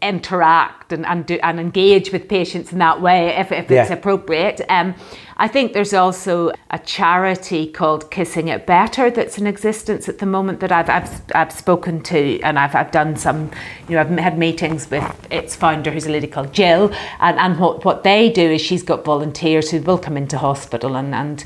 interact 0.04 0.92
and 0.94 1.06
and, 1.06 1.26
do, 1.26 1.40
and 1.44 1.60
engage 1.60 2.12
with 2.12 2.28
patients 2.28 2.72
in 2.74 2.80
that 2.80 3.02
way 3.02 3.30
if, 3.30 3.52
if 3.52 3.72
it's 3.72 3.90
Yeah. 3.90 3.94
appropriate. 3.94 4.62
Um, 4.70 4.94
I 5.38 5.48
think 5.48 5.74
there's 5.74 5.94
also 5.96 6.52
a 6.70 6.78
charity 6.78 7.66
called 7.68 8.12
Kissing 8.12 8.50
It 8.50 8.68
Better 8.68 9.10
that's 9.10 9.38
in 9.40 9.48
existence 9.48 10.08
at 10.08 10.20
the 10.20 10.26
moment 10.28 10.60
that 10.60 10.72
I've 10.72 10.90
I've, 10.90 11.22
I've 11.34 11.52
spoken 11.52 12.02
to 12.04 12.40
and 12.42 12.60
I've, 12.60 12.76
I've 12.76 12.92
done 12.92 13.16
some 13.16 13.50
you 13.88 13.96
know 13.96 14.02
I've 14.02 14.10
had 14.20 14.38
meetings 14.38 14.90
with 14.92 15.04
its 15.32 15.56
founder 15.56 15.90
who's 15.92 16.06
a 16.06 16.12
lady 16.12 16.28
called 16.28 16.54
Jill 16.54 16.94
and, 17.20 17.40
and 17.40 17.60
what, 17.60 17.84
what 17.84 18.04
they 18.04 18.30
do 18.30 18.52
is 18.52 18.62
she's 18.62 18.84
got 18.84 19.04
volunteers 19.04 19.72
who 19.72 19.82
will 19.82 19.98
come 19.98 20.18
into 20.18 20.38
hospital 20.38 20.96
and, 20.96 21.16
and 21.16 21.44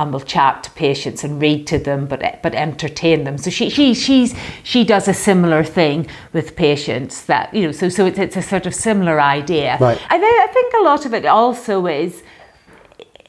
and 0.00 0.14
will 0.14 0.20
chat 0.20 0.64
to 0.64 0.70
patients 0.70 1.22
and 1.24 1.42
read 1.42 1.66
to 1.66 1.78
them, 1.78 2.06
but 2.06 2.42
but 2.42 2.54
entertain 2.54 3.24
them. 3.24 3.36
So 3.36 3.50
she 3.50 3.68
she 3.68 3.92
she's 3.92 4.34
she 4.62 4.82
does 4.82 5.06
a 5.08 5.12
similar 5.12 5.62
thing 5.62 6.06
with 6.32 6.56
patients 6.56 7.26
that 7.26 7.52
you 7.52 7.66
know. 7.66 7.72
So 7.72 7.90
so 7.90 8.06
it's, 8.06 8.18
it's 8.18 8.36
a 8.36 8.42
sort 8.42 8.64
of 8.64 8.74
similar 8.74 9.20
idea. 9.20 9.76
Right. 9.78 10.00
I, 10.08 10.18
thi- 10.18 10.24
I 10.24 10.48
think 10.54 10.72
a 10.80 10.82
lot 10.82 11.04
of 11.04 11.12
it 11.12 11.26
also 11.26 11.86
is, 11.86 12.22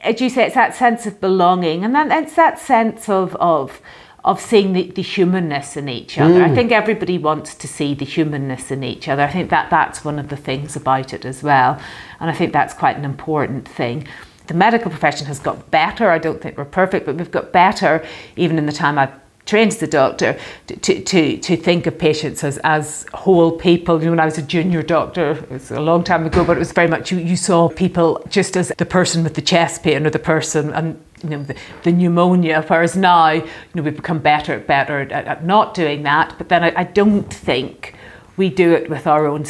as 0.02 0.22
you 0.22 0.30
say, 0.30 0.46
it's 0.46 0.56
that 0.56 0.74
sense 0.74 1.06
of 1.06 1.20
belonging, 1.20 1.84
and 1.84 1.94
then 1.94 2.10
it's 2.10 2.36
that 2.36 2.58
sense 2.58 3.10
of 3.10 3.36
of 3.36 3.82
of 4.24 4.40
seeing 4.40 4.72
the, 4.72 4.84
the 4.92 5.02
humanness 5.02 5.76
in 5.76 5.90
each 5.90 6.18
other. 6.20 6.42
I 6.44 6.50
mm. 6.50 6.56
think 6.56 6.72
everybody 6.72 7.18
wants 7.18 7.54
to 7.56 7.68
see 7.68 7.96
the 7.96 8.06
humanness 8.06 8.72
in 8.72 8.84
each 8.84 9.10
other. 9.10 9.24
I 9.24 9.32
think 9.32 9.50
that 9.50 9.70
that's 9.70 10.06
one 10.06 10.20
of 10.20 10.30
the 10.30 10.38
things 10.38 10.78
about 10.78 11.12
it 11.12 11.26
as 11.26 11.44
well, 11.44 11.82
and 12.22 12.30
I 12.30 12.34
think 12.34 12.54
that's 12.54 12.74
quite 12.74 12.96
an 12.96 13.04
important 13.04 13.68
thing. 13.68 14.08
The 14.48 14.54
medical 14.54 14.90
profession 14.90 15.28
has 15.28 15.40
got 15.40 15.72
better. 15.72 16.10
I 16.10 16.18
don't 16.18 16.42
think 16.42 16.58
we're 16.58 16.66
perfect, 16.66 17.06
but 17.06 17.16
we've 17.16 17.32
got 17.32 17.52
better 17.52 18.06
even 18.36 18.58
in 18.58 18.66
the 18.66 18.72
time 18.72 18.98
I've 18.98 19.14
trained 19.46 19.72
as 19.72 19.82
a 19.82 19.88
doctor 19.88 20.40
to, 20.68 21.04
to, 21.04 21.38
to 21.38 21.58
think 21.58 21.88
of 21.88 21.98
patients 21.98 22.44
as, 22.44 22.58
as 22.60 23.06
whole 23.14 23.52
people. 23.52 24.00
You 24.00 24.06
know, 24.06 24.12
when 24.12 24.20
I 24.20 24.26
was 24.26 24.38
a 24.38 24.42
junior 24.42 24.84
doctor, 24.84 25.32
it 25.32 25.50
was 25.50 25.72
a 25.72 25.80
long 25.80 26.04
time 26.04 26.26
ago, 26.26 26.46
but 26.46 26.58
it 26.58 26.60
was 26.60 26.72
very 26.72 26.88
much 26.88 27.12
you, 27.12 27.18
you 27.18 27.36
saw 27.36 27.70
people 27.70 28.24
just 28.30 28.56
as 28.56 28.72
the 28.78 28.86
person 28.86 29.24
with 29.24 29.36
the 29.36 29.42
chest 29.42 29.84
pain 29.84 30.06
or 30.06 30.10
the 30.10 30.20
person 30.20 30.72
and 30.74 31.04
you 31.24 31.30
know 31.30 31.44
the, 31.44 31.56
the 31.84 31.92
pneumonia. 31.92 32.64
Whereas 32.68 32.96
now, 32.96 33.32
you 33.32 33.48
know, 33.76 33.84
we've 33.84 33.96
become 33.96 34.20
better 34.20 34.60
better 34.60 35.02
at, 35.02 35.12
at 35.12 35.46
not 35.46 35.74
doing 35.74 36.04
that. 36.04 36.36
But 36.38 36.50
then 36.50 36.64
I, 36.64 36.74
I, 36.78 36.84
don't 36.84 37.32
think 37.32 37.96
we 38.38 38.50
do 38.50 38.72
it 38.74 38.90
with 38.90 39.06
our 39.06 39.28
own 39.28 39.46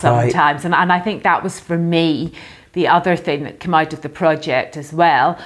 sometimes, 0.00 0.34
right. 0.34 0.64
and 0.64 0.74
and 0.74 0.92
I 0.92 1.00
think 1.00 1.22
that 1.22 1.42
was 1.42 1.60
for 1.60 1.78
me 1.78 2.32
the 2.74 2.86
other 2.88 3.16
thing 3.16 3.44
that 3.44 3.60
came 3.60 3.74
out 3.74 3.92
of 3.92 4.02
the 4.02 4.08
project 4.08 4.76
as 4.76 4.92
well 4.92 5.38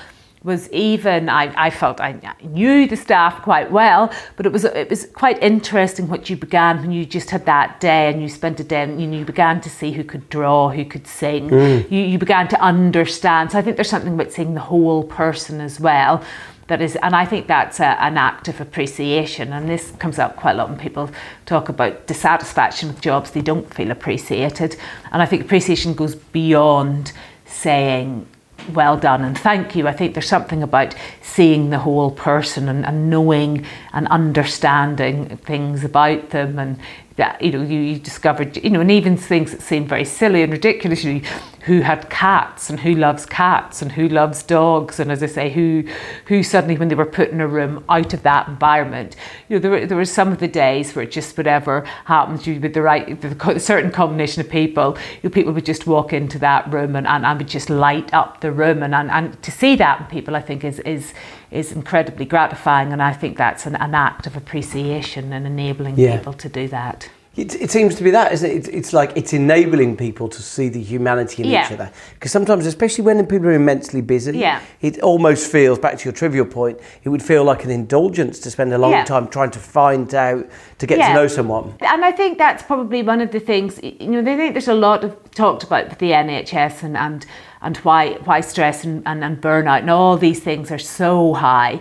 was 0.45 0.71
even 0.71 1.29
I, 1.29 1.53
I 1.57 1.71
felt 1.71 2.01
I 2.01 2.19
knew 2.43 2.87
the 2.87 2.97
staff 2.97 3.43
quite 3.43 3.71
well, 3.71 4.13
but 4.37 4.47
it 4.47 4.53
was 4.53 4.65
it 4.65 4.89
was 4.89 5.07
quite 5.07 5.43
interesting 5.43 6.09
what 6.09 6.31
you 6.31 6.37
began 6.37 6.81
when 6.81 6.93
you 6.93 7.05
just 7.05 7.31
had 7.31 7.45
that 7.47 7.81
day 7.81 8.11
and 8.11 8.23
you 8.23 8.29
spent 8.29 8.61
a 8.61 8.65
day 8.65 8.83
and 8.83 9.01
you, 9.01 9.11
you 9.11 9.25
began 9.25 9.61
to 9.61 9.71
see 9.71 9.91
who 9.93 10.05
could 10.05 10.29
draw, 10.29 10.71
who 10.71 10.85
could 10.85 11.07
sing. 11.07 11.51
Mm. 11.51 11.91
You 11.91 12.01
you 12.01 12.19
began 12.19 12.49
to 12.49 12.61
understand. 12.61 13.53
So 13.53 13.59
I 13.59 13.63
think 13.63 13.77
there's 13.77 13.91
something 13.91 14.15
about 14.15 14.33
seeing 14.33 14.55
the 14.55 14.61
whole 14.61 15.03
person 15.05 15.61
as 15.61 15.81
well. 15.81 16.23
That 16.69 16.83
is, 16.83 16.97
and 16.97 17.17
I 17.17 17.25
think 17.25 17.47
that's 17.47 17.81
a, 17.81 18.01
an 18.03 18.17
act 18.19 18.47
of 18.49 18.61
appreciation. 18.61 19.53
And 19.53 19.69
this 19.69 19.91
comes 19.99 20.19
up 20.19 20.37
quite 20.37 20.53
a 20.53 20.55
lot 20.55 20.69
when 20.69 20.79
people 20.79 21.11
talk 21.47 21.69
about 21.69 22.07
dissatisfaction 22.07 22.89
with 22.89 23.01
jobs; 23.01 23.31
they 23.31 23.41
don't 23.41 23.73
feel 23.75 23.91
appreciated. 23.91 24.77
And 25.11 25.21
I 25.21 25.27
think 25.27 25.43
appreciation 25.43 25.95
goes 25.95 26.15
beyond 26.15 27.13
saying 27.47 28.27
well 28.73 28.97
done 28.97 29.25
and 29.25 29.39
thank 29.39 29.75
you. 29.75 29.89
I 29.89 29.93
think 29.93 30.15
there's 30.15 30.29
something 30.29 30.63
about 30.63 30.95
seeing 31.35 31.71
the 31.71 31.79
whole 31.79 32.11
person 32.11 32.69
and, 32.69 32.85
and 32.87 33.11
knowing 33.11 33.65
and 33.93 34.09
understanding 34.09 35.37
things 35.39 35.85
about 35.85 36.31
them 36.31 36.59
and 36.59 36.79
that 37.19 37.43
you 37.43 37.51
know 37.51 37.63
you, 37.63 37.81
you 37.81 37.99
discovered 37.99 38.57
you 38.57 38.71
know 38.71 38.81
and 38.81 38.91
even 38.91 39.17
things 39.17 39.51
that 39.51 39.61
seem 39.61 39.87
very 39.87 40.05
silly 40.05 40.43
and 40.43 40.53
ridiculous 40.53 41.05
you 41.05 41.21
who 41.63 41.81
had 41.81 42.09
cats 42.09 42.71
and 42.71 42.81
who 42.81 42.95
loves 42.95 43.27
cats 43.27 43.83
and 43.83 43.93
who 43.93 44.09
loves 44.09 44.43
dogs. 44.43 45.01
And 45.01 45.13
as 45.13 45.23
I 45.23 45.27
say 45.27 45.51
who 45.51 45.85
who 46.27 46.43
suddenly 46.43 46.79
when 46.79 46.89
they 46.89 46.95
were 46.95 47.05
put 47.05 47.29
in 47.29 47.41
a 47.41 47.49
room 47.49 47.85
out 47.89 48.15
of 48.15 48.23
that 48.23 48.49
environment 48.49 49.17
you 49.49 49.57
know 49.57 49.61
there 49.61 49.71
were, 49.71 49.87
there 49.87 49.97
were 49.97 50.05
some 50.05 50.33
of 50.33 50.39
the 50.39 50.49
days 50.49 50.95
where 50.95 51.05
it 51.05 51.11
just 51.11 51.37
whatever 51.37 51.81
happens 52.05 52.47
you 52.47 52.61
with 52.61 52.73
the 52.73 52.81
right 52.81 53.21
the 53.21 53.59
certain 53.59 53.91
combination 53.91 54.41
of 54.41 54.49
people 54.49 54.97
you 55.23 55.29
know, 55.29 55.31
people 55.31 55.53
would 55.53 55.67
just 55.67 55.87
walk 55.87 56.13
into 56.13 56.39
that 56.39 56.73
room 56.73 56.97
and, 56.97 57.07
and, 57.07 57.27
and 57.27 57.39
would 57.39 57.49
just 57.49 57.69
light 57.69 58.15
up 58.15 58.41
the 58.41 58.51
room. 58.51 58.83
And, 58.83 58.95
and, 58.95 59.11
and 59.11 59.43
to 59.43 59.51
see 59.51 59.77
that 59.77 60.01
in 60.01 60.07
people 60.07 60.37
I 60.37 60.41
think 60.41 60.65
is 60.65 60.79
is 60.81 61.13
is 61.51 61.73
incredibly 61.73 62.25
gratifying 62.25 62.93
and 62.93 63.03
I 63.03 63.13
think 63.13 63.37
that's 63.37 63.67
an, 63.67 63.77
an 63.77 63.95
act 63.95 64.27
of 64.27 64.37
appreciation 64.37 65.33
and 65.33 65.47
enabling 65.47 65.99
yeah. 65.99 66.19
people 66.19 66.33
to 66.35 66.49
do 66.49 66.69
that. 66.69 67.09
It, 67.39 67.55
it, 67.55 67.71
seems 67.71 67.95
to 67.95 68.03
be 68.03 68.11
that, 68.11 68.33
isn't 68.33 68.51
it? 68.51 68.69
It's 68.69 68.93
like 68.93 69.13
it's 69.15 69.33
enabling 69.33 69.97
people 69.97 70.29
to 70.29 70.43
see 70.43 70.69
the 70.69 70.83
humanity 70.83 71.45
in 71.45 71.51
yeah. 71.51 71.67
each 71.67 71.73
other. 71.73 71.89
Because 72.15 72.33
sometimes, 72.33 72.67
especially 72.67 73.05
when 73.05 73.25
people 73.27 73.47
are 73.47 73.53
immensely 73.53 74.01
busy, 74.01 74.37
yeah. 74.37 74.61
it 74.81 74.99
almost 75.03 75.51
feels, 75.51 75.79
back 75.79 75.99
to 75.99 76.05
your 76.05 76.13
trivial 76.13 76.45
point, 76.45 76.81
it 77.05 77.11
would 77.11 77.23
feel 77.23 77.45
like 77.45 77.63
an 77.65 77.71
indulgence 77.71 78.41
to 78.41 78.51
spend 78.51 78.73
a 78.73 78.79
long 78.79 78.91
yeah. 78.91 79.05
time 79.05 79.29
trying 79.29 79.53
to 79.53 79.61
find 79.61 80.13
out, 80.17 80.49
to 80.79 80.87
get 80.87 80.97
to 80.97 81.15
know 81.15 81.29
someone. 81.29 81.77
And 81.81 82.05
I 82.05 82.11
think 82.11 82.39
that's 82.39 82.65
probably 82.65 83.05
one 83.05 83.21
of 83.21 83.31
the 83.31 83.41
things, 83.41 83.79
you 83.85 84.09
know, 84.09 84.23
they 84.23 84.37
think 84.37 84.55
there's 84.55 84.67
a 84.67 84.75
lot 84.75 85.05
of 85.05 85.31
talked 85.31 85.63
about 85.63 85.91
with 85.91 85.99
the 85.99 86.11
NHS 86.11 86.83
and, 86.83 86.97
and, 86.97 87.25
and 87.61 87.77
why, 87.79 88.15
why 88.25 88.41
stress 88.41 88.85
and, 88.85 89.03
and, 89.07 89.25
and 89.25 89.41
burnout 89.41 89.81
and 89.81 89.91
all 89.91 90.17
these 90.17 90.41
things 90.41 90.71
are 90.71 90.79
so 90.79 91.35
high. 91.35 91.81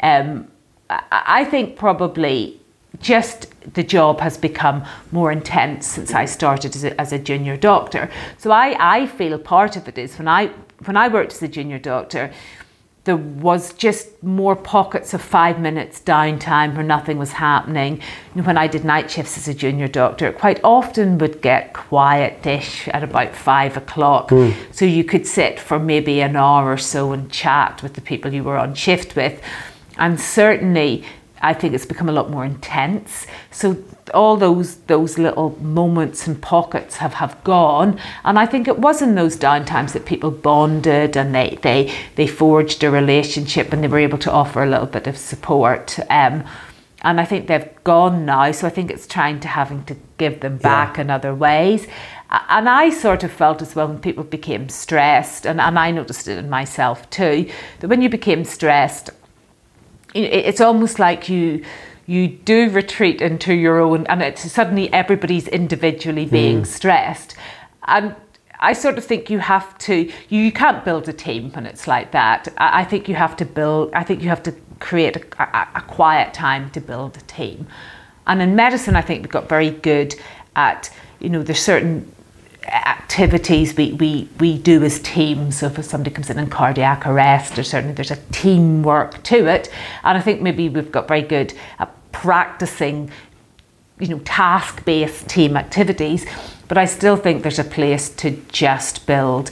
Um, 0.00 0.48
I, 0.88 1.44
think 1.44 1.76
probably 1.76 2.60
just 3.00 3.52
the 3.74 3.82
job 3.82 4.20
has 4.20 4.38
become 4.38 4.84
more 5.10 5.32
intense 5.32 5.86
since 5.86 6.14
I 6.14 6.26
started 6.26 6.76
as 6.76 6.84
a, 6.84 7.00
as 7.00 7.12
a, 7.12 7.18
junior 7.18 7.56
doctor. 7.56 8.08
So 8.38 8.50
I, 8.50 8.76
I 8.78 9.06
feel 9.06 9.38
part 9.38 9.76
of 9.76 9.88
it 9.88 9.98
is 9.98 10.16
when 10.18 10.28
I 10.28 10.50
when 10.84 10.96
I 10.96 11.08
worked 11.08 11.32
as 11.32 11.42
a 11.42 11.48
junior 11.48 11.78
doctor, 11.78 12.30
there 13.06 13.16
was 13.16 13.72
just 13.72 14.20
more 14.20 14.56
pockets 14.56 15.14
of 15.14 15.22
five 15.22 15.60
minutes 15.60 16.00
downtime 16.00 16.74
where 16.74 16.82
nothing 16.82 17.18
was 17.18 17.30
happening. 17.30 18.02
when 18.34 18.58
I 18.58 18.66
did 18.66 18.84
night 18.84 19.08
shifts 19.08 19.38
as 19.38 19.46
a 19.46 19.54
junior 19.54 19.86
doctor, 19.86 20.26
it 20.26 20.38
quite 20.38 20.60
often 20.64 21.16
would 21.18 21.40
get 21.40 21.72
quiet-ish 21.72 22.88
at 22.88 23.04
about 23.04 23.34
five 23.34 23.76
o'clock. 23.76 24.30
Mm. 24.30 24.54
So 24.72 24.84
you 24.84 25.04
could 25.04 25.24
sit 25.24 25.60
for 25.60 25.78
maybe 25.78 26.20
an 26.20 26.34
hour 26.34 26.72
or 26.72 26.76
so 26.76 27.12
and 27.12 27.30
chat 27.30 27.80
with 27.80 27.94
the 27.94 28.00
people 28.00 28.34
you 28.34 28.42
were 28.42 28.58
on 28.58 28.74
shift 28.74 29.14
with. 29.14 29.40
And 29.98 30.20
certainly 30.20 31.04
I 31.40 31.54
think 31.54 31.74
it's 31.74 31.86
become 31.86 32.08
a 32.08 32.12
lot 32.12 32.28
more 32.28 32.44
intense. 32.44 33.28
So 33.52 33.76
all 34.14 34.36
those 34.36 34.76
those 34.86 35.18
little 35.18 35.50
moments 35.60 36.26
and 36.26 36.40
pockets 36.40 36.96
have, 36.96 37.14
have 37.14 37.42
gone. 37.44 37.98
And 38.24 38.38
I 38.38 38.46
think 38.46 38.68
it 38.68 38.78
was 38.78 39.02
in 39.02 39.14
those 39.14 39.36
downtimes 39.36 39.92
that 39.92 40.06
people 40.06 40.30
bonded 40.30 41.16
and 41.16 41.34
they, 41.34 41.58
they, 41.62 41.92
they 42.14 42.26
forged 42.26 42.84
a 42.84 42.90
relationship 42.90 43.72
and 43.72 43.82
they 43.82 43.88
were 43.88 43.98
able 43.98 44.18
to 44.18 44.32
offer 44.32 44.62
a 44.62 44.68
little 44.68 44.86
bit 44.86 45.06
of 45.06 45.16
support. 45.16 45.98
Um, 46.10 46.44
and 47.02 47.20
I 47.20 47.24
think 47.24 47.46
they've 47.46 47.68
gone 47.84 48.24
now. 48.24 48.50
So 48.52 48.66
I 48.66 48.70
think 48.70 48.90
it's 48.90 49.06
trying 49.06 49.40
to 49.40 49.48
having 49.48 49.84
to 49.84 49.96
give 50.18 50.40
them 50.40 50.56
back 50.56 50.96
yeah. 50.96 51.02
in 51.02 51.10
other 51.10 51.34
ways. 51.34 51.86
And 52.30 52.68
I 52.68 52.90
sort 52.90 53.22
of 53.22 53.30
felt 53.30 53.62
as 53.62 53.76
well 53.76 53.86
when 53.86 54.00
people 54.00 54.24
became 54.24 54.68
stressed, 54.68 55.46
and, 55.46 55.60
and 55.60 55.78
I 55.78 55.92
noticed 55.92 56.26
it 56.26 56.38
in 56.38 56.50
myself 56.50 57.08
too, 57.08 57.48
that 57.78 57.88
when 57.88 58.02
you 58.02 58.08
became 58.08 58.44
stressed, 58.44 59.10
it's 60.12 60.60
almost 60.60 60.98
like 60.98 61.28
you 61.28 61.64
you 62.06 62.28
do 62.28 62.70
retreat 62.70 63.20
into 63.20 63.54
your 63.54 63.78
own 63.80 64.06
and 64.06 64.22
it's 64.22 64.50
suddenly 64.50 64.92
everybody's 64.92 65.48
individually 65.48 66.24
being 66.24 66.62
mm. 66.62 66.66
stressed 66.66 67.36
and 67.84 68.14
I 68.58 68.72
sort 68.72 68.96
of 68.96 69.04
think 69.04 69.28
you 69.28 69.38
have 69.40 69.76
to 69.78 70.10
you 70.28 70.52
can't 70.52 70.84
build 70.84 71.08
a 71.08 71.12
team 71.12 71.50
when 71.52 71.66
it's 71.66 71.86
like 71.86 72.12
that 72.12 72.48
I, 72.56 72.84
think 72.84 73.08
you 73.08 73.14
have 73.16 73.36
to 73.38 73.44
build 73.44 73.92
I 73.92 74.04
think 74.04 74.22
you 74.22 74.28
have 74.28 74.42
to 74.44 74.54
create 74.78 75.16
a, 75.16 75.42
a, 75.42 75.68
a 75.76 75.80
quiet 75.82 76.32
time 76.32 76.70
to 76.70 76.80
build 76.80 77.16
a 77.16 77.20
team 77.22 77.66
and 78.26 78.40
in 78.40 78.54
medicine 78.54 78.96
I 78.96 79.02
think 79.02 79.22
we've 79.22 79.32
got 79.32 79.48
very 79.48 79.70
good 79.70 80.14
at 80.54 80.90
you 81.18 81.28
know 81.28 81.42
there's 81.42 81.60
certain 81.60 82.12
activities 82.68 83.76
we, 83.76 83.92
we, 83.94 84.28
we 84.40 84.58
do 84.58 84.82
as 84.82 84.98
teams. 85.00 85.58
So 85.58 85.66
if 85.66 85.84
somebody 85.84 86.10
comes 86.14 86.30
in 86.30 86.38
in 86.38 86.50
cardiac 86.50 87.06
arrest, 87.06 87.58
or 87.58 87.62
certainly 87.62 87.94
there's 87.94 88.10
a 88.10 88.16
teamwork 88.32 89.22
to 89.24 89.46
it. 89.46 89.70
And 90.04 90.18
I 90.18 90.20
think 90.20 90.42
maybe 90.42 90.68
we've 90.68 90.90
got 90.90 91.08
very 91.08 91.22
good 91.22 91.54
at 91.78 91.95
practicing, 92.22 93.10
you 94.00 94.08
know, 94.08 94.18
task-based 94.20 95.28
team 95.28 95.56
activities. 95.56 96.24
But 96.68 96.78
I 96.78 96.86
still 96.86 97.16
think 97.16 97.42
there's 97.42 97.58
a 97.58 97.64
place 97.64 98.08
to 98.16 98.30
just 98.48 99.06
build 99.06 99.50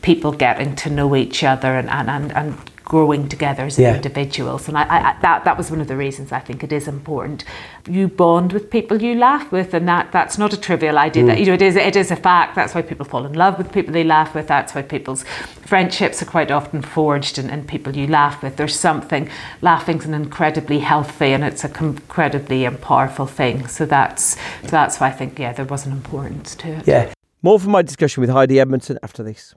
people 0.00 0.32
getting 0.32 0.74
to 0.76 0.90
know 0.90 1.14
each 1.14 1.44
other 1.44 1.76
and, 1.76 1.90
and, 1.90 2.08
and, 2.08 2.32
and 2.32 2.58
growing 2.86 3.28
together 3.28 3.64
as 3.64 3.78
yeah. 3.78 3.96
individuals. 3.96 4.68
And 4.68 4.78
I, 4.78 4.82
I, 4.82 5.16
that, 5.20 5.44
that 5.44 5.58
was 5.58 5.72
one 5.72 5.80
of 5.80 5.88
the 5.88 5.96
reasons 5.96 6.30
I 6.30 6.38
think 6.38 6.62
it 6.62 6.72
is 6.72 6.86
important. 6.86 7.44
You 7.88 8.06
bond 8.06 8.52
with 8.52 8.70
people 8.70 9.02
you 9.02 9.16
laugh 9.16 9.50
with, 9.50 9.74
and 9.74 9.88
that, 9.88 10.12
that's 10.12 10.38
not 10.38 10.52
a 10.52 10.56
trivial 10.56 10.96
idea. 10.96 11.24
Mm. 11.24 11.26
That, 11.26 11.40
you 11.40 11.46
know, 11.46 11.54
it 11.54 11.62
is, 11.62 11.74
it 11.74 11.96
is 11.96 12.12
a 12.12 12.16
fact. 12.16 12.54
That's 12.54 12.76
why 12.76 12.82
people 12.82 13.04
fall 13.04 13.26
in 13.26 13.32
love 13.32 13.58
with 13.58 13.72
people 13.72 13.92
they 13.92 14.04
laugh 14.04 14.36
with. 14.36 14.46
That's 14.46 14.72
why 14.72 14.82
people's 14.82 15.24
friendships 15.72 16.22
are 16.22 16.26
quite 16.26 16.52
often 16.52 16.80
forged 16.80 17.38
in, 17.38 17.50
in 17.50 17.66
people 17.66 17.96
you 17.96 18.06
laugh 18.06 18.40
with. 18.40 18.54
There's 18.56 18.78
something, 18.78 19.28
laughing's 19.62 20.04
an 20.04 20.14
incredibly 20.14 20.78
healthy 20.78 21.32
and 21.32 21.42
it's 21.42 21.64
an 21.64 21.74
incredibly 21.80 22.70
powerful 22.70 23.26
thing. 23.26 23.66
So 23.66 23.84
that's, 23.84 24.36
so 24.62 24.68
that's 24.68 25.00
why 25.00 25.08
I 25.08 25.12
think, 25.12 25.40
yeah, 25.40 25.52
there 25.52 25.64
was 25.64 25.86
an 25.86 25.92
importance 25.92 26.54
to 26.56 26.68
it. 26.68 26.86
Yeah. 26.86 27.12
More 27.42 27.58
from 27.58 27.72
my 27.72 27.82
discussion 27.82 28.20
with 28.20 28.30
Heidi 28.30 28.54
Edmundson 28.54 28.96
after 29.02 29.24
this. 29.24 29.56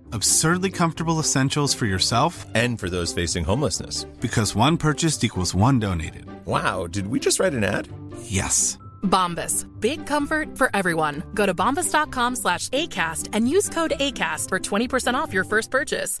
Absurdly 0.13 0.69
comfortable 0.71 1.19
essentials 1.19 1.73
for 1.73 1.85
yourself 1.85 2.45
And 2.53 2.79
for 2.79 2.89
those 2.89 3.13
facing 3.13 3.43
homelessness. 3.45 4.05
because 4.19 4.55
one 4.55 4.77
purchased 4.77 5.23
equals 5.23 5.53
one 5.55 5.79
donated. 5.79 6.25
Wow, 6.45 6.87
did 6.87 7.07
we 7.07 7.19
just 7.19 7.39
write 7.39 7.53
an 7.53 7.63
ad? 7.63 7.87
Yes. 8.23 8.77
Bombas. 9.03 9.65
Big 9.79 10.05
comfort 10.05 10.57
for 10.57 10.69
everyone. 10.75 11.23
Go 11.33 11.45
to 11.45 11.53
bombas.com 11.53 12.35
slash 12.35 12.69
ACAST 12.69 13.29
and 13.33 13.49
use 13.49 13.67
code 13.69 13.93
ACAST 13.99 14.49
for 14.49 14.59
20% 14.59 15.13
off 15.15 15.33
your 15.33 15.43
first 15.43 15.71
purchase. 15.71 16.19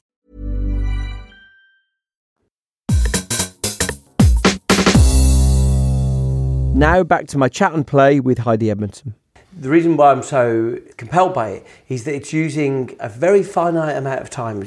Now 6.73 7.03
back 7.03 7.27
to 7.27 7.37
my 7.37 7.49
chat 7.49 7.73
and 7.73 7.85
play 7.85 8.19
with 8.19 8.39
Heidi 8.39 8.67
Edmundson. 8.67 9.13
The 9.57 9.69
reason 9.69 9.97
why 9.97 10.11
I'm 10.11 10.23
so 10.23 10.79
compelled 10.97 11.33
by 11.33 11.49
it 11.49 11.67
is 11.89 12.05
that 12.05 12.15
it's 12.15 12.31
using 12.31 12.95
a 12.99 13.09
very 13.09 13.43
finite 13.43 13.97
amount 13.97 14.21
of 14.21 14.29
time. 14.29 14.65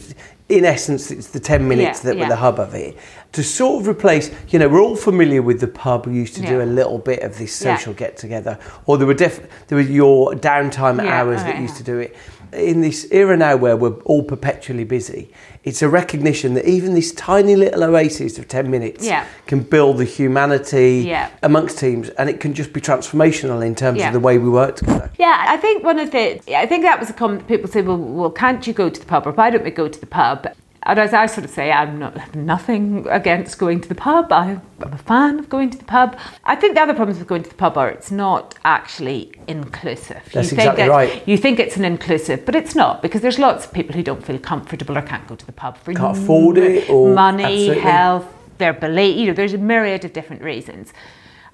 In 0.51 0.67
essence, 0.67 1.11
it's 1.11 1.29
the 1.29 1.41
10 1.41 1.67
minutes 1.67 2.05
Yeah, 2.05 2.11
that 2.13 2.19
were 2.21 2.29
the 2.29 2.37
hub 2.37 2.61
of 2.61 2.75
it. 2.75 2.99
To 3.33 3.43
sort 3.43 3.81
of 3.81 3.89
replace, 3.89 4.31
you 4.51 4.59
know, 4.59 4.69
we're 4.69 4.83
all 4.83 4.95
familiar 4.95 5.41
with 5.41 5.61
the 5.61 5.69
pub. 5.69 6.07
We 6.07 6.13
used 6.15 6.35
to 6.37 6.43
do 6.43 6.61
a 6.61 6.65
little 6.65 6.99
bit 6.99 7.23
of 7.23 7.39
this 7.39 7.61
Yeah. 7.63 7.77
social 7.77 7.95
get 7.95 8.19
together, 8.19 8.59
or 8.85 8.99
there 8.99 9.07
were 9.07 9.15
def- 9.15 9.41
there 9.69 9.77
were 9.77 9.83
your 9.83 10.33
downtime 10.35 11.03
Yeah, 11.03 11.19
hours 11.19 11.43
that 11.45 11.59
used 11.59 11.75
yeah. 11.75 11.79
to 11.79 11.83
do 11.85 11.99
it. 12.01 12.15
In 12.55 12.81
this 12.81 13.07
era 13.11 13.37
now 13.37 13.57
where 13.57 13.77
we're 13.77 13.95
all 14.05 14.23
perpetually 14.23 14.85
busy, 14.85 15.29
it's 15.65 15.83
a 15.83 15.89
recognition 15.89 16.55
that 16.55 16.67
even 16.67 16.95
this 16.95 17.13
tiny 17.13 17.57
little 17.57 17.83
oasis 17.85 18.39
of 18.39 18.47
10 18.49 18.71
minutes 18.71 19.05
Yeah. 19.05 19.25
can 19.47 19.61
build 19.61 19.99
the 19.99 20.05
humanity 20.05 21.05
Yeah. 21.07 21.29
amongst 21.43 21.79
teams 21.79 22.11
and 22.11 22.29
it 22.31 22.39
can 22.41 22.55
just 22.55 22.73
be 22.73 22.81
transformational 22.81 23.65
in 23.65 23.75
terms 23.75 23.99
Yeah. 23.99 24.09
of 24.09 24.13
the 24.13 24.21
way 24.21 24.39
we 24.39 24.49
work 24.51 24.77
together. 24.77 25.11
Yeah, 25.19 25.45
I 25.49 25.57
think 25.57 25.83
one 25.85 25.99
of 25.99 26.11
the, 26.11 26.41
I 26.57 26.67
think 26.67 26.83
that 26.85 27.01
was 27.01 27.11
a 27.11 27.15
comment 27.15 27.47
people 27.49 27.69
say, 27.71 27.83
well, 27.83 27.97
well, 27.99 28.31
can't 28.31 28.67
you 28.67 28.73
go 28.73 28.89
to 28.89 29.01
the 29.01 29.07
pub 29.07 29.27
or 29.27 29.33
why 29.33 29.51
don't 29.51 29.65
we 29.65 29.71
go 29.71 29.89
to 29.89 29.99
the 30.01 30.07
pub? 30.07 30.49
And 30.87 30.99
as 30.99 31.15
I 31.15 31.27
sort 31.27 31.45
of 31.47 31.51
say, 31.51 31.73
I'm 31.73 31.99
not 31.99 32.35
nothing 32.35 33.07
against 33.09 33.59
going 33.59 33.81
to 33.81 33.89
the 33.89 33.95
pub. 33.95 34.31
I, 34.31 34.61
I'm 34.83 34.93
a 34.93 34.99
fan 34.99 35.39
of 35.39 35.49
going 35.49 35.71
to 35.71 35.79
the 35.79 35.85
pub. 35.85 36.17
I 36.45 36.55
think 36.57 36.75
the 36.75 36.83
other 36.83 36.93
problems 36.95 37.19
with 37.19 37.27
going 37.27 37.43
to 37.43 37.49
the 37.49 37.55
pub 37.55 37.79
are 37.79 37.89
it's 37.89 38.11
not 38.11 38.55
actually 38.65 39.33
inclusive. 39.49 40.23
That's 40.33 40.53
you 40.53 40.57
exactly 40.59 40.83
think 40.83 40.91
right. 40.91 41.29
You 41.29 41.39
think 41.39 41.59
it's 41.59 41.77
an 41.79 41.85
inclusive, 41.87 42.45
but 42.45 42.55
it's 42.55 42.75
not 42.75 43.01
because 43.01 43.23
there's 43.23 43.39
lots 43.39 43.65
of 43.65 43.73
people 43.73 43.95
who 43.95 44.03
don't 44.03 44.25
feel 44.25 44.39
comfortable 44.39 44.99
or 44.99 45.03
can't 45.03 45.27
go 45.27 45.37
to 45.37 45.47
the 45.47 45.53
pub 45.53 45.79
for 45.79 45.95
Can't 45.95 46.19
afford 46.19 46.59
it 46.59 46.89
or- 46.91 47.15
money, 47.15 47.45
absolutely. 47.71 47.81
health, 47.83 48.27
their 48.59 48.75
belief. 48.75 49.17
You 49.17 49.27
know, 49.29 49.33
there's 49.33 49.55
a 49.55 49.59
myriad 49.59 50.05
of 50.05 50.13
different 50.13 50.43
reasons. 50.43 50.93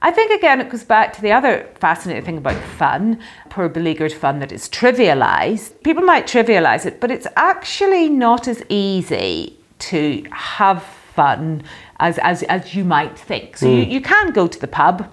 I 0.03 0.11
think 0.11 0.32
again 0.32 0.61
it 0.61 0.70
goes 0.70 0.84
back 0.84 1.12
to 1.14 1.20
the 1.20 1.32
other 1.32 1.68
fascinating 1.78 2.24
thing 2.24 2.38
about 2.38 2.62
fun, 2.78 3.20
poor 3.51 3.68
beleaguered 3.68 4.12
fun 4.12 4.38
that 4.38 4.51
is 4.51 4.68
trivialized. 4.68 5.82
People 5.82 6.05
might 6.05 6.26
trivialize 6.26 6.86
it, 6.86 7.01
but 7.01 7.11
it's 7.11 7.26
actually 7.36 8.09
not 8.09 8.48
as 8.48 8.62
easy 8.68 9.59
to 9.80 10.24
have 10.30 10.82
fun 10.82 11.62
as, 11.98 12.18
as, 12.18 12.42
as 12.44 12.74
you 12.74 12.84
might 12.84 13.18
think. 13.18 13.57
So 13.59 13.66
you, 13.66 13.84
hmm. 13.84 13.90
you 13.90 14.01
can 14.01 14.32
go 14.32 14.46
to 14.46 14.59
the 14.59 14.68
pub 14.68 15.11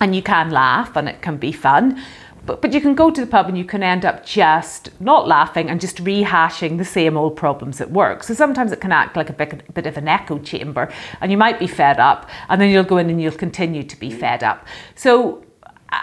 and 0.00 0.14
you 0.14 0.22
can 0.22 0.50
laugh 0.50 0.96
and 0.96 1.08
it 1.08 1.20
can 1.20 1.36
be 1.36 1.52
fun. 1.52 2.02
But, 2.46 2.62
but 2.62 2.72
you 2.72 2.80
can 2.80 2.94
go 2.94 3.10
to 3.10 3.20
the 3.20 3.26
pub 3.26 3.48
and 3.48 3.58
you 3.58 3.64
can 3.64 3.82
end 3.82 4.04
up 4.04 4.24
just 4.24 4.88
not 5.00 5.26
laughing 5.26 5.68
and 5.68 5.80
just 5.80 5.96
rehashing 5.98 6.78
the 6.78 6.84
same 6.84 7.16
old 7.16 7.36
problems 7.36 7.80
at 7.80 7.90
work. 7.90 8.22
So 8.22 8.34
sometimes 8.34 8.72
it 8.72 8.80
can 8.80 8.92
act 8.92 9.16
like 9.16 9.28
a 9.28 9.32
bit, 9.32 9.74
bit 9.74 9.86
of 9.86 9.96
an 9.96 10.08
echo 10.08 10.38
chamber 10.38 10.90
and 11.20 11.30
you 11.30 11.36
might 11.36 11.58
be 11.58 11.66
fed 11.66 11.98
up 11.98 12.30
and 12.48 12.60
then 12.60 12.70
you'll 12.70 12.84
go 12.84 12.98
in 12.98 13.10
and 13.10 13.20
you'll 13.20 13.32
continue 13.32 13.82
to 13.82 13.98
be 13.98 14.10
fed 14.10 14.42
up. 14.42 14.66
So 14.94 15.42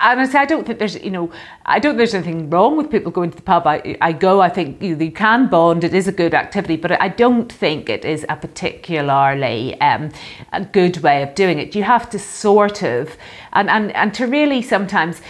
and 0.02 0.22
I 0.22 0.26
say 0.26 0.40
I 0.40 0.46
don't 0.46 0.66
think 0.66 0.80
there's 0.80 0.96
you 0.96 1.12
know 1.12 1.32
I 1.66 1.80
don't 1.80 1.92
think 1.92 1.98
there's 1.98 2.14
anything 2.14 2.50
wrong 2.50 2.78
with 2.78 2.90
people 2.90 3.12
going 3.12 3.32
to 3.32 3.36
the 3.36 3.44
pub. 3.44 3.68
I, 3.68 3.98
I 4.02 4.12
go. 4.14 4.42
I 4.42 4.50
think 4.50 4.82
you, 4.82 4.98
you 4.98 5.12
can 5.12 5.50
bond. 5.50 5.84
It 5.84 5.94
is 5.94 6.08
a 6.08 6.12
good 6.12 6.34
activity, 6.34 6.78
but 6.78 7.00
I 7.02 7.10
don't 7.10 7.52
think 7.52 7.90
it 7.90 8.06
is 8.06 8.26
a 8.30 8.36
particularly 8.36 9.80
um, 9.82 10.10
a 10.52 10.64
good 10.64 10.98
way 10.98 11.22
of 11.24 11.36
doing 11.36 11.60
it. 11.60 11.76
You 11.76 11.84
have 11.84 12.10
to 12.12 12.20
sort 12.20 12.84
of 12.84 13.18
and 13.54 13.70
and 13.70 13.92
and 13.92 14.14
to 14.16 14.26
really 14.26 14.62
sometimes 14.62 15.22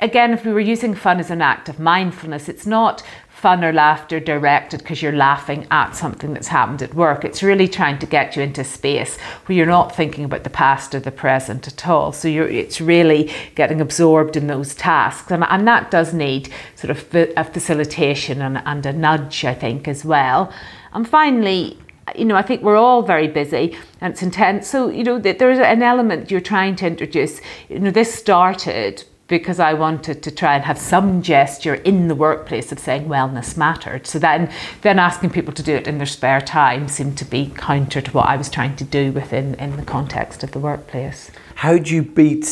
again 0.00 0.32
if 0.32 0.44
we 0.44 0.52
were 0.52 0.60
using 0.60 0.94
fun 0.94 1.20
as 1.20 1.30
an 1.30 1.42
act 1.42 1.68
of 1.68 1.78
mindfulness, 1.78 2.48
it's 2.48 2.66
not 2.66 3.02
fun 3.40 3.64
or 3.64 3.72
laughter 3.72 4.20
directed 4.20 4.80
because 4.80 5.00
you're 5.00 5.16
laughing 5.16 5.66
at 5.70 5.92
something 5.92 6.34
that's 6.34 6.48
happened 6.48 6.82
at 6.82 6.92
work. 6.92 7.24
It's 7.24 7.42
really 7.42 7.66
trying 7.66 7.98
to 8.00 8.06
get 8.06 8.36
you 8.36 8.42
into 8.42 8.62
space 8.64 9.16
where 9.46 9.56
you're 9.56 9.66
not 9.66 9.96
thinking 9.96 10.24
about 10.24 10.44
the 10.44 10.50
past 10.50 10.94
or 10.94 11.00
the 11.00 11.10
present 11.10 11.66
at 11.66 11.88
all. 11.88 12.12
So 12.12 12.28
it's 12.28 12.82
really 12.82 13.32
getting 13.54 13.80
absorbed 13.80 14.36
in 14.36 14.46
those 14.46 14.74
tasks. 14.74 15.30
And, 15.30 15.42
and 15.44 15.66
that 15.66 15.90
does 15.90 16.12
need 16.12 16.52
sort 16.76 16.90
of 16.90 17.14
a 17.14 17.44
facilitation 17.44 18.42
and, 18.42 18.58
and 18.66 18.84
a 18.84 18.92
nudge, 18.92 19.46
I 19.46 19.54
think, 19.54 19.88
as 19.88 20.04
well. 20.04 20.52
And 20.92 21.08
finally, 21.08 21.78
you 22.14 22.26
know, 22.26 22.36
I 22.36 22.42
think 22.42 22.60
we're 22.60 22.76
all 22.76 23.00
very 23.02 23.28
busy 23.28 23.74
and 24.02 24.12
it's 24.12 24.22
intense. 24.22 24.68
So, 24.68 24.90
you 24.90 25.02
know, 25.02 25.18
there's 25.18 25.58
an 25.58 25.82
element 25.82 26.30
you're 26.30 26.42
trying 26.42 26.76
to 26.76 26.86
introduce. 26.86 27.40
You 27.70 27.78
know, 27.78 27.90
this 27.90 28.12
started 28.12 29.04
because 29.30 29.60
I 29.60 29.74
wanted 29.74 30.24
to 30.24 30.30
try 30.32 30.56
and 30.56 30.64
have 30.64 30.76
some 30.76 31.22
gesture 31.22 31.76
in 31.76 32.08
the 32.08 32.16
workplace 32.16 32.72
of 32.72 32.80
saying 32.80 33.06
wellness 33.06 33.56
mattered. 33.56 34.04
So 34.04 34.18
then, 34.18 34.52
then 34.82 34.98
asking 34.98 35.30
people 35.30 35.54
to 35.54 35.62
do 35.62 35.72
it 35.76 35.86
in 35.86 35.98
their 35.98 36.06
spare 36.06 36.40
time 36.40 36.88
seemed 36.88 37.16
to 37.18 37.24
be 37.24 37.52
counter 37.54 38.00
to 38.00 38.10
what 38.10 38.28
I 38.28 38.36
was 38.36 38.50
trying 38.50 38.74
to 38.76 38.84
do 38.84 39.12
within 39.12 39.54
in 39.54 39.76
the 39.76 39.84
context 39.84 40.42
of 40.42 40.50
the 40.50 40.58
workplace. 40.58 41.30
How 41.54 41.78
do 41.78 41.94
you 41.94 42.02
beat 42.02 42.42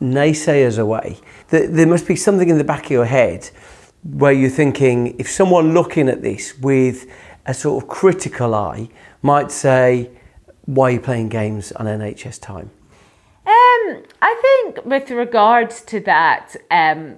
naysayers 0.00 0.78
away? 0.78 1.18
There, 1.48 1.66
there 1.66 1.86
must 1.88 2.06
be 2.06 2.14
something 2.14 2.48
in 2.48 2.56
the 2.56 2.64
back 2.64 2.84
of 2.84 2.92
your 2.92 3.06
head 3.06 3.50
where 4.04 4.32
you're 4.32 4.48
thinking, 4.48 5.18
if 5.18 5.28
someone 5.28 5.74
looking 5.74 6.08
at 6.08 6.22
this 6.22 6.56
with 6.58 7.10
a 7.46 7.52
sort 7.52 7.82
of 7.82 7.90
critical 7.90 8.54
eye 8.54 8.88
might 9.22 9.50
say, 9.50 10.08
why 10.66 10.90
are 10.90 10.92
you 10.92 11.00
playing 11.00 11.30
games 11.30 11.72
on 11.72 11.86
NHS 11.86 12.40
time? 12.40 12.70
I 14.20 14.34
think 14.42 14.84
with 14.84 15.10
regards 15.10 15.80
to 15.82 16.00
that, 16.00 16.56
um, 16.70 17.16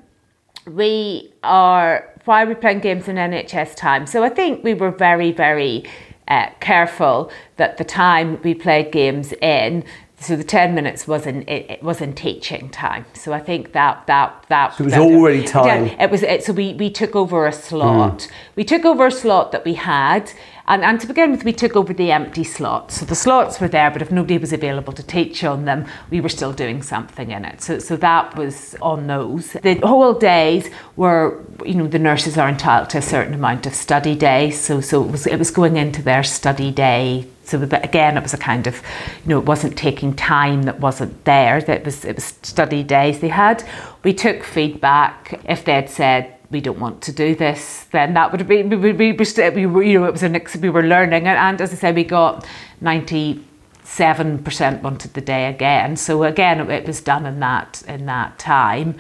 we 0.67 1.33
are 1.43 2.07
why 2.27 2.43
are 2.43 2.47
we 2.47 2.55
playing 2.55 2.81
games 2.81 3.09
in 3.09 3.17
NHS 3.17 3.75
time? 3.77 4.07
So 4.07 4.23
I 4.23 4.29
think 4.29 4.63
we 4.63 4.75
were 4.75 4.91
very, 4.91 5.33
very 5.33 5.85
uh, 6.29 6.51
careful 6.61 7.31
that 7.57 7.79
the 7.79 7.85
time 7.85 8.41
we 8.43 8.55
played 8.55 8.93
games 8.93 9.33
in. 9.41 9.85
So 10.19 10.37
the 10.37 10.45
ten 10.45 10.75
minutes 10.75 11.09
was 11.09 11.27
in 11.27 11.43
it, 11.49 11.71
it 11.71 11.83
was 11.83 12.03
in 12.03 12.13
teaching 12.15 12.69
time. 12.69 13.07
So 13.15 13.33
I 13.33 13.41
think 13.41 13.73
that 13.73 14.07
that 14.07 14.45
that 14.51 14.75
So 14.75 14.83
it 14.83 14.85
was 14.85 14.93
that- 14.93 15.01
already 15.01 15.45
time. 15.45 15.87
Yeah, 15.87 16.05
it 16.05 16.11
was. 16.11 16.23
It, 16.23 16.45
so 16.45 16.53
we 16.53 16.75
we 16.75 16.91
took 16.91 17.17
over 17.17 17.47
a 17.47 17.53
slot. 17.53 18.29
We 18.55 18.65
took 18.65 18.85
over 18.85 19.07
a 19.07 19.11
slot 19.11 19.51
that 19.53 19.65
we 19.65 19.75
had, 19.75 20.31
and 20.71 20.85
and 20.85 21.01
to 21.01 21.07
begin 21.07 21.33
with, 21.33 21.45
we 21.45 21.53
took 21.53 21.77
over 21.77 21.93
the 21.93 22.13
empty 22.13 22.45
slots. 22.45 23.01
So 23.01 23.05
the 23.05 23.15
slots 23.15 23.61
were 23.61 23.69
there, 23.69 23.91
but 23.91 24.03
if 24.03 24.11
nobody 24.11 24.39
was 24.39 24.53
available 24.53 24.93
to 24.93 25.03
teach 25.03 25.43
on 25.45 25.65
them, 25.65 25.87
we 26.11 26.21
were 26.21 26.29
still 26.29 26.53
doing 26.53 26.81
something 26.83 27.31
in 27.31 27.45
it. 27.45 27.61
So 27.61 27.79
so 27.79 27.97
that 27.97 28.37
was 28.37 28.77
on 28.81 29.07
those. 29.07 29.53
The 29.53 29.75
whole 29.83 30.15
days 30.15 30.71
were, 30.97 31.45
you 31.67 31.75
know, 31.75 31.89
the 31.89 31.99
nurses 31.99 32.39
are 32.39 32.49
entitled 32.49 32.91
to 32.91 32.99
a 32.99 33.03
certain 33.03 33.35
amount 33.35 33.67
of 33.67 33.75
study 33.75 34.15
days. 34.15 34.61
So 34.61 34.81
so 34.81 35.05
it 35.05 35.11
was 35.11 35.27
it 35.27 35.39
was 35.39 35.51
going 35.51 35.77
into 35.77 36.03
their 36.03 36.23
study 36.23 36.71
day 36.71 37.27
so 37.51 37.61
again, 37.61 38.17
it 38.17 38.23
was 38.23 38.33
a 38.33 38.39
kind 38.39 38.69
of, 38.69 38.77
you 39.25 39.31
know, 39.31 39.39
it 39.41 39.45
wasn't 39.45 39.77
taking 39.77 40.15
time 40.15 40.63
that 40.63 40.79
wasn't 40.79 41.25
there. 41.25 41.61
That 41.61 41.85
was 41.85 42.05
it 42.05 42.15
was 42.15 42.25
study 42.43 42.85
days 42.85 43.19
they 43.19 43.29
had. 43.29 43.65
We 44.05 44.15
took 44.15 44.45
feedback. 44.45 45.41
If 45.49 45.65
they 45.65 45.75
had 45.75 45.91
said 45.91 46.37
we 46.51 46.61
don't 46.61 46.81
want 46.81 47.01
to 47.03 47.13
do 47.13 47.35
this, 47.35 47.87
then 47.93 48.15
that 48.15 48.31
would 48.31 48.41
have 48.41 48.49
been 48.49 48.71
we, 48.71 48.77
we, 48.77 48.93
we, 48.93 49.13
were 49.13 49.71
we 49.71 49.91
you 49.91 50.01
know, 50.01 50.07
it 50.07 50.13
was 50.13 50.23
an 50.23 50.41
we 50.61 50.71
were 50.71 50.83
learning, 50.83 51.27
and, 51.27 51.39
and 51.39 51.61
as 51.61 51.73
I 51.73 51.77
said, 51.77 51.95
we 51.95 52.05
got 52.05 52.47
ninety 52.81 53.45
seven 53.85 54.43
percent 54.43 54.83
wanted 54.83 55.15
the 55.15 55.21
day 55.21 55.49
again. 55.49 55.97
So 55.97 56.25
again, 56.25 56.71
it, 56.71 56.87
was 56.87 57.01
done 57.01 57.27
in 57.27 57.41
that 57.41 57.83
in 57.87 58.07
that 58.07 58.39
time. 58.39 58.97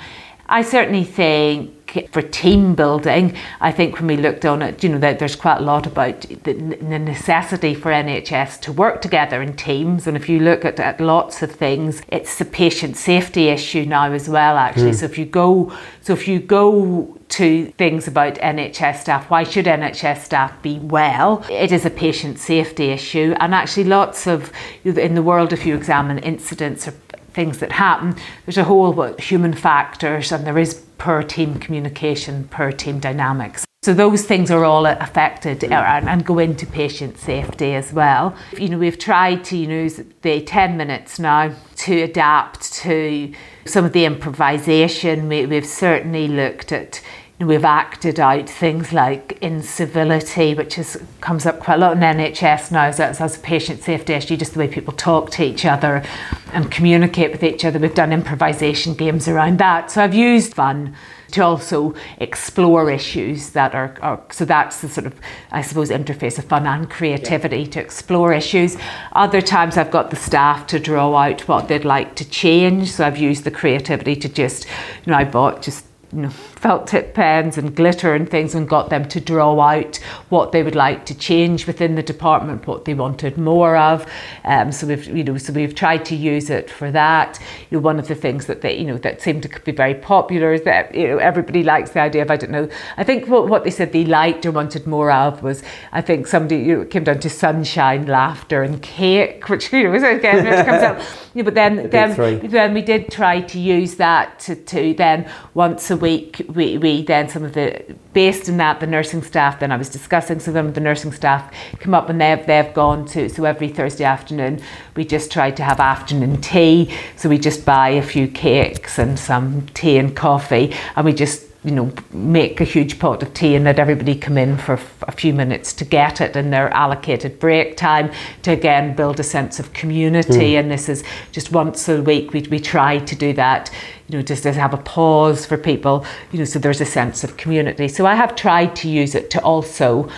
I 0.51 0.63
certainly 0.63 1.05
think 1.05 2.11
for 2.13 2.23
team 2.23 2.75
building, 2.75 3.37
I 3.61 3.71
think 3.71 3.97
when 3.97 4.09
we 4.09 4.17
looked 4.17 4.45
on 4.45 4.63
it, 4.63 4.83
you 4.83 4.91
know, 4.91 4.99
that 4.99 5.21
there's 5.21 5.37
quite 5.37 5.59
a 5.59 5.63
lot 5.63 5.87
about 5.87 6.23
the, 6.23 6.53
the, 6.55 6.99
necessity 6.99 7.73
for 7.73 7.93
NHS 7.93 8.61
to 8.63 8.73
work 8.73 9.01
together 9.01 9.43
in 9.43 9.55
teams. 9.55 10.09
And 10.09 10.17
if 10.17 10.29
you 10.29 10.41
look 10.41 10.65
at, 10.65 10.81
at 10.81 11.01
lots 11.01 11.43
of 11.43 11.53
things, 11.53 12.03
it's 12.09 12.37
the 12.39 12.45
patient 12.45 12.97
safety 12.97 13.49
issue 13.49 13.85
now 13.85 14.13
as 14.13 14.29
well, 14.29 14.57
actually. 14.57 14.91
Mm. 14.91 14.97
So 14.97 15.07
if 15.07 15.19
you 15.19 15.25
go, 15.25 15.73
so 16.01 16.13
if 16.13 16.27
you 16.27 16.41
go 16.41 17.20
to 17.31 17.67
things 17.79 18.07
about 18.09 18.35
NHS 18.35 19.01
staff, 19.01 19.31
why 19.31 19.45
should 19.45 19.67
NHS 19.67 20.25
staff 20.25 20.61
be 20.63 20.79
well? 20.79 21.45
It 21.51 21.73
is 21.73 21.85
a 21.85 21.91
patient 21.91 22.39
safety 22.39 22.91
issue. 22.91 23.35
And 23.41 23.55
actually, 23.55 23.85
lots 23.85 24.27
of, 24.27 24.53
in 24.85 25.15
the 25.15 25.23
world, 25.23 25.53
if 25.53 25.65
you 25.65 25.75
examine 25.75 26.19
incidents 26.19 26.89
or 26.89 26.93
things 27.33 27.59
that 27.59 27.73
happen, 27.73 28.17
there's 28.45 28.59
a 28.59 28.65
whole 28.65 28.93
lot 28.93 29.13
of 29.13 29.19
human 29.19 29.53
factors 29.53 30.33
and 30.33 30.47
there 30.47 30.59
is 30.59 30.75
per 30.99 31.23
team 31.23 31.59
communication, 31.59 32.45
per 32.49 32.73
team 32.73 32.99
dynamics. 32.99 33.65
So 33.83 33.95
those 33.95 34.27
things 34.27 34.51
are 34.51 34.63
all 34.63 34.85
affected 34.85 35.65
uh, 35.65 35.69
and, 35.69 36.07
and 36.07 36.23
go 36.23 36.39
into 36.39 36.67
patient 36.67 37.17
safety 37.17 37.75
as 37.75 37.95
well. 37.95 38.37
You 38.59 38.69
know, 38.69 38.79
we've 38.79 38.99
tried 38.99 39.43
to 39.45 39.57
use 39.57 40.03
the 40.21 40.43
10 40.43 40.77
minutes 40.77 41.19
now 41.19 41.55
to 41.77 42.03
adapt 42.03 42.75
to 42.75 43.33
some 43.65 43.87
of 43.87 43.95
the 43.95 44.05
improvisation. 44.05 45.29
We, 45.29 45.47
we've 45.47 45.65
certainly 45.65 46.29
looked 46.29 46.73
at 46.73 47.01
We've 47.41 47.65
acted 47.65 48.21
out 48.21 48.51
things 48.51 48.93
like 48.93 49.39
incivility, 49.41 50.53
which 50.53 50.77
is, 50.77 51.03
comes 51.23 51.47
up 51.47 51.59
quite 51.59 51.77
a 51.77 51.79
lot 51.79 51.97
in 51.97 52.01
NHS 52.01 52.71
now 52.71 52.85
as, 52.85 53.01
as 53.01 53.39
a 53.39 53.41
patient 53.41 53.83
safety 53.83 54.13
issue, 54.13 54.37
just 54.37 54.53
the 54.53 54.59
way 54.59 54.69
people 54.69 54.93
talk 54.93 55.31
to 55.31 55.43
each 55.43 55.65
other 55.65 56.05
and 56.53 56.71
communicate 56.71 57.33
with 57.33 57.43
each 57.43 57.65
other. 57.65 57.79
We've 57.79 57.95
done 57.95 58.13
improvisation 58.13 58.93
games 58.93 59.27
around 59.27 59.59
that. 59.59 59.91
So 59.91 60.05
I've 60.05 60.13
used 60.13 60.53
fun 60.53 60.95
to 61.31 61.43
also 61.43 61.95
explore 62.19 62.91
issues 62.91 63.51
that 63.51 63.75
are, 63.75 63.97
are, 64.03 64.23
so 64.31 64.45
that's 64.45 64.83
the 64.83 64.91
sort 64.91 65.07
of 65.07 65.19
I 65.51 65.63
suppose 65.63 65.89
interface 65.89 66.39
of 66.39 66.45
fun 66.45 66.67
and 66.67 66.91
creativity 66.91 67.61
yeah. 67.61 67.71
to 67.71 67.81
explore 67.81 68.35
issues. 68.35 68.77
Other 69.13 69.41
times 69.41 69.79
I've 69.79 69.91
got 69.91 70.11
the 70.11 70.17
staff 70.17 70.67
to 70.67 70.79
draw 70.79 71.17
out 71.17 71.49
what 71.49 71.69
they'd 71.69 71.87
like 71.87 72.17
to 72.17 72.29
change. 72.29 72.93
So 72.93 73.07
I've 73.07 73.17
used 73.17 73.45
the 73.45 73.51
creativity 73.51 74.15
to 74.17 74.29
just 74.29 74.67
you 75.07 75.13
know 75.13 75.17
I 75.17 75.25
bought 75.25 75.63
just 75.63 75.87
you 76.13 76.23
know, 76.23 76.33
felt 76.61 76.87
tip 76.87 77.15
pens 77.15 77.57
and 77.57 77.75
glitter 77.75 78.15
and 78.15 78.29
things 78.29 78.55
and 78.55 78.69
got 78.69 78.91
them 78.91 79.09
to 79.09 79.19
draw 79.19 79.59
out 79.59 79.97
what 80.29 80.53
they 80.53 80.63
would 80.63 80.75
like 80.75 81.07
to 81.07 81.15
change 81.15 81.67
within 81.67 81.95
the 81.95 82.03
department, 82.03 82.67
what 82.67 82.85
they 82.85 82.93
wanted 82.93 83.39
more 83.39 83.79
of. 83.79 84.07
Um, 84.45 84.71
so 84.71 84.87
we've, 84.87 85.07
you 85.07 85.25
know, 85.25 85.39
so 85.39 85.55
we've 85.55 85.75
tried 85.75 86.05
to 86.05 86.15
use 86.15 86.51
it 86.51 86.69
for 86.69 86.91
that. 86.91 87.41
You 87.71 87.79
know, 87.79 87.83
one 87.83 87.99
of 87.99 88.09
the 88.09 88.15
things 88.15 88.45
that 88.45 88.61
they, 88.61 88.77
you 88.77 88.85
know, 88.85 88.99
that 88.99 89.23
seemed 89.23 89.43
to 89.45 89.61
be 89.65 89.73
very 89.73 89.95
popular 89.95 90.53
is 90.53 90.63
that 90.65 90.95
you 90.95 91.09
know 91.09 91.17
everybody 91.17 91.63
likes 91.63 91.93
the 91.93 92.01
idea 92.01 92.21
of 92.21 92.31
I 92.31 92.37
don't 92.37 92.51
know. 92.51 92.69
I 92.99 93.05
think 93.05 93.27
what, 93.29 93.49
what 93.49 93.65
they 93.65 93.71
said 93.71 93.93
they 93.93 94.05
liked 94.05 94.45
or 94.45 94.51
wanted 94.51 94.87
more 94.87 95.11
of 95.11 95.43
was 95.43 95.63
I 95.93 96.03
think 96.03 96.27
somebody 96.27 96.57
you 96.63 96.77
know 96.77 96.85
came 96.85 97.05
down 97.05 97.21
to 97.21 97.31
sunshine, 97.31 98.05
laughter, 98.07 98.63
and 98.63 98.83
cake, 98.83 99.49
which 99.49 99.73
you 99.73 99.85
know 99.85 99.95
again 100.17 100.45
which 100.45 100.67
comes 100.67 100.83
out. 100.83 101.01
Yeah, 101.33 101.45
but 101.45 101.55
then 101.55 101.89
then, 101.91 102.49
then 102.49 102.75
we 102.75 102.83
did 102.83 103.11
try 103.11 103.41
to 103.41 103.59
use 103.59 103.95
that 103.97 104.41
to, 104.41 104.57
to 104.57 104.95
then 104.95 105.31
once 105.55 105.91
a 105.91 105.97
week 105.97 106.43
we, 106.55 106.79
we 106.79 107.03
then 107.03 107.29
some 107.29 107.45
of 107.45 107.53
the 107.53 107.97
based 108.13 108.49
in 108.49 108.57
that 108.57 108.81
the 108.81 108.87
nursing 108.87 109.23
staff 109.23 109.61
then 109.61 109.71
I 109.71 109.77
was 109.77 109.89
discussing 109.89 110.41
some 110.41 110.57
of 110.57 110.75
the 110.75 110.81
nursing 110.81 111.13
staff 111.13 111.53
come 111.79 111.95
up 111.95 112.09
and 112.09 112.21
they've 112.21 112.45
they've 112.47 112.73
gone 112.75 113.07
to 113.07 113.29
so 113.29 113.45
every 113.45 113.69
Thursday 113.69 114.05
afternoon 114.05 114.61
we 114.97 115.05
just 115.05 115.31
try 115.31 115.51
to 115.51 115.63
have 115.63 115.81
afternoon 115.81 116.41
tea. 116.41 116.93
So 117.17 117.29
we 117.29 117.39
just 117.39 117.65
buy 117.65 117.91
a 117.91 118.03
few 118.03 118.29
cakes 118.29 118.99
and 118.99 119.19
some 119.19 119.67
tea 119.69 119.99
and 119.99 120.17
coffee 120.17 120.75
and 120.97 121.05
we 121.05 121.13
just 121.13 121.50
you 121.63 121.73
know, 121.73 121.93
make 122.11 122.59
a 122.61 122.65
huge 122.65 122.99
pot 122.99 123.23
of 123.23 123.35
tea 123.35 123.55
and 123.55 123.67
let 123.67 123.79
everybody 123.79 124.15
come 124.15 124.39
in 124.39 124.57
for 124.57 124.81
a 125.03 125.13
few 125.13 125.35
minutes 125.35 125.75
to 125.75 125.85
get 125.85 126.21
it 126.21 126.35
in 126.35 126.51
their 126.51 126.71
allocated 126.71 127.39
break 127.39 127.77
time 127.77 128.11
to 128.43 128.51
again 128.51 128.97
build 128.97 129.21
a 129.21 129.23
sense 129.23 129.61
of 129.61 129.71
community. 129.75 130.53
Mm. 130.53 130.61
And 130.61 130.71
this 130.71 130.89
is 130.89 131.05
just 131.33 131.53
once 131.53 131.87
a 131.89 132.01
week 132.01 132.33
we, 132.33 132.41
we 132.43 132.61
try 132.61 132.99
to 132.99 133.15
do 133.15 133.35
that, 133.35 133.71
you 134.09 134.17
know, 134.17 134.23
just 134.23 134.45
to 134.45 134.53
have 134.53 134.73
a 134.73 134.79
pause 134.79 135.45
for 135.45 135.59
people, 135.59 136.07
you 136.33 136.39
know, 136.39 136.47
so 136.47 136.59
there's 136.59 136.81
a 136.81 136.87
sense 136.87 137.25
of 137.25 137.37
community. 137.37 137.89
So 137.89 138.07
I 138.07 138.15
have 138.15 138.35
tried 138.37 138.75
to 138.77 138.89
use 138.89 139.15
it 139.15 139.29
to 139.31 139.43
also 139.43 140.09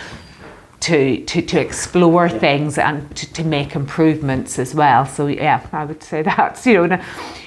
to, 0.79 1.23
to, 1.25 1.41
to 1.41 1.59
explore 1.59 2.29
things 2.29 2.77
and 2.77 3.13
to, 3.15 3.33
to 3.33 3.43
make 3.43 3.75
improvements 3.75 4.59
as 4.59 4.75
well. 4.75 5.05
So 5.05 5.27
yeah, 5.27 5.65
I 5.73 5.83
would 5.83 6.03
say 6.03 6.21
that's, 6.23 6.65
you 6.65 6.87
know, 6.87 7.03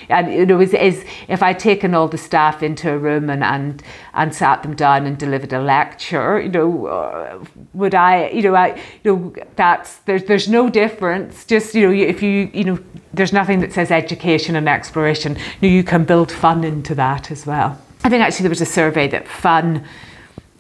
and 0.08 0.32
you 0.32 0.46
know, 0.46 0.60
is, 0.60 1.04
if 1.28 1.42
I'd 1.42 1.58
taken 1.58 1.94
all 1.94 2.08
the 2.08 2.18
staff 2.18 2.62
into 2.62 2.90
a 2.90 2.98
room 2.98 3.30
and, 3.30 3.42
and, 3.42 3.82
and 4.14 4.34
sat 4.34 4.62
them 4.62 4.74
down 4.74 5.06
and 5.06 5.18
delivered 5.18 5.52
a 5.52 5.60
lecture, 5.60 6.40
you 6.40 6.48
know, 6.48 6.86
uh, 6.86 7.44
would 7.74 7.94
I, 7.94 8.28
you 8.30 8.42
know, 8.42 8.54
I, 8.54 8.80
you 9.04 9.16
know, 9.16 9.34
that's, 9.56 9.96
there's, 9.98 10.24
there's 10.24 10.48
no 10.48 10.70
difference. 10.70 11.44
Just, 11.44 11.74
you 11.74 11.86
know, 11.86 11.92
if 11.92 12.22
you, 12.22 12.50
you 12.52 12.64
know, 12.64 12.78
there's 13.14 13.32
nothing 13.32 13.60
that 13.60 13.72
says 13.72 13.90
education 13.90 14.56
and 14.56 14.68
exploration. 14.68 15.36
You, 15.60 15.68
know, 15.68 15.74
you 15.74 15.84
can 15.84 16.04
build 16.04 16.30
fun 16.30 16.64
into 16.64 16.94
that 16.94 17.30
as 17.30 17.46
well. 17.46 17.80
I 18.04 18.08
think 18.08 18.22
actually 18.22 18.44
there 18.44 18.50
was 18.50 18.60
a 18.60 18.66
survey 18.66 19.08
that 19.08 19.26
fun 19.26 19.84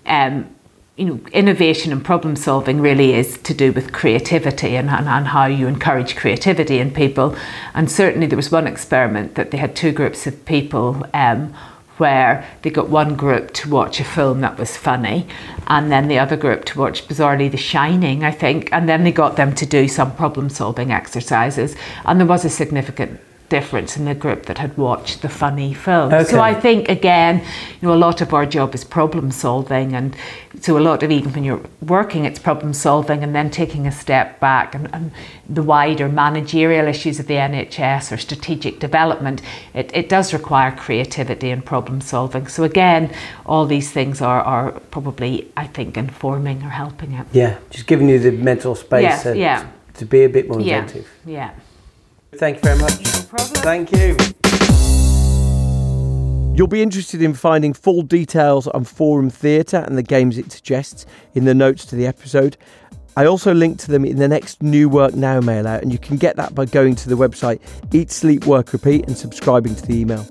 um, 0.06 0.55
you 0.96 1.04
know, 1.04 1.20
innovation 1.32 1.92
and 1.92 2.02
problem 2.02 2.36
solving 2.36 2.80
really 2.80 3.12
is 3.12 3.36
to 3.38 3.52
do 3.52 3.70
with 3.70 3.92
creativity 3.92 4.76
and, 4.76 4.88
and, 4.88 5.06
and, 5.06 5.26
how 5.26 5.44
you 5.44 5.66
encourage 5.66 6.16
creativity 6.16 6.78
in 6.78 6.90
people. 6.90 7.36
And 7.74 7.90
certainly 7.90 8.26
there 8.26 8.36
was 8.36 8.50
one 8.50 8.66
experiment 8.66 9.34
that 9.34 9.50
they 9.50 9.58
had 9.58 9.76
two 9.76 9.92
groups 9.92 10.26
of 10.26 10.42
people 10.46 11.06
um, 11.12 11.52
where 11.98 12.46
they 12.62 12.70
got 12.70 12.88
one 12.88 13.14
group 13.14 13.52
to 13.52 13.68
watch 13.68 14.00
a 14.00 14.04
film 14.04 14.40
that 14.40 14.58
was 14.58 14.76
funny 14.76 15.26
and 15.66 15.92
then 15.92 16.08
the 16.08 16.18
other 16.18 16.36
group 16.36 16.64
to 16.66 16.78
watch 16.78 17.06
bizarrely 17.08 17.50
The 17.50 17.58
Shining, 17.58 18.24
I 18.24 18.30
think, 18.30 18.70
and 18.72 18.88
then 18.88 19.04
they 19.04 19.12
got 19.12 19.36
them 19.36 19.54
to 19.54 19.66
do 19.66 19.88
some 19.88 20.14
problem 20.16 20.48
solving 20.48 20.92
exercises. 20.92 21.76
And 22.06 22.18
there 22.18 22.26
was 22.26 22.44
a 22.44 22.50
significant 22.50 23.20
difference 23.48 23.96
in 23.96 24.04
the 24.04 24.14
group 24.14 24.46
that 24.46 24.58
had 24.58 24.76
watched 24.76 25.22
the 25.22 25.28
funny 25.28 25.72
film. 25.72 26.12
Okay. 26.12 26.24
So 26.24 26.40
I 26.40 26.54
think 26.54 26.88
again, 26.88 27.44
you 27.80 27.88
know, 27.88 27.94
a 27.94 27.96
lot 27.96 28.20
of 28.20 28.34
our 28.34 28.46
job 28.46 28.74
is 28.74 28.84
problem 28.84 29.30
solving, 29.30 29.94
and 29.94 30.16
so 30.60 30.76
a 30.76 30.80
lot 30.80 31.02
of 31.02 31.10
even 31.10 31.32
when 31.32 31.44
you're 31.44 31.62
working, 31.80 32.24
it's 32.24 32.38
problem 32.38 32.72
solving, 32.72 33.22
and 33.22 33.34
then 33.34 33.50
taking 33.50 33.86
a 33.86 33.92
step 33.92 34.40
back 34.40 34.74
and, 34.74 34.92
and 34.92 35.12
the 35.48 35.62
wider 35.62 36.08
managerial 36.08 36.88
issues 36.88 37.20
of 37.20 37.26
the 37.26 37.34
NHS 37.34 38.12
or 38.12 38.16
strategic 38.16 38.80
development. 38.80 39.42
It, 39.74 39.90
it 39.94 40.08
does 40.08 40.32
require 40.32 40.72
creativity 40.72 41.50
and 41.50 41.64
problem 41.64 42.00
solving. 42.00 42.48
So 42.48 42.64
again, 42.64 43.14
all 43.44 43.66
these 43.66 43.90
things 43.90 44.20
are, 44.20 44.40
are 44.40 44.72
probably 44.90 45.50
I 45.56 45.66
think 45.66 45.96
informing 45.96 46.62
or 46.62 46.70
helping 46.70 47.12
it. 47.12 47.26
Yeah, 47.32 47.58
just 47.70 47.86
giving 47.86 48.08
you 48.08 48.18
the 48.18 48.32
mental 48.32 48.74
space 48.74 49.24
yeah, 49.24 49.32
yeah. 49.32 49.68
to 49.94 50.04
be 50.04 50.24
a 50.24 50.28
bit 50.28 50.48
more 50.48 50.58
inventive. 50.58 51.08
Yeah. 51.24 51.52
yeah. 51.54 51.60
Thank 52.38 52.56
you 52.56 52.62
very 52.62 52.78
much. 52.78 53.04
No 53.04 53.22
problem. 53.28 53.62
Thank 53.62 53.92
you. 53.92 54.16
You'll 56.56 56.66
be 56.66 56.82
interested 56.82 57.20
in 57.20 57.34
finding 57.34 57.74
full 57.74 58.00
details 58.00 58.66
on 58.68 58.84
Forum 58.84 59.28
Theatre 59.28 59.84
and 59.86 59.98
the 59.98 60.02
games 60.02 60.38
it 60.38 60.50
suggests 60.50 61.04
in 61.34 61.44
the 61.44 61.54
notes 61.54 61.84
to 61.86 61.96
the 61.96 62.06
episode. 62.06 62.56
I 63.14 63.26
also 63.26 63.52
link 63.52 63.78
to 63.80 63.90
them 63.90 64.04
in 64.04 64.16
the 64.16 64.28
next 64.28 64.62
New 64.62 64.88
Work 64.88 65.14
Now 65.14 65.40
mail 65.40 65.66
out, 65.66 65.82
and 65.82 65.90
you 65.90 65.98
can 65.98 66.16
get 66.16 66.36
that 66.36 66.54
by 66.54 66.66
going 66.66 66.94
to 66.96 67.08
the 67.08 67.14
website 67.14 67.60
Eat, 67.94 68.10
Sleep, 68.10 68.46
Work, 68.46 68.72
Repeat 68.72 69.06
and 69.06 69.16
subscribing 69.16 69.74
to 69.74 69.86
the 69.86 69.98
email. 69.98 70.26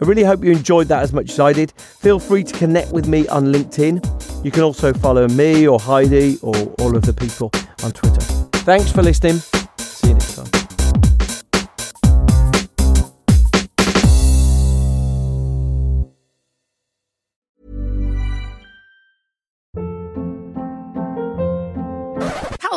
I 0.00 0.04
really 0.04 0.22
hope 0.22 0.44
you 0.44 0.52
enjoyed 0.52 0.88
that 0.88 1.02
as 1.02 1.12
much 1.12 1.30
as 1.32 1.40
I 1.40 1.52
did. 1.52 1.72
Feel 1.72 2.18
free 2.18 2.44
to 2.44 2.56
connect 2.56 2.92
with 2.92 3.08
me 3.08 3.26
on 3.28 3.46
LinkedIn. 3.46 4.44
You 4.44 4.50
can 4.50 4.62
also 4.62 4.92
follow 4.92 5.26
me 5.28 5.66
or 5.66 5.80
Heidi 5.80 6.38
or 6.42 6.54
all 6.78 6.96
of 6.96 7.02
the 7.02 7.12
people 7.12 7.50
on 7.82 7.92
Twitter. 7.92 8.20
Thanks 8.64 8.92
for 8.92 9.02
listening. 9.02 9.38
See 9.78 10.08
you 10.08 10.14
next 10.14 10.36
time. 10.36 10.57